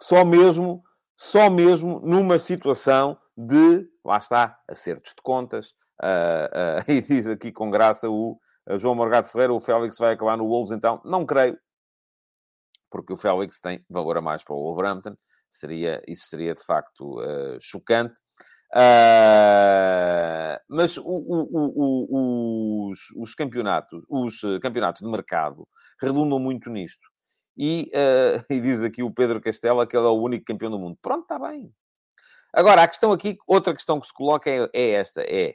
Só 0.00 0.24
mesmo, 0.24 0.82
só 1.16 1.50
mesmo 1.50 2.00
numa 2.00 2.38
situação 2.38 3.18
de, 3.36 3.88
lá 4.04 4.18
está, 4.18 4.58
acertos 4.68 5.12
de 5.14 5.22
contas. 5.22 5.74
Uh, 6.02 6.86
uh, 6.86 6.90
e 6.90 7.00
diz 7.00 7.26
aqui 7.26 7.52
com 7.52 7.70
graça 7.70 8.08
o 8.08 8.38
João 8.78 8.94
Morgado 8.94 9.28
Ferreira, 9.28 9.52
o 9.52 9.60
Félix 9.60 9.98
vai 9.98 10.14
acabar 10.14 10.36
no 10.36 10.48
Wolves, 10.48 10.70
então 10.70 11.00
não 11.04 11.26
creio, 11.26 11.58
porque 12.90 13.12
o 13.12 13.16
Félix 13.16 13.60
tem 13.60 13.84
valor 13.90 14.16
a 14.16 14.22
mais 14.22 14.42
para 14.42 14.54
o 14.54 14.62
Wolverhampton. 14.62 15.16
Seria, 15.50 16.02
isso 16.08 16.26
seria 16.26 16.54
de 16.54 16.64
facto 16.64 17.20
uh, 17.20 17.58
chocante. 17.60 18.18
Uh, 18.74 20.58
mas 20.68 20.96
o, 20.98 21.04
o, 21.04 21.48
o, 21.52 22.90
os, 22.90 22.98
os, 23.16 23.32
campeonatos, 23.32 24.02
os 24.08 24.42
eh, 24.42 24.58
campeonatos 24.58 25.00
de 25.00 25.08
mercado 25.08 25.68
redundam 26.02 26.40
muito 26.40 26.68
nisto. 26.68 27.08
E, 27.56 27.88
uh, 27.94 28.42
e, 28.52 28.60
diz 28.60 28.82
aqui 28.82 29.00
o 29.00 29.12
Pedro 29.12 29.40
Castela 29.40 29.86
que 29.86 29.96
ele 29.96 30.06
é 30.06 30.08
o 30.08 30.20
único 30.20 30.44
campeão 30.44 30.72
do 30.72 30.78
mundo. 30.78 30.98
Pronto, 31.00 31.22
está 31.22 31.38
bem. 31.38 31.72
Agora, 32.52 32.82
a 32.82 32.88
questão 32.88 33.12
aqui, 33.12 33.36
outra 33.46 33.72
questão 33.72 34.00
que 34.00 34.08
se 34.08 34.12
coloca 34.12 34.50
é, 34.50 34.68
é 34.72 34.90
esta: 34.90 35.22
é 35.22 35.54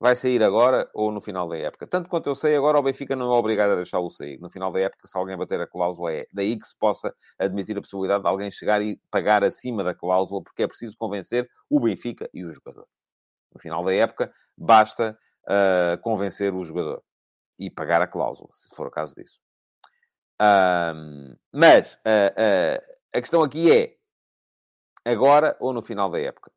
vai 0.00 0.16
sair 0.16 0.42
agora 0.42 0.90
ou 0.94 1.12
no 1.12 1.20
final 1.20 1.46
da 1.46 1.58
época. 1.58 1.86
Tanto 1.86 2.08
quanto 2.08 2.28
eu 2.28 2.34
sei, 2.34 2.56
agora 2.56 2.78
o 2.78 2.82
Benfica 2.82 3.14
não 3.14 3.34
é 3.34 3.38
obrigado 3.38 3.72
a 3.72 3.76
deixá-lo 3.76 4.08
sair. 4.08 4.38
No 4.40 4.48
final 4.48 4.72
da 4.72 4.80
época, 4.80 5.06
se 5.06 5.16
alguém 5.16 5.36
bater 5.36 5.60
a 5.60 5.66
cláusula, 5.66 6.12
é 6.12 6.26
daí 6.32 6.58
que 6.58 6.66
se 6.66 6.76
possa 6.76 7.14
admitir 7.38 7.76
a 7.76 7.82
possibilidade 7.82 8.22
de 8.22 8.28
alguém 8.28 8.50
chegar 8.50 8.80
e 8.80 8.98
pagar 9.10 9.44
acima 9.44 9.84
da 9.84 9.94
cláusula, 9.94 10.42
porque 10.42 10.62
é 10.62 10.66
preciso 10.66 10.96
convencer 10.96 11.48
o 11.68 11.78
Benfica 11.78 12.28
e 12.32 12.42
o 12.44 12.50
jogador. 12.50 12.86
No 13.52 13.60
final 13.60 13.84
da 13.84 13.94
época, 13.94 14.32
basta 14.56 15.18
uh, 15.44 16.00
convencer 16.00 16.54
o 16.54 16.64
jogador 16.64 17.02
e 17.58 17.70
pagar 17.70 18.00
a 18.00 18.06
cláusula, 18.06 18.48
se 18.52 18.74
for 18.74 18.86
o 18.86 18.90
caso 18.90 19.14
disso. 19.14 19.38
Um, 20.40 21.36
mas 21.52 21.96
uh, 21.96 22.32
uh, 22.32 22.96
a 23.12 23.20
questão 23.20 23.42
aqui 23.42 23.70
é 23.70 23.94
agora 25.04 25.54
ou 25.60 25.74
no 25.74 25.82
final 25.82 26.08
da 26.10 26.18
época 26.18 26.50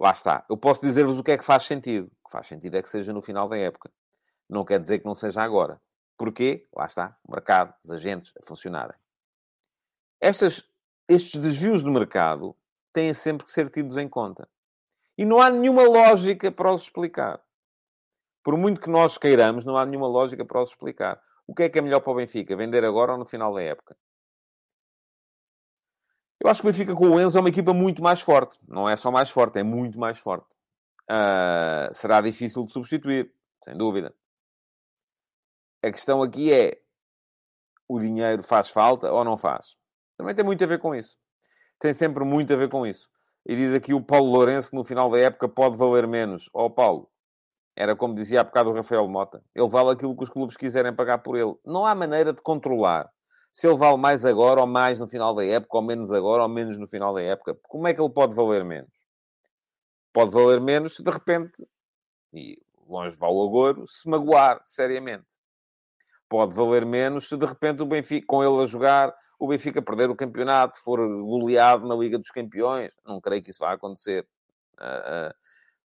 lá 0.00 0.12
está. 0.12 0.44
Eu 0.48 0.56
posso 0.56 0.80
dizer-vos 0.80 1.18
o 1.18 1.22
que 1.22 1.32
é 1.32 1.38
que 1.38 1.44
faz 1.44 1.64
sentido. 1.64 2.10
O 2.22 2.28
que 2.28 2.32
faz 2.32 2.46
sentido 2.46 2.74
é 2.76 2.82
que 2.82 2.88
seja 2.88 3.12
no 3.12 3.20
final 3.20 3.48
da 3.48 3.58
época. 3.58 3.90
Não 4.48 4.64
quer 4.64 4.80
dizer 4.80 4.98
que 4.98 5.04
não 5.04 5.14
seja 5.14 5.42
agora. 5.42 5.80
Porquê? 6.16 6.66
Lá 6.74 6.86
está. 6.86 7.16
O 7.22 7.30
mercado, 7.30 7.74
os 7.84 7.90
agentes 7.90 8.32
a 8.42 8.46
funcionarem. 8.46 8.96
Estas, 10.20 10.64
estes 11.06 11.40
desvios 11.40 11.82
do 11.82 11.90
mercado 11.90 12.56
têm 12.92 13.12
sempre 13.12 13.44
que 13.44 13.52
ser 13.52 13.68
tidos 13.68 13.96
em 13.96 14.08
conta. 14.08 14.48
E 15.16 15.24
não 15.24 15.40
há 15.40 15.50
nenhuma 15.50 15.82
lógica 15.82 16.50
para 16.50 16.72
os 16.72 16.82
explicar. 16.82 17.40
Por 18.42 18.56
muito 18.56 18.80
que 18.80 18.88
nós 18.88 19.18
queiramos, 19.18 19.66
não 19.66 19.76
há 19.76 19.84
nenhuma 19.84 20.08
lógica 20.08 20.44
para 20.44 20.62
os 20.62 20.70
explicar. 20.70 21.22
O 21.46 21.54
que 21.54 21.64
é 21.64 21.68
que 21.68 21.78
é 21.78 21.82
melhor 21.82 22.00
para 22.00 22.12
o 22.12 22.14
Benfica? 22.14 22.56
Vender 22.56 22.84
agora 22.84 23.12
ou 23.12 23.18
no 23.18 23.26
final 23.26 23.52
da 23.52 23.62
época? 23.62 23.96
Eu 26.42 26.48
acho 26.48 26.62
que 26.62 26.68
o 26.68 26.72
Benfica 26.72 26.94
com 26.94 27.10
o 27.10 27.20
Enzo 27.20 27.36
é 27.36 27.40
uma 27.40 27.50
equipa 27.50 27.74
muito 27.74 28.02
mais 28.02 28.20
forte. 28.22 28.58
Não 28.66 28.88
é 28.88 28.96
só 28.96 29.10
mais 29.10 29.30
forte, 29.30 29.58
é 29.58 29.62
muito 29.62 29.98
mais 29.98 30.18
forte. 30.18 30.48
Uh, 31.10 31.92
será 31.92 32.20
difícil 32.20 32.64
de 32.64 32.72
substituir, 32.72 33.30
sem 33.62 33.76
dúvida. 33.76 34.14
A 35.82 35.90
questão 35.90 36.22
aqui 36.22 36.52
é: 36.52 36.80
o 37.86 37.98
dinheiro 37.98 38.42
faz 38.42 38.70
falta 38.70 39.12
ou 39.12 39.22
não 39.22 39.36
faz? 39.36 39.76
Também 40.16 40.34
tem 40.34 40.44
muito 40.44 40.64
a 40.64 40.66
ver 40.66 40.78
com 40.78 40.94
isso. 40.94 41.16
Tem 41.78 41.92
sempre 41.92 42.24
muito 42.24 42.52
a 42.52 42.56
ver 42.56 42.70
com 42.70 42.86
isso. 42.86 43.08
E 43.46 43.56
diz 43.56 43.74
aqui 43.74 43.92
o 43.92 44.02
Paulo 44.02 44.30
Lourenço 44.30 44.70
que 44.70 44.76
no 44.76 44.84
final 44.84 45.10
da 45.10 45.18
época 45.18 45.48
pode 45.48 45.76
valer 45.76 46.06
menos. 46.06 46.48
Ó 46.54 46.66
oh, 46.66 46.70
Paulo, 46.70 47.10
era 47.76 47.96
como 47.96 48.14
dizia 48.14 48.40
há 48.40 48.44
bocado 48.44 48.70
o 48.70 48.74
Rafael 48.74 49.08
Mota. 49.08 49.42
Ele 49.54 49.68
vale 49.68 49.90
aquilo 49.90 50.16
que 50.16 50.24
os 50.24 50.30
clubes 50.30 50.56
quiserem 50.56 50.94
pagar 50.94 51.18
por 51.18 51.36
ele. 51.36 51.54
Não 51.64 51.84
há 51.84 51.94
maneira 51.94 52.32
de 52.32 52.42
controlar 52.42 53.10
se 53.52 53.66
ele 53.66 53.76
vale 53.76 53.96
mais 53.96 54.24
agora 54.24 54.60
ou 54.60 54.66
mais 54.66 54.98
no 54.98 55.06
final 55.06 55.34
da 55.34 55.44
época, 55.44 55.76
ou 55.76 55.82
menos 55.82 56.12
agora 56.12 56.42
ou 56.42 56.48
menos 56.48 56.76
no 56.76 56.86
final 56.86 57.12
da 57.12 57.22
época. 57.22 57.56
Como 57.62 57.86
é 57.88 57.94
que 57.94 58.00
ele 58.00 58.10
pode 58.10 58.34
valer 58.34 58.64
menos? 58.64 59.04
Pode 60.12 60.30
valer 60.30 60.60
menos 60.60 60.96
se 60.96 61.02
de 61.02 61.10
repente, 61.10 61.66
e 62.32 62.60
longe 62.88 63.16
vá 63.16 63.28
o 63.28 63.46
agouro, 63.46 63.86
se 63.86 64.08
magoar 64.08 64.60
seriamente. 64.64 65.34
Pode 66.28 66.54
valer 66.54 66.86
menos 66.86 67.28
se 67.28 67.36
de 67.36 67.46
repente 67.46 67.82
o 67.82 67.86
Benfica, 67.86 68.26
com 68.26 68.42
ele 68.42 68.62
a 68.62 68.66
jogar, 68.66 69.14
o 69.38 69.48
Benfica 69.48 69.82
perder 69.82 70.10
o 70.10 70.16
campeonato, 70.16 70.78
for 70.80 70.98
goleado 70.98 71.88
na 71.88 71.94
Liga 71.94 72.18
dos 72.18 72.30
Campeões. 72.30 72.90
Não 73.04 73.20
creio 73.20 73.42
que 73.42 73.50
isso 73.50 73.60
vá 73.60 73.72
acontecer. 73.72 74.26
Uh, 74.78 75.30
uh, 75.30 75.34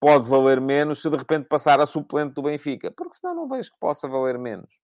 pode 0.00 0.28
valer 0.28 0.61
menos 0.61 1.03
se 1.03 1.11
de 1.11 1.16
repente 1.16 1.48
passar 1.48 1.80
a 1.80 1.86
suplente 1.86 2.34
do 2.34 2.42
Benfica, 2.42 2.90
porque 2.90 3.14
senão 3.14 3.34
não 3.34 3.48
vejo 3.48 3.70
que 3.70 3.78
possa 3.78 4.09
valer 4.09 4.38
menos. 4.38 4.81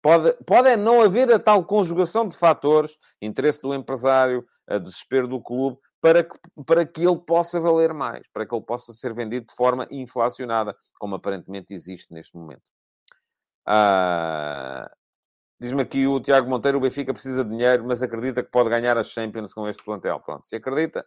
Pode, 0.00 0.32
pode 0.44 0.68
é 0.68 0.76
não 0.76 1.02
haver 1.02 1.32
a 1.32 1.38
tal 1.38 1.64
conjugação 1.64 2.26
de 2.26 2.36
fatores, 2.36 2.96
interesse 3.20 3.60
do 3.60 3.74
empresário, 3.74 4.46
desespero 4.80 5.26
do 5.26 5.40
clube, 5.40 5.78
para 6.00 6.22
que, 6.22 6.38
para 6.64 6.86
que 6.86 7.04
ele 7.04 7.18
possa 7.18 7.58
valer 7.58 7.92
mais, 7.92 8.28
para 8.32 8.46
que 8.46 8.54
ele 8.54 8.64
possa 8.64 8.92
ser 8.92 9.12
vendido 9.12 9.46
de 9.46 9.54
forma 9.54 9.88
inflacionada, 9.90 10.76
como 10.98 11.16
aparentemente 11.16 11.74
existe 11.74 12.12
neste 12.12 12.36
momento. 12.36 12.70
Ah, 13.66 14.88
Diz-me 15.60 15.82
aqui 15.82 16.06
o 16.06 16.20
Tiago 16.20 16.48
Monteiro, 16.48 16.78
o 16.78 16.80
Benfica 16.80 17.12
precisa 17.12 17.44
de 17.44 17.50
dinheiro, 17.50 17.84
mas 17.84 18.00
acredita 18.00 18.44
que 18.44 18.50
pode 18.50 18.70
ganhar 18.70 18.96
as 18.96 19.08
Champions 19.08 19.52
com 19.52 19.68
este 19.68 19.82
plantel. 19.82 20.20
Pronto, 20.20 20.46
se 20.46 20.54
acredita, 20.54 21.04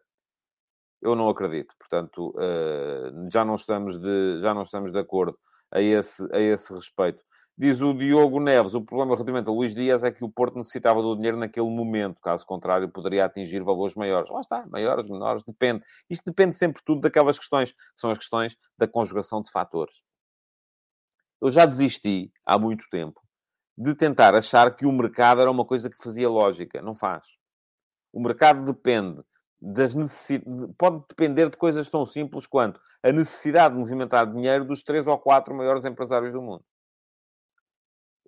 eu 1.01 1.15
não 1.15 1.29
acredito. 1.29 1.73
Portanto, 1.79 2.35
uh, 2.35 3.29
já, 3.31 3.45
não 3.45 3.55
estamos 3.55 3.97
de, 3.97 4.39
já 4.41 4.53
não 4.53 4.63
estamos 4.63 4.91
de 4.91 4.99
acordo 4.99 5.39
a 5.71 5.81
esse, 5.81 6.27
a 6.33 6.39
esse 6.39 6.73
respeito. 6.73 7.21
Diz 7.61 7.79
o 7.79 7.93
Diogo 7.93 8.39
Neves, 8.39 8.73
o 8.73 8.81
problema 8.81 9.13
relativamente 9.13 9.47
a 9.47 9.51
Luís 9.51 9.75
Dias 9.75 10.03
é 10.03 10.09
que 10.09 10.25
o 10.25 10.29
Porto 10.31 10.55
necessitava 10.55 10.99
do 10.99 11.15
dinheiro 11.15 11.37
naquele 11.37 11.69
momento, 11.69 12.19
caso 12.19 12.43
contrário 12.43 12.89
poderia 12.89 13.23
atingir 13.23 13.61
valores 13.61 13.93
maiores. 13.93 14.31
Lá 14.31 14.41
está, 14.41 14.65
maiores, 14.65 15.07
menores, 15.07 15.43
depende. 15.43 15.85
Isto 16.09 16.25
depende 16.25 16.55
sempre 16.55 16.81
tudo 16.83 17.01
daquelas 17.01 17.37
questões, 17.37 17.71
que 17.71 17.77
são 17.95 18.09
as 18.09 18.17
questões 18.17 18.57
da 18.79 18.87
conjugação 18.87 19.43
de 19.43 19.51
fatores. 19.51 19.93
Eu 21.39 21.51
já 21.51 21.67
desisti, 21.67 22.31
há 22.43 22.57
muito 22.57 22.83
tempo, 22.89 23.21
de 23.77 23.93
tentar 23.93 24.33
achar 24.33 24.75
que 24.75 24.87
o 24.87 24.91
mercado 24.91 25.39
era 25.39 25.51
uma 25.51 25.63
coisa 25.63 25.87
que 25.87 26.01
fazia 26.01 26.27
lógica. 26.27 26.81
Não 26.81 26.95
faz. 26.95 27.23
O 28.11 28.19
mercado 28.19 28.65
depende 28.65 29.21
das 29.61 29.93
necessidades, 29.93 30.73
pode 30.79 31.03
depender 31.07 31.47
de 31.47 31.57
coisas 31.57 31.87
tão 31.91 32.07
simples 32.07 32.47
quanto 32.47 32.81
a 33.03 33.11
necessidade 33.11 33.75
de 33.75 33.79
movimentar 33.79 34.25
dinheiro 34.25 34.65
dos 34.65 34.81
três 34.81 35.05
ou 35.05 35.15
quatro 35.19 35.53
maiores 35.53 35.85
empresários 35.85 36.33
do 36.33 36.41
mundo. 36.41 36.65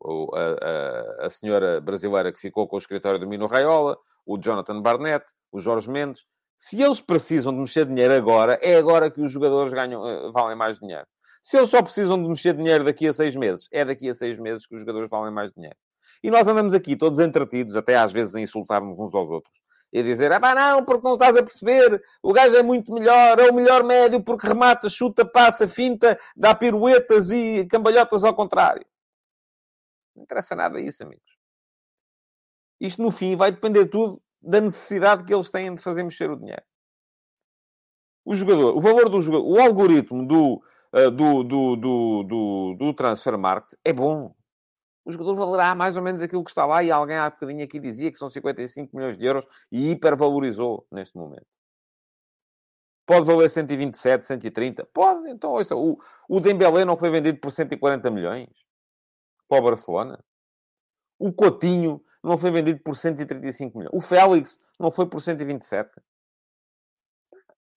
A, 0.04 1.24
a, 1.24 1.28
a 1.28 1.30
senhora 1.30 1.80
brasileira 1.80 2.32
que 2.32 2.40
ficou 2.40 2.68
com 2.68 2.76
o 2.76 2.80
escritório 2.80 3.20
do 3.20 3.28
Mino 3.28 3.48
Raiola, 3.48 3.98
o 4.26 4.38
Jonathan 4.38 4.82
Barnett, 4.82 5.26
o 5.52 5.60
Jorge 5.60 5.90
Mendes. 5.90 6.26
Se 6.58 6.82
eles 6.82 7.02
precisam 7.02 7.54
de 7.54 7.60
mexer 7.60 7.86
dinheiro 7.86 8.14
agora, 8.14 8.60
é 8.62 8.76
agora 8.78 9.10
que 9.10 9.22
os 9.22 9.32
jogadores 9.32 9.74
ganham, 9.74 10.08
eh, 10.08 10.30
valem 10.32 10.56
mais 10.56 10.80
dinheiro. 10.80 11.06
Se 11.42 11.58
eles 11.58 11.70
só 11.70 11.82
precisam 11.82 12.22
de 12.22 12.30
mexer 12.30 12.54
dinheiro 12.54 12.84
daqui 12.84 13.08
a 13.08 13.14
seis 13.14 13.36
meses, 13.36 13.68
é 13.72 13.84
daqui 13.84 14.10
a 14.10 14.14
seis 14.14 14.38
meses 14.40 14.66
que 14.66 14.76
os 14.76 14.82
jogadores 14.82 15.10
valem 15.10 15.34
mais 15.34 15.52
dinheiro. 15.52 15.76
E 16.24 16.32
nós 16.32 16.48
andamos 16.48 16.74
aqui 16.74 16.96
todos 16.96 17.20
entretidos, 17.20 17.76
até 17.76 17.98
às 17.98 18.14
vezes 18.14 18.34
a 18.36 18.40
insultar-nos 18.40 18.98
uns 18.98 19.14
aos 19.14 19.30
outros 19.30 19.64
e 19.94 20.02
dizer, 20.02 20.32
ah 20.32 20.40
pá, 20.40 20.56
não, 20.56 20.84
porque 20.84 21.08
não 21.08 21.14
estás 21.14 21.38
a 21.38 21.44
perceber, 21.44 22.02
o 22.24 22.34
gajo 22.34 22.56
é 22.56 22.64
muito 22.64 22.92
melhor, 22.92 23.40
é 23.40 23.50
o 23.50 23.54
melhor 23.54 23.84
médio 23.84 24.20
porque 24.24 24.48
remata, 24.48 24.90
chuta, 24.90 25.24
passa, 25.24 25.68
finta, 25.68 26.18
dá 26.36 26.56
piruetas 26.56 27.30
e 27.30 27.68
cambalhotas 27.68 28.24
ao 28.24 28.34
contrário. 28.34 28.84
Não 30.16 30.24
interessa 30.24 30.56
nada 30.56 30.80
isso, 30.80 31.04
amigos. 31.04 31.38
Isto, 32.80 33.02
no 33.02 33.12
fim, 33.12 33.36
vai 33.36 33.52
depender 33.52 33.88
tudo 33.88 34.22
da 34.42 34.60
necessidade 34.60 35.24
que 35.24 35.34
eles 35.34 35.50
têm 35.50 35.74
de 35.74 35.82
fazer 35.82 36.04
mexer 36.04 36.30
o 36.30 36.36
dinheiro. 36.36 36.64
O 38.26 38.36
jogador, 38.36 38.76
o 38.76 38.82
valor 38.82 39.10
do 39.10 39.22
jogador, 39.22 39.46
o 39.46 39.60
algoritmo 39.60 40.26
do, 40.28 40.64
uh, 40.94 41.12
do, 41.12 41.44
do, 41.44 41.76
do, 41.76 42.24
do, 42.24 42.76
do 42.78 42.94
transfer 42.94 43.38
market 43.38 43.78
é 43.84 43.92
bom 43.92 44.34
o 45.06 45.12
jogador 45.12 45.36
valerá 45.36 45.76
mais 45.76 45.98
ou 45.98 46.02
menos 46.02 46.22
aquilo 46.22 46.44
que 46.44 46.50
está 46.50 46.66
lá 46.66 46.82
e 46.82 46.90
alguém 46.90 47.18
há 47.18 47.30
bocadinho 47.30 47.64
aqui 47.64 47.80
dizia 47.80 48.12
que 48.12 48.18
são 48.18 48.30
55 48.30 48.96
milhões 48.96 49.18
de 49.18 49.26
euros 49.26 49.46
e 49.72 49.92
hipervalorizou 49.92 50.88
neste 50.92 51.18
momento. 51.18 51.46
Pode 53.06 53.26
valer 53.26 53.50
127, 53.50 54.26
130? 54.26 54.86
Pode. 54.94 55.30
Então, 55.30 55.52
ouça, 55.52 55.76
o, 55.76 56.00
o 56.30 56.40
Dembélé 56.40 56.86
não 56.86 56.96
foi 56.96 57.10
vendido 57.10 57.38
por 57.38 57.52
140 57.52 58.10
milhões 58.10 58.48
para 59.54 59.60
o 59.60 59.70
Barcelona. 59.70 60.24
O 61.20 61.32
Coutinho 61.32 62.04
não 62.24 62.38
foi 62.38 62.50
vendido 62.50 62.80
por 62.82 62.96
135 62.96 63.78
milhões. 63.78 63.94
O 63.94 64.02
Félix 64.02 64.60
não 64.80 64.90
foi 64.90 65.06
por 65.06 65.22
127. 65.22 65.92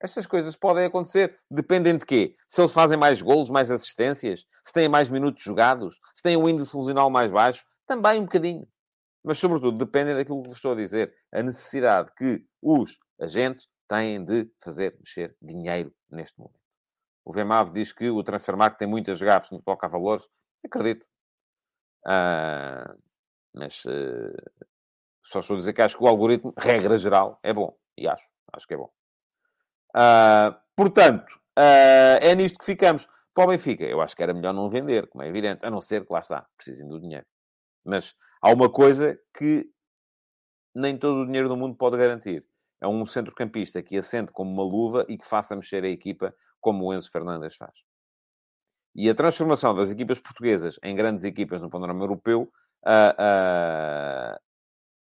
Estas 0.01 0.27
coisas 0.27 0.57
podem 0.57 0.87
acontecer. 0.87 1.39
Dependem 1.51 1.99
de 1.99 2.07
quê? 2.07 2.35
Se 2.49 2.61
eles 2.61 2.73
fazem 2.73 2.97
mais 2.97 3.21
golos, 3.21 3.51
mais 3.51 3.71
assistências, 3.71 4.47
se 4.65 4.73
têm 4.73 4.89
mais 4.89 5.09
minutos 5.09 5.43
jogados, 5.43 5.99
se 6.15 6.23
têm 6.23 6.37
um 6.37 6.49
índice 6.49 6.71
funcional 6.71 7.11
mais 7.11 7.31
baixo, 7.31 7.65
também 7.87 8.21
um 8.21 8.25
bocadinho. 8.25 8.67
Mas, 9.23 9.39
sobretudo, 9.39 9.77
dependem 9.77 10.15
daquilo 10.15 10.43
que 10.43 10.49
vos 10.49 10.59
estou 10.59 10.73
a 10.73 10.77
dizer. 10.77 11.13
A 11.33 11.43
necessidade 11.43 12.11
que 12.17 12.45
os 12.63 12.99
agentes 13.21 13.69
têm 13.89 14.25
de 14.25 14.51
fazer 14.59 14.97
mexer 14.99 15.37
dinheiro 15.43 15.93
neste 16.11 16.39
momento. 16.39 16.61
O 17.25 17.33
VMAV 17.33 17.73
diz 17.73 17.93
que 17.93 18.09
o 18.09 18.23
Transfermarkt 18.23 18.79
tem 18.79 18.87
muitas 18.87 19.21
gafes 19.21 19.51
no 19.51 19.59
que 19.59 19.65
toca 19.65 19.87
a 19.87 19.89
valores. 19.91 20.29
Acredito. 20.65 21.05
Ah, 22.09 22.95
mas 23.53 23.85
uh, 23.85 24.37
só 25.23 25.41
estou 25.41 25.55
a 25.55 25.59
dizer 25.59 25.73
que 25.73 25.83
acho 25.83 25.99
que 25.99 26.05
o 26.05 26.07
algoritmo, 26.07 26.55
regra 26.57 26.97
geral, 26.97 27.41
é 27.43 27.53
bom. 27.53 27.77
E 27.99 28.07
acho. 28.07 28.31
Acho 28.53 28.67
que 28.67 28.75
é 28.75 28.77
bom. 28.77 28.91
Uh, 29.95 30.55
portanto, 30.77 31.35
uh, 31.59 32.19
é 32.21 32.35
nisto 32.35 32.59
que 32.59 32.65
ficamos. 32.65 33.09
Para 33.35 33.45
o 33.45 33.49
Benfica, 33.49 33.85
eu 33.85 34.01
acho 34.01 34.17
que 34.17 34.23
era 34.23 34.33
melhor 34.33 34.55
não 34.55 34.69
vender, 34.69 35.09
como 35.09 35.23
é 35.23 35.29
evidente, 35.29 35.65
a 35.67 35.71
não 35.71 35.81
ser 35.81 36.07
que 36.07 36.13
lá 36.13 36.21
está, 36.21 36.47
precisem 36.57 36.89
do 36.89 36.99
dinheiro. 36.99 37.27
Mas 37.85 38.15
há 38.41 38.51
uma 38.51 38.71
coisa 38.71 39.19
que 39.37 39.69
nem 40.75 40.97
todo 40.97 41.21
o 41.21 41.27
dinheiro 41.27 41.49
do 41.49 41.57
mundo 41.57 41.77
pode 41.77 41.99
garantir. 41.99 42.47
É 42.81 42.89
um 42.89 43.05
centrocampista 43.05 43.83
que 43.83 43.99
assente 43.99 44.33
como 44.33 44.51
uma 44.51 44.63
luva 44.63 45.05
e 45.09 45.19
que 45.19 45.27
faça 45.27 45.57
mexer 45.57 45.85
a 45.85 45.89
equipa 45.89 46.35
como 46.61 46.85
o 46.85 46.95
Enzo 46.95 47.11
Fernandes 47.11 47.57
faz. 47.57 47.75
E 48.97 49.11
a 49.11 49.15
transformação 49.15 49.75
das 49.75 49.91
equipas 49.91 50.19
portuguesas 50.19 50.79
em 50.83 50.97
grandes 50.97 51.23
equipas 51.23 51.61
no 51.61 51.69
panorama 51.69 52.03
europeu 52.03 52.51
uh, 52.87 54.41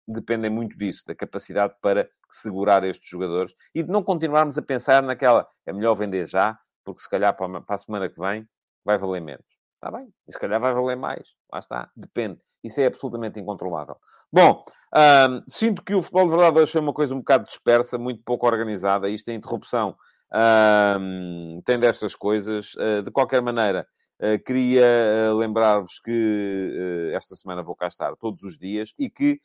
dependem 0.06 0.52
muito 0.52 0.78
disso, 0.78 1.04
da 1.08 1.16
capacidade 1.16 1.74
para 1.82 2.10
segurar 2.30 2.84
estes 2.84 3.10
jogadores 3.10 3.56
e 3.74 3.82
de 3.82 3.90
não 3.90 4.04
continuarmos 4.04 4.58
a 4.58 4.62
pensar 4.62 5.02
naquela 5.02 5.48
é 5.66 5.72
melhor 5.72 5.96
vender 5.96 6.26
já, 6.26 6.60
porque 6.84 7.00
se 7.00 7.10
calhar 7.10 7.34
para 7.36 7.64
a 7.68 7.78
semana 7.78 8.10
que 8.10 8.20
vem 8.20 8.46
vai 8.84 8.98
valer 8.98 9.22
menos. 9.22 9.46
Está 9.76 9.98
bem? 9.98 10.14
E 10.28 10.32
se 10.32 10.38
calhar 10.38 10.60
vai 10.60 10.74
valer 10.74 10.98
mais. 10.98 11.30
Lá 11.52 11.60
está. 11.60 11.90
Depende. 11.96 12.42
Isso 12.62 12.82
é 12.82 12.88
absolutamente 12.88 13.40
incontrolável. 13.40 13.96
Bom, 14.32 14.66
hum, 14.94 15.44
sinto 15.48 15.82
que 15.82 15.96
o 15.96 16.02
futebol 16.02 16.26
de 16.26 16.32
verdade 16.32 16.60
hoje 16.60 16.72
foi 16.74 16.82
uma 16.82 16.94
coisa 16.94 17.16
um 17.16 17.20
bocado 17.20 17.46
dispersa, 17.46 17.98
muito 17.98 18.22
pouco 18.24 18.46
organizada. 18.46 19.08
Isto 19.08 19.30
é 19.30 19.34
interrupção. 19.34 19.96
Hum, 20.32 21.62
tem 21.66 21.80
destas 21.80 22.16
coisas. 22.16 22.74
Uh, 22.76 23.02
de 23.04 23.12
qualquer 23.12 23.42
maneira, 23.42 23.88
uh, 24.22 24.44
queria 24.44 24.86
uh, 25.32 25.38
lembrar-vos 25.38 26.00
que 26.00 27.12
esta 27.14 27.36
semana 27.36 27.64
vou 27.64 27.76
cá 27.76 27.88
estar 27.88 28.16
todos 28.16 28.44
os 28.44 28.58
dias 28.58 28.94
e 28.98 29.10
que 29.10 29.40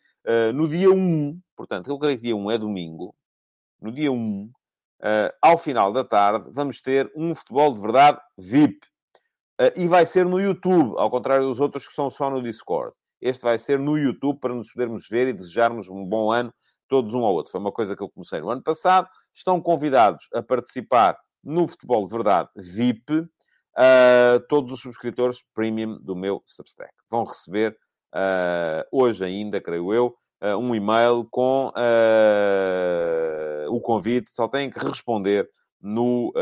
no 0.54 0.66
dia 0.66 0.90
1, 0.90 1.38
portanto, 1.54 1.90
eu 1.90 1.98
creio 1.98 2.16
que 2.16 2.22
dia 2.22 2.34
1 2.34 2.50
é 2.50 2.56
domingo, 2.56 3.14
no 3.78 3.92
dia 3.92 4.10
1, 4.10 4.44
uh, 4.44 4.50
eh, 5.02 5.34
ao 5.42 5.58
final 5.58 5.92
da 5.92 6.02
tarde, 6.02 6.48
vamos 6.50 6.80
ter 6.80 7.12
um 7.14 7.34
futebol 7.34 7.70
de 7.74 7.80
verdade 7.80 8.18
VIP. 8.38 8.86
E 9.76 9.86
vai 9.86 10.06
ser 10.06 10.24
no 10.24 10.40
YouTube, 10.40 10.94
ao 10.96 11.10
contrário 11.10 11.46
dos 11.46 11.60
outros 11.60 11.86
que 11.86 11.94
são 11.94 12.08
só 12.08 12.28
no 12.30 12.42
Discord. 12.42 12.94
Este 13.20 13.42
vai 13.42 13.56
ser 13.56 13.78
no 13.78 13.96
YouTube 13.96 14.40
para 14.40 14.54
nos 14.54 14.72
podermos 14.72 15.06
ver 15.08 15.28
e 15.28 15.32
desejarmos 15.32 15.88
um 15.88 16.04
bom 16.04 16.32
ano 16.32 16.52
todos 16.94 17.12
um 17.12 17.24
ao 17.24 17.34
outro. 17.34 17.50
Foi 17.50 17.60
uma 17.60 17.72
coisa 17.72 17.96
que 17.96 18.02
eu 18.04 18.08
comecei 18.08 18.40
no 18.40 18.50
ano 18.50 18.62
passado. 18.62 19.08
Estão 19.34 19.60
convidados 19.60 20.28
a 20.32 20.40
participar 20.40 21.18
no 21.42 21.66
Futebol 21.66 22.04
de 22.04 22.12
Verdade 22.12 22.48
VIP 22.54 23.18
uh, 23.18 23.26
todos 24.48 24.70
os 24.70 24.80
subscritores 24.80 25.42
premium 25.52 25.98
do 26.00 26.14
meu 26.14 26.40
Substack. 26.46 26.92
Vão 27.10 27.24
receber 27.24 27.76
uh, 28.14 28.86
hoje 28.92 29.24
ainda, 29.24 29.60
creio 29.60 29.92
eu, 29.92 30.16
uh, 30.40 30.56
um 30.56 30.72
e-mail 30.72 31.26
com 31.32 31.72
o 33.68 33.80
convite. 33.80 34.30
Só 34.30 34.46
têm 34.46 34.70
que 34.70 34.78
responder 34.78 35.50
no, 35.80 36.32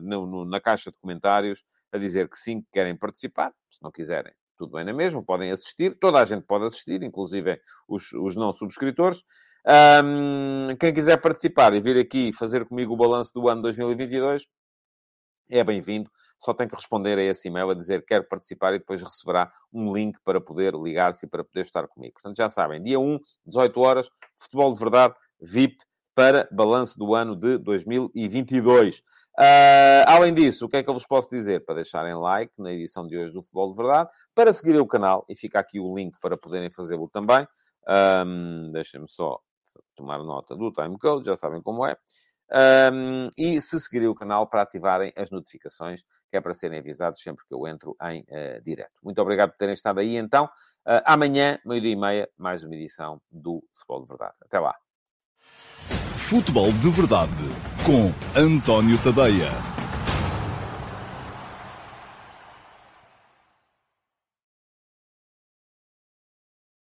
no, 0.00 0.26
no, 0.26 0.44
na 0.44 0.60
caixa 0.60 0.90
de 0.90 0.96
comentários 1.00 1.62
a 1.92 1.96
dizer 1.96 2.28
que 2.28 2.36
sim, 2.36 2.60
que 2.60 2.66
querem 2.72 2.96
participar. 2.96 3.52
Se 3.70 3.80
não 3.80 3.92
quiserem, 3.92 4.32
tudo 4.58 4.72
bem 4.72 4.84
na 4.84 4.92
mesma, 4.92 5.22
podem 5.22 5.52
assistir. 5.52 5.96
Toda 6.00 6.18
a 6.18 6.24
gente 6.24 6.44
pode 6.44 6.64
assistir, 6.64 7.04
inclusive 7.04 7.60
os, 7.86 8.12
os 8.12 8.34
não 8.34 8.52
subscritores. 8.52 9.22
Um, 9.66 10.74
quem 10.76 10.92
quiser 10.92 11.20
participar 11.20 11.74
e 11.74 11.80
vir 11.80 11.98
aqui 11.98 12.32
fazer 12.32 12.64
comigo 12.64 12.94
o 12.94 12.96
balanço 12.96 13.32
do 13.34 13.48
ano 13.48 13.60
2022, 13.60 14.46
é 15.50 15.62
bem-vindo. 15.62 16.10
Só 16.38 16.54
tem 16.54 16.66
que 16.66 16.74
responder 16.74 17.18
a 17.18 17.22
esse 17.22 17.48
e-mail 17.48 17.68
a 17.68 17.74
dizer 17.74 18.02
quero 18.06 18.26
participar 18.26 18.72
e 18.72 18.78
depois 18.78 19.02
receberá 19.02 19.52
um 19.70 19.92
link 19.92 20.18
para 20.24 20.40
poder 20.40 20.74
ligar-se 20.74 21.26
e 21.26 21.28
para 21.28 21.44
poder 21.44 21.60
estar 21.60 21.86
comigo. 21.86 22.14
Portanto, 22.14 22.36
já 22.38 22.48
sabem, 22.48 22.80
dia 22.80 22.98
1, 22.98 23.18
18 23.44 23.80
horas, 23.80 24.10
futebol 24.34 24.72
de 24.72 24.78
verdade, 24.78 25.14
VIP, 25.38 25.76
para 26.14 26.48
balanço 26.50 26.98
do 26.98 27.14
ano 27.14 27.36
de 27.36 27.58
2022. 27.58 29.02
Uh, 29.38 30.04
além 30.06 30.32
disso, 30.32 30.66
o 30.66 30.68
que 30.68 30.78
é 30.78 30.82
que 30.82 30.88
eu 30.88 30.94
vos 30.94 31.06
posso 31.06 31.30
dizer? 31.30 31.64
Para 31.64 31.76
deixarem 31.76 32.14
like 32.14 32.52
na 32.58 32.72
edição 32.72 33.06
de 33.06 33.16
hoje 33.16 33.32
do 33.32 33.42
Futebol 33.42 33.70
de 33.70 33.76
Verdade, 33.76 34.10
para 34.34 34.52
seguirem 34.52 34.80
o 34.80 34.86
canal, 34.86 35.24
e 35.28 35.36
fica 35.36 35.58
aqui 35.58 35.78
o 35.78 35.94
link 35.94 36.18
para 36.20 36.36
poderem 36.36 36.70
fazê-lo 36.70 37.08
também. 37.08 37.46
Um, 37.88 38.70
Deixem-me 38.72 39.08
só 39.08 39.40
tomar 40.00 40.18
nota 40.18 40.56
do 40.56 40.72
timecode, 40.72 41.26
já 41.26 41.36
sabem 41.36 41.62
como 41.62 41.86
é. 41.86 41.96
Um, 42.92 43.28
e 43.38 43.60
se 43.60 43.78
seguirem 43.78 44.08
o 44.08 44.14
canal 44.14 44.46
para 44.48 44.62
ativarem 44.62 45.12
as 45.16 45.30
notificações, 45.30 46.02
que 46.30 46.36
é 46.36 46.40
para 46.40 46.52
serem 46.52 46.80
avisados 46.80 47.20
sempre 47.20 47.44
que 47.46 47.54
eu 47.54 47.66
entro 47.66 47.96
em 48.02 48.22
uh, 48.22 48.60
direto. 48.62 48.92
Muito 49.02 49.20
obrigado 49.22 49.50
por 49.50 49.56
terem 49.56 49.74
estado 49.74 50.00
aí, 50.00 50.16
então. 50.16 50.46
Uh, 50.86 51.02
amanhã, 51.04 51.58
meio-dia 51.64 51.92
e 51.92 51.96
meia, 51.96 52.28
mais 52.36 52.64
uma 52.64 52.74
edição 52.74 53.20
do 53.30 53.62
Futebol 53.72 54.02
de 54.02 54.08
Verdade. 54.08 54.34
Até 54.42 54.58
lá. 54.58 54.74
Futebol 56.16 56.72
de 56.72 56.90
Verdade, 56.90 57.30
com 57.84 58.12
António 58.38 59.00
Tadeia. 59.02 59.69